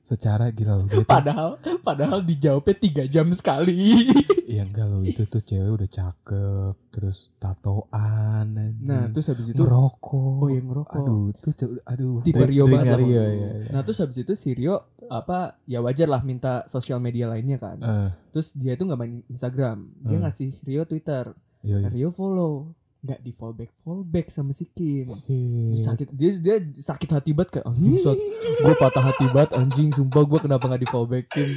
secara 0.08 0.48
gila 0.50 0.74
loh 0.74 0.88
dia 0.88 0.98
tuh- 0.98 1.04
Padahal 1.06 1.50
padahal 1.82 2.20
dijawabnya 2.22 2.76
tiga 2.78 3.04
jam 3.06 3.28
sekali. 3.30 3.76
Iya 4.48 4.64
enggak 4.64 4.88
loh 4.88 5.04
itu 5.04 5.28
tuh 5.28 5.44
cewek 5.44 5.68
udah 5.68 5.90
cakep 5.92 6.76
terus 6.88 7.36
tatoan 7.36 8.48
anjing. 8.50 8.80
Nah, 8.82 9.12
terus 9.12 9.28
habis 9.28 9.52
itu 9.52 9.60
ngerokok. 9.60 10.40
Oh, 10.40 10.48
iya, 10.48 10.62
ngerokok. 10.62 10.96
Aduh, 10.98 11.28
tuh 11.36 11.52
aduh. 11.84 12.24
tipe 12.24 12.40
Rio 12.42 12.64
banget 12.64 12.88
lah. 12.88 12.96
drinknya 12.96 12.96
Rio, 12.96 13.24
iya. 13.28 13.52
Nah, 13.70 13.84
terus 13.84 14.00
habis 14.00 14.18
itu 14.18 14.34
si 14.34 14.56
Rio 14.56 14.76
apa 15.06 15.60
ya 15.64 15.80
wajar 15.80 16.08
lah 16.08 16.22
minta 16.22 16.64
sosial 16.66 16.98
media 16.98 17.28
lainnya 17.28 17.58
kan. 17.58 17.76
Eh, 17.78 18.10
Terus 18.30 18.56
dia 18.56 18.72
itu 18.72 18.84
nggak 18.84 18.96
main 18.96 19.20
Instagram, 19.28 19.78
dia 20.02 20.16
Hmm. 20.16 20.24
ngasih 20.24 20.50
Rio 20.64 20.84
Twitter. 20.86 21.36
iya, 21.60 21.78
iya. 21.78 21.90
Rio 21.90 22.10
follow, 22.10 22.72
nggak 22.98 23.20
di 23.22 23.32
fallback 23.32 23.72
fallback 23.86 24.28
sama 24.34 24.52
si 24.52 24.66
Kim. 24.74 25.14
Shit. 25.14 25.86
sakit 25.86 26.08
dia 26.12 26.32
dia 26.42 26.56
sakit 26.62 27.10
hati 27.14 27.32
banget 27.32 27.60
kayak 27.62 27.68
anjing 27.70 27.96
saat 28.02 28.18
gue 28.18 28.74
patah 28.78 29.04
hati 29.06 29.26
banget 29.32 29.52
anjing 29.54 29.90
sumpah 29.94 30.26
gue 30.26 30.40
kenapa 30.42 30.66
nggak 30.66 30.82
di 30.82 30.90
fallbackin 30.90 31.50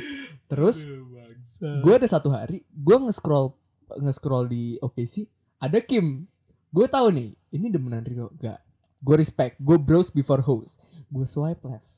terus 0.51 0.85
gue 1.61 1.93
ada 1.97 2.05
satu 2.05 2.29
hari 2.29 2.63
gue 2.69 2.97
nge-scroll 3.09 3.57
nge-scroll 3.99 4.47
di 4.47 4.77
OKC 4.79 5.27
ada 5.61 5.79
Kim. 5.83 6.25
Gue 6.71 6.87
tahu 6.87 7.11
nih 7.11 7.35
ini 7.51 7.67
demenan 7.67 8.07
Rio 8.07 8.31
gak 8.39 8.63
gue 9.01 9.17
respect 9.17 9.57
gue 9.59 9.81
browse 9.81 10.13
before 10.13 10.45
host 10.45 10.79
gue 11.11 11.27
swipe 11.27 11.65
left. 11.67 11.89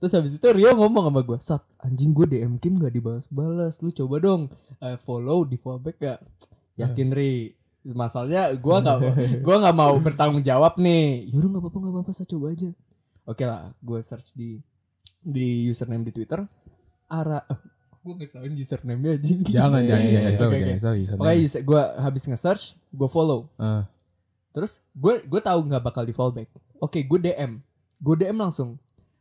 Terus 0.00 0.12
habis 0.12 0.32
itu 0.36 0.46
Rio 0.52 0.76
ngomong 0.76 1.08
sama 1.08 1.20
gue 1.24 1.38
saat 1.40 1.64
anjing 1.80 2.12
gue 2.12 2.26
DM 2.28 2.60
Kim 2.60 2.76
gak 2.76 2.92
dibalas-balas 2.92 3.80
lu 3.80 3.88
coba 3.94 4.16
dong 4.20 4.42
eh, 4.82 4.98
follow 5.00 5.48
di 5.48 5.56
fallback 5.56 5.96
gak 5.96 6.20
yakin 6.76 7.08
Ri 7.14 7.54
masalahnya 7.86 8.48
gue 8.50 8.76
nggak 8.78 8.98
gue 9.38 9.56
nggak 9.58 9.76
mau 9.76 9.92
bertanggung 9.98 10.40
jawab 10.40 10.76
nih 10.76 11.28
yaudah 11.28 11.48
nggak 11.50 11.62
apa-apa 11.62 11.78
nggak 11.78 11.92
apa-apa 11.92 12.10
saya 12.10 12.26
coba 12.26 12.46
aja 12.50 12.70
oke 13.22 13.42
lah 13.42 13.62
gue 13.76 13.98
search 14.00 14.32
di 14.32 14.56
di 15.20 15.46
username 15.64 16.00
di 16.02 16.12
Twitter 16.12 16.40
ara 17.06 17.44
gue 18.00 18.12
nggak 18.14 18.30
tahu 18.30 18.44
username 18.54 19.00
nya 19.00 19.10
anjing 19.12 19.40
Jangan 19.44 19.80
jangan 19.82 20.06
jangan 20.06 20.32
tahu 20.34 20.48
oke, 20.48 20.56
jangan 20.56 20.70
oke. 20.70 20.80
tahu 20.82 20.94
username. 20.98 21.36
User- 21.38 21.62
gue 21.62 21.82
habis 21.98 22.22
nge-search, 22.22 22.62
gue 22.90 23.08
follow. 23.08 23.48
Eh, 23.54 23.82
Terus 24.50 24.72
gue 24.92 25.14
gue 25.22 25.40
tahu 25.40 25.58
nggak 25.64 25.82
bakal 25.82 26.04
di 26.04 26.12
fallback. 26.12 26.52
Oke, 26.76 27.00
gue 27.00 27.18
DM. 27.18 27.64
Gue 27.96 28.14
DM 28.14 28.36
langsung. 28.36 28.76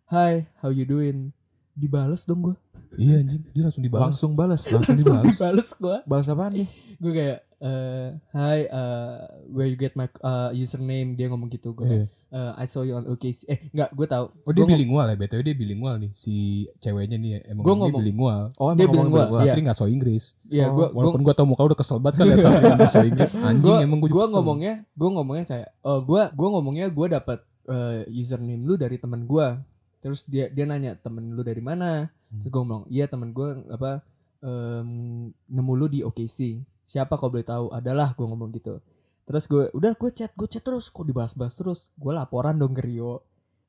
Hi, 0.06 0.44
how 0.58 0.68
you 0.68 0.84
doing? 0.84 1.32
Dibales 1.72 2.24
dong 2.24 2.44
gue. 2.44 2.56
iya 2.94 3.18
anjing, 3.18 3.40
dia 3.50 3.64
langsung 3.64 3.82
dibalas. 3.82 4.04
Langsung 4.12 4.32
balas. 4.34 4.62
Langsung 4.62 4.94
Langsung 4.94 4.98
dibalas. 5.00 5.26
dibales 5.32 5.70
gue. 5.74 5.98
Balas 6.04 6.28
apaan 6.28 6.52
nih? 6.54 6.68
Gue 7.00 7.12
kayak 7.14 7.38
eh 7.64 8.08
hi 8.30 8.68
uh, 8.68 9.24
where 9.48 9.66
you 9.66 9.74
get 9.74 9.96
my 9.96 10.04
uh, 10.20 10.52
username 10.52 11.16
dia 11.16 11.26
ngomong 11.26 11.48
gitu 11.48 11.72
gue 11.72 11.88
kayak, 11.88 12.08
"Uh, 12.28 12.52
I 12.54 12.68
saw 12.68 12.84
you 12.84 12.92
on 12.94 13.08
OKC 13.08 13.48
eh 13.48 13.60
nggak 13.72 13.90
gue 13.90 14.04
tahu 14.04 14.26
Oh 14.44 14.52
dia 14.52 14.62
Gua 14.62 14.70
bilingual 14.70 15.08
ya, 15.08 15.16
BTW 15.16 15.42
dia 15.42 15.56
bilingual 15.56 15.96
nih 15.96 16.12
si 16.12 16.34
ceweknya 16.78 17.16
nih 17.16 17.40
emang 17.48 17.64
Gua 17.64 17.72
dia 17.72 17.80
ngomong. 17.82 17.96
bilingual. 17.98 18.42
Oh, 18.58 18.76
Dia. 18.76 18.84
Iya. 18.84 19.32
Satri 19.32 19.60
nggak 19.64 19.78
so 19.78 19.88
Inggris. 19.88 20.36
Iya, 20.46 20.68
Oh, 20.68 20.76
gue 20.76 20.88
Walaupun 20.92 21.22
gua 21.24 21.34
tau 21.34 21.48
muka 21.48 21.64
udah 21.64 21.78
kesel 21.78 21.98
banget 21.98 22.16
kan 22.20 22.26
Satri 22.36 22.64
ngomong 22.68 22.92
so 22.92 23.00
Inggris. 23.02 23.32
Anjing 23.40 23.64
gua, 23.64 23.78
emang 23.80 24.00
gua 24.04 24.12
kesel. 24.20 24.34
ngomongnya 24.36 24.74
gue 24.92 25.10
ngomongnya 25.10 25.46
kayak 25.48 25.70
oh 25.82 26.00
gue 26.04 26.22
gua 26.36 26.48
ngomongnya 26.52 26.86
gue 26.92 27.08
dapat 27.10 27.40
eh, 27.66 28.02
username 28.12 28.60
lu 28.60 28.76
dari 28.76 29.00
teman 29.00 29.24
gue 29.24 29.48
terus 29.98 30.28
dia 30.28 30.52
dia 30.52 30.68
nanya 30.68 31.00
temen 31.00 31.32
lu 31.32 31.40
dari 31.42 31.64
mana 31.64 32.12
terus 32.28 32.52
gue 32.52 32.60
ngomong 32.60 32.92
iya 32.92 33.08
temen 33.08 33.32
gue 33.32 33.48
apa 33.72 34.04
em, 34.44 34.90
nemu 35.48 35.74
lu 35.74 35.88
di 35.88 36.04
OKC 36.04 36.60
siapa 36.84 37.16
kau 37.16 37.32
boleh 37.32 37.48
tahu? 37.48 37.72
Adalah 37.72 38.14
gue 38.14 38.26
ngomong 38.28 38.52
gitu. 38.56 38.80
Terus 39.24 39.44
gue 39.48 39.64
udah 39.72 39.96
gue 39.96 40.12
chat 40.12 40.32
gue 40.36 40.48
chat 40.48 40.64
terus 40.64 40.92
kok 40.92 41.08
dibahas-bahas 41.08 41.56
terus? 41.56 41.80
Gue 41.96 42.12
laporan 42.12 42.60
dong 42.60 42.76
ke 42.76 42.84
Rio. 42.84 43.24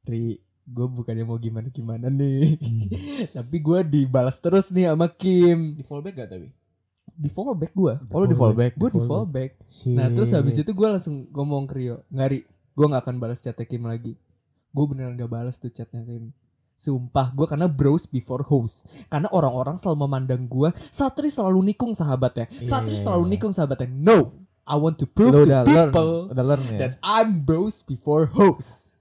Ri 0.05 0.39
gue 0.65 0.87
bukannya 0.89 1.29
mau 1.29 1.37
gimana 1.37 1.69
gimana 1.69 2.09
nih 2.09 2.57
tapi 3.37 3.61
gue 3.61 3.85
dibalas 3.85 4.41
terus 4.41 4.73
nih 4.73 4.89
sama 4.89 5.13
Kim. 5.13 5.77
Di 5.77 5.85
fallback 5.85 6.15
gak 6.25 6.31
tapi? 6.35 6.49
di 7.15 7.31
fallback 7.31 7.71
gue 7.79 7.95
Oh 8.11 8.27
di 8.27 8.35
fallback. 8.35 8.75
gue 8.75 8.91
di 8.91 9.03
fallback. 9.07 9.51
Nah 9.95 10.11
terus 10.11 10.35
habis 10.35 10.59
itu 10.59 10.73
gue 10.75 10.89
langsung 10.89 11.31
ngomong 11.31 11.69
ke 11.71 11.75
Rio 11.79 12.03
Ngari 12.11 12.43
gue 12.49 12.87
gak 12.91 13.03
akan 13.07 13.17
balas 13.23 13.39
chatnya 13.39 13.69
Kim 13.69 13.87
lagi. 13.87 14.19
Gue 14.75 14.85
beneran 14.91 15.15
gak 15.15 15.31
balas 15.31 15.61
tuh 15.61 15.71
chatnya 15.71 16.03
Kim 16.03 16.35
Sumpah 16.75 17.31
gue 17.31 17.47
karena 17.47 17.65
browse 17.65 18.05
before 18.05 18.43
host 18.43 18.83
Karena 19.07 19.31
orang-orang 19.31 19.75
selalu 19.75 20.05
memandang 20.05 20.43
gue 20.45 20.69
Satri 20.89 21.29
selalu 21.29 21.63
nikung 21.65 21.93
sahabatnya 21.93 22.51
Satri 22.61 22.95
Iya. 22.95 23.03
selalu 23.05 23.25
nikung 23.31 23.51
sahabatnya 23.51 23.89
No 23.89 24.35
I 24.65 24.75
want 24.75 24.97
to 24.97 25.07
prove 25.07 25.33
Lu 25.33 25.45
to 25.45 25.47
udah 25.47 25.63
learn, 25.63 25.93
people 25.93 26.13
udah 26.31 26.45
learn 26.45 26.63
ya. 26.67 26.79
That 26.81 26.93
I'm 27.01 27.41
browse 27.41 27.81
before 27.81 28.27
host 28.27 28.97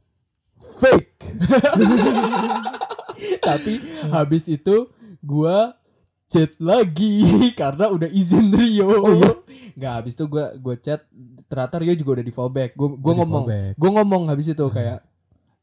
fake. 0.60 1.16
Tapi 3.42 3.74
habis 4.10 4.46
itu 4.46 4.92
gue 5.20 5.58
chat 6.28 6.52
lagi 6.60 7.24
Karena 7.60 7.88
udah 7.88 8.10
izin 8.10 8.52
Rio 8.52 8.90
Oh 8.92 9.14
iya? 9.14 9.32
Nggak 9.74 9.94
habis 9.94 10.14
itu 10.14 10.26
gue 10.28 10.46
gue 10.60 10.76
chat 10.78 11.02
Ternyata 11.48 11.76
Rio 11.80 11.94
juga 11.96 12.20
udah 12.20 12.26
di 12.26 12.34
fallback 12.34 12.76
Gue 12.76 12.90
gue 12.94 13.14
ngomong 13.16 13.44
gue 13.74 13.92
ngomong 13.92 14.24
habis 14.28 14.52
itu 14.52 14.66
kayak 14.68 15.00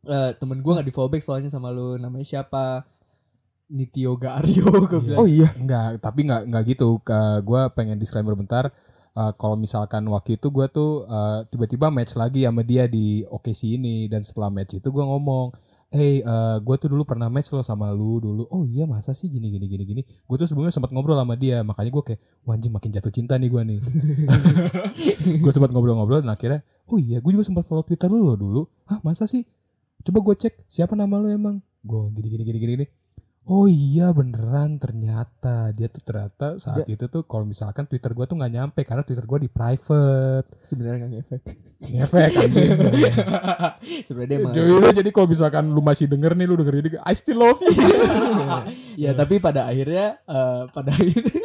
eh 0.09 0.31
temen 0.41 0.65
gue 0.65 0.73
nggak 0.73 0.89
di 0.89 0.95
fallback 0.97 1.21
soalnya 1.21 1.53
sama 1.53 1.69
lu 1.69 2.01
namanya 2.01 2.25
siapa 2.25 2.89
Nitio 3.71 4.19
Gario 4.19 4.67
gue 4.67 4.99
bilang 5.01 5.19
Oh 5.23 5.29
iya. 5.31 5.49
Enggak, 5.55 6.03
tapi 6.03 6.27
enggak 6.27 6.43
enggak 6.51 6.63
gitu. 6.75 6.99
Ke 7.07 7.39
gua 7.47 7.71
pengen 7.71 7.97
disclaimer 8.03 8.35
bentar. 8.35 8.75
Eh, 9.15 9.33
kalau 9.39 9.55
misalkan 9.55 10.03
waktu 10.11 10.39
itu 10.39 10.51
gua 10.51 10.67
tuh 10.67 11.07
eh, 11.07 11.47
tiba-tiba 11.51 11.87
match 11.91 12.19
lagi 12.19 12.43
sama 12.47 12.67
dia 12.67 12.91
di 12.91 13.23
OKC 13.27 13.79
ini 13.79 14.11
dan 14.11 14.27
setelah 14.27 14.51
match 14.51 14.79
itu 14.83 14.89
gua 14.91 15.07
ngomong, 15.07 15.55
"Hey, 15.91 16.19
eh, 16.23 16.57
gua 16.67 16.75
tuh 16.83 16.91
dulu 16.91 17.07
pernah 17.07 17.31
match 17.31 17.55
lo 17.55 17.63
sama 17.63 17.95
lu 17.95 18.19
dulu." 18.19 18.43
"Oh 18.51 18.67
iya, 18.67 18.91
masa 18.91 19.15
sih 19.15 19.31
gini 19.31 19.51
gini 19.55 19.67
gini 19.71 19.85
gini." 19.87 20.03
Gue 20.27 20.35
tuh 20.39 20.47
sebelumnya 20.51 20.75
sempat 20.75 20.91
ngobrol 20.91 21.15
sama 21.19 21.35
dia, 21.39 21.63
makanya 21.63 21.91
gua 21.95 22.03
kayak, 22.07 22.21
"Wah, 22.47 22.55
anjing 22.59 22.75
makin 22.75 22.91
jatuh 22.91 23.13
cinta 23.15 23.35
nih 23.39 23.51
gua 23.51 23.63
nih." 23.63 23.79
gue 25.43 25.53
sempat 25.55 25.71
ngobrol-ngobrol 25.71 26.23
dan 26.27 26.31
akhirnya, 26.35 26.61
"Oh 26.91 26.99
iya, 26.99 27.23
gue 27.23 27.31
juga 27.35 27.47
sempat 27.47 27.67
follow 27.67 27.87
Twitter 27.87 28.11
lu 28.11 28.27
lo 28.27 28.35
dulu." 28.35 28.63
"Hah, 28.91 28.99
masa 29.07 29.31
sih?" 29.31 29.43
Coba 30.01 30.19
gue 30.25 30.35
cek 30.37 30.55
siapa 30.67 30.97
nama 30.97 31.21
lo 31.21 31.29
emang. 31.29 31.61
Gue 31.85 32.09
gini 32.13 32.29
gini 32.29 32.43
gini 32.45 32.59
gini 32.59 32.73
gini. 32.77 32.87
Oh 33.51 33.67
iya 33.67 34.13
beneran 34.13 34.77
ternyata. 34.77 35.73
Dia 35.73 35.89
tuh 35.89 36.05
ternyata 36.05 36.61
saat 36.61 36.85
itu 36.87 37.09
tuh 37.09 37.25
kalau 37.25 37.49
misalkan 37.49 37.89
Twitter 37.89 38.13
gua 38.13 38.29
tuh 38.29 38.37
nggak 38.37 38.53
nyampe 38.53 38.81
karena 38.85 39.01
Twitter 39.01 39.25
gua 39.25 39.41
di 39.41 39.49
private. 39.49 40.61
Sebenarnya 40.61 40.97
nggak 41.03 41.13
ngefek. 41.19 41.43
Ngefek 41.83 42.33
anjing. 42.37 42.71
Sebenarnya 44.07 44.37
emang 44.45 44.53
jadi, 44.55 45.03
jadi 45.03 45.11
kalau 45.11 45.27
misalkan 45.27 45.73
lu 45.73 45.83
masih 45.83 46.07
denger 46.07 46.37
nih 46.37 46.47
lu 46.47 46.55
denger 46.61 46.75
ini 46.79 46.89
I 47.01 47.15
still 47.17 47.41
love 47.41 47.59
you. 47.65 47.73
Ya 49.01 49.17
tapi 49.17 49.41
pada 49.41 49.65
akhirnya 49.65 50.21
eh, 50.29 50.63
pada 50.71 50.93
akhirnya 50.93 51.41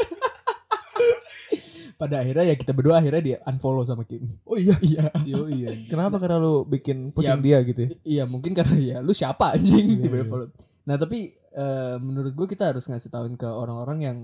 pada 1.96 2.20
akhirnya 2.20 2.52
ya 2.52 2.56
kita 2.60 2.76
berdua 2.76 3.00
akhirnya 3.00 3.24
dia 3.24 3.38
unfollow 3.48 3.84
sama 3.88 4.04
Kim. 4.04 4.28
Oh 4.44 4.60
iya. 4.60 4.76
iya. 4.84 5.08
Yo 5.24 5.48
iya 5.48 5.72
Kenapa? 5.88 6.20
Karena 6.20 6.38
lu 6.40 6.68
bikin 6.68 7.10
Ya, 7.10 7.14
pusing 7.16 7.42
dia 7.42 7.58
gitu 7.64 7.80
ya? 7.80 7.90
iya 8.04 8.24
mungkin 8.28 8.52
karena 8.52 8.76
ya 8.76 8.98
lu 9.00 9.16
siapa 9.16 9.56
anjing? 9.56 9.96
Iya, 9.96 10.04
tiba-tiba 10.04 10.18
iya. 10.22 10.30
follow. 10.30 10.48
Nah 10.86 10.96
tapi 11.00 11.20
eh, 11.34 11.96
menurut 12.04 12.36
gue 12.36 12.48
kita 12.52 12.76
harus 12.76 12.86
ngasih 12.86 13.10
tahuin 13.10 13.36
ke 13.40 13.48
orang-orang 13.48 13.98
yang 14.04 14.18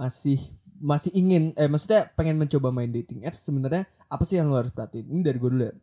masih 0.00 0.40
masih 0.82 1.14
ingin 1.14 1.54
eh 1.54 1.70
maksudnya 1.70 2.10
pengen 2.18 2.40
mencoba 2.40 2.74
main 2.74 2.90
dating 2.90 3.22
apps 3.22 3.46
sebenarnya 3.46 3.86
apa 4.10 4.24
sih 4.26 4.40
yang 4.40 4.48
lu 4.50 4.56
harus 4.56 4.72
perhatiin? 4.72 5.06
Ini 5.12 5.20
dari 5.20 5.36
gue 5.38 5.50
dulu 5.52 5.64
ya. 5.68 5.74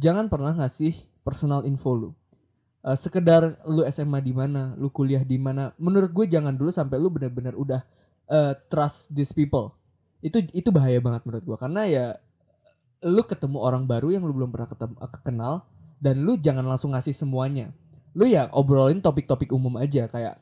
Jangan 0.00 0.30
pernah 0.32 0.54
ngasih 0.56 0.94
personal 1.26 1.66
info 1.68 1.92
lu. 1.92 2.10
Eh, 2.80 2.96
sekedar 2.96 3.58
lu 3.68 3.84
SMA 3.90 4.22
di 4.24 4.32
mana 4.32 4.72
lu 4.78 4.88
kuliah 4.88 5.20
di 5.20 5.36
mana 5.36 5.74
menurut 5.76 6.08
gue 6.14 6.24
jangan 6.30 6.56
dulu 6.56 6.72
sampai 6.72 6.96
lu 6.96 7.12
benar-benar 7.12 7.52
udah 7.52 7.84
eh, 8.30 8.54
trust 8.72 9.12
these 9.12 9.34
people 9.36 9.76
itu 10.20 10.44
itu 10.50 10.68
bahaya 10.68 10.98
banget 10.98 11.24
menurut 11.24 11.44
gue 11.44 11.56
karena 11.56 11.82
ya 11.84 12.04
lu 13.00 13.24
ketemu 13.24 13.58
orang 13.58 13.84
baru 13.84 14.12
yang 14.12 14.22
lu 14.22 14.32
belum 14.32 14.52
pernah 14.52 14.68
ketemu 14.68 14.94
kenal 15.20 15.54
dan 15.96 16.20
lu 16.20 16.36
jangan 16.36 16.62
langsung 16.62 16.92
ngasih 16.92 17.12
semuanya 17.12 17.72
lu 18.12 18.24
ya 18.24 18.50
obrolin 18.50 19.00
topik-topik 19.00 19.48
umum 19.50 19.76
aja 19.76 20.04
kayak 20.06 20.36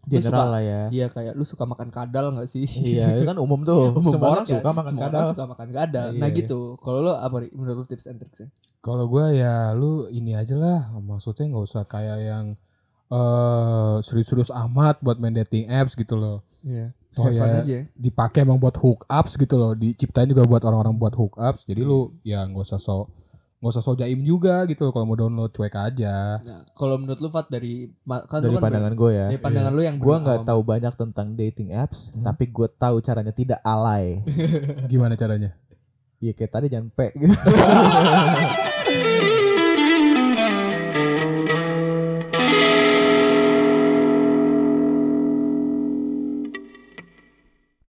General 0.00 0.32
suka- 0.32 0.52
lah 0.56 0.62
ya. 0.64 0.80
Iya 0.88 1.06
kayak 1.12 1.32
lu 1.36 1.44
suka 1.44 1.68
makan 1.68 1.92
kadal 1.92 2.32
gak 2.32 2.48
sih? 2.48 2.64
Iya, 2.64 3.20
itu 3.20 3.28
kan 3.28 3.36
umum 3.36 3.60
tuh. 3.62 3.92
Umum 4.00 4.08
Semua 4.08 4.32
orang 4.32 4.48
ya. 4.48 4.56
suka 4.56 4.70
makan 4.72 4.88
Semua 4.88 5.04
kadal. 5.04 5.20
orang 5.20 5.28
suka 5.28 5.44
makan 5.44 5.68
kadal. 5.68 6.06
Iya, 6.08 6.16
nah 6.16 6.28
iya. 6.32 6.38
gitu. 6.40 6.58
Kalau 6.80 6.98
lu 7.04 7.12
apa 7.12 7.36
menurut 7.52 7.76
lu 7.76 7.84
tips 7.84 8.08
and 8.08 8.16
tricksnya? 8.16 8.48
kalau 8.80 9.04
gua 9.04 9.28
ya 9.28 9.76
lu 9.76 10.08
ini 10.08 10.32
aja 10.32 10.56
lah 10.56 10.88
maksudnya 10.96 11.52
nggak 11.52 11.66
usah 11.68 11.84
kayak 11.84 12.18
yang 12.18 12.46
eh 13.12 13.94
serius-serius 14.00 14.48
amat 14.48 15.04
buat 15.04 15.20
main 15.20 15.34
dating 15.34 15.68
apps 15.68 15.92
gitu 15.92 16.16
loh 16.16 16.40
Iya. 16.60 16.96
Oh 17.12 17.24
Have 17.24 17.34
fun 17.34 17.48
ya. 17.48 17.60
aja. 17.60 17.78
dipakai 17.92 18.40
emang 18.40 18.56
buat 18.56 18.74
hook 18.74 19.02
ups 19.04 19.34
gitu 19.34 19.54
loh 19.54 19.72
diciptain 19.72 20.26
juga 20.26 20.42
buat 20.42 20.62
orang-orang 20.62 20.94
buat 20.94 21.12
hook 21.12 21.34
ups 21.34 21.64
jadi 21.64 21.80
lu 21.80 22.14
ya 22.20 22.44
nggak 22.44 22.62
usah 22.62 22.78
so 22.78 23.10
nggak 23.56 23.72
usah 23.72 23.82
so 23.82 23.92
jaim 23.92 24.20
juga 24.20 24.62
gitu 24.64 24.82
loh 24.82 24.90
kalau 24.90 25.04
mau 25.04 25.14
download 25.14 25.50
cuek 25.50 25.74
aja 25.74 26.38
Nah, 26.38 26.62
kalau 26.70 26.96
menurut 26.96 27.18
lu 27.18 27.28
Fat 27.28 27.44
dari 27.46 27.90
kan 28.24 28.38
Dari 28.38 28.54
kan 28.54 28.62
pandangan 28.62 28.94
gue 28.94 29.10
ya. 29.10 29.26
dari 29.26 29.36
pandangan 29.38 29.68
lu 29.70 29.82
yang 29.82 29.96
Gue 29.96 30.16
nggak 30.16 30.40
tahu 30.44 30.60
banyak 30.62 30.94
tentang 30.94 31.34
dating 31.34 31.68
apps, 31.70 32.08
Hmm. 32.10 32.22
tapi 32.22 32.46
gue 32.46 32.68
tahu 32.70 32.96
caranya 33.00 33.30
tidak 33.30 33.60
alay. 33.60 34.22
gimana 34.86 35.12
caranya 35.12 35.52
Iya 36.16 36.32
kayak 36.32 36.52
tadi 36.52 36.66
jangan 36.68 36.88
pe 36.88 37.10
gitu. 37.12 37.32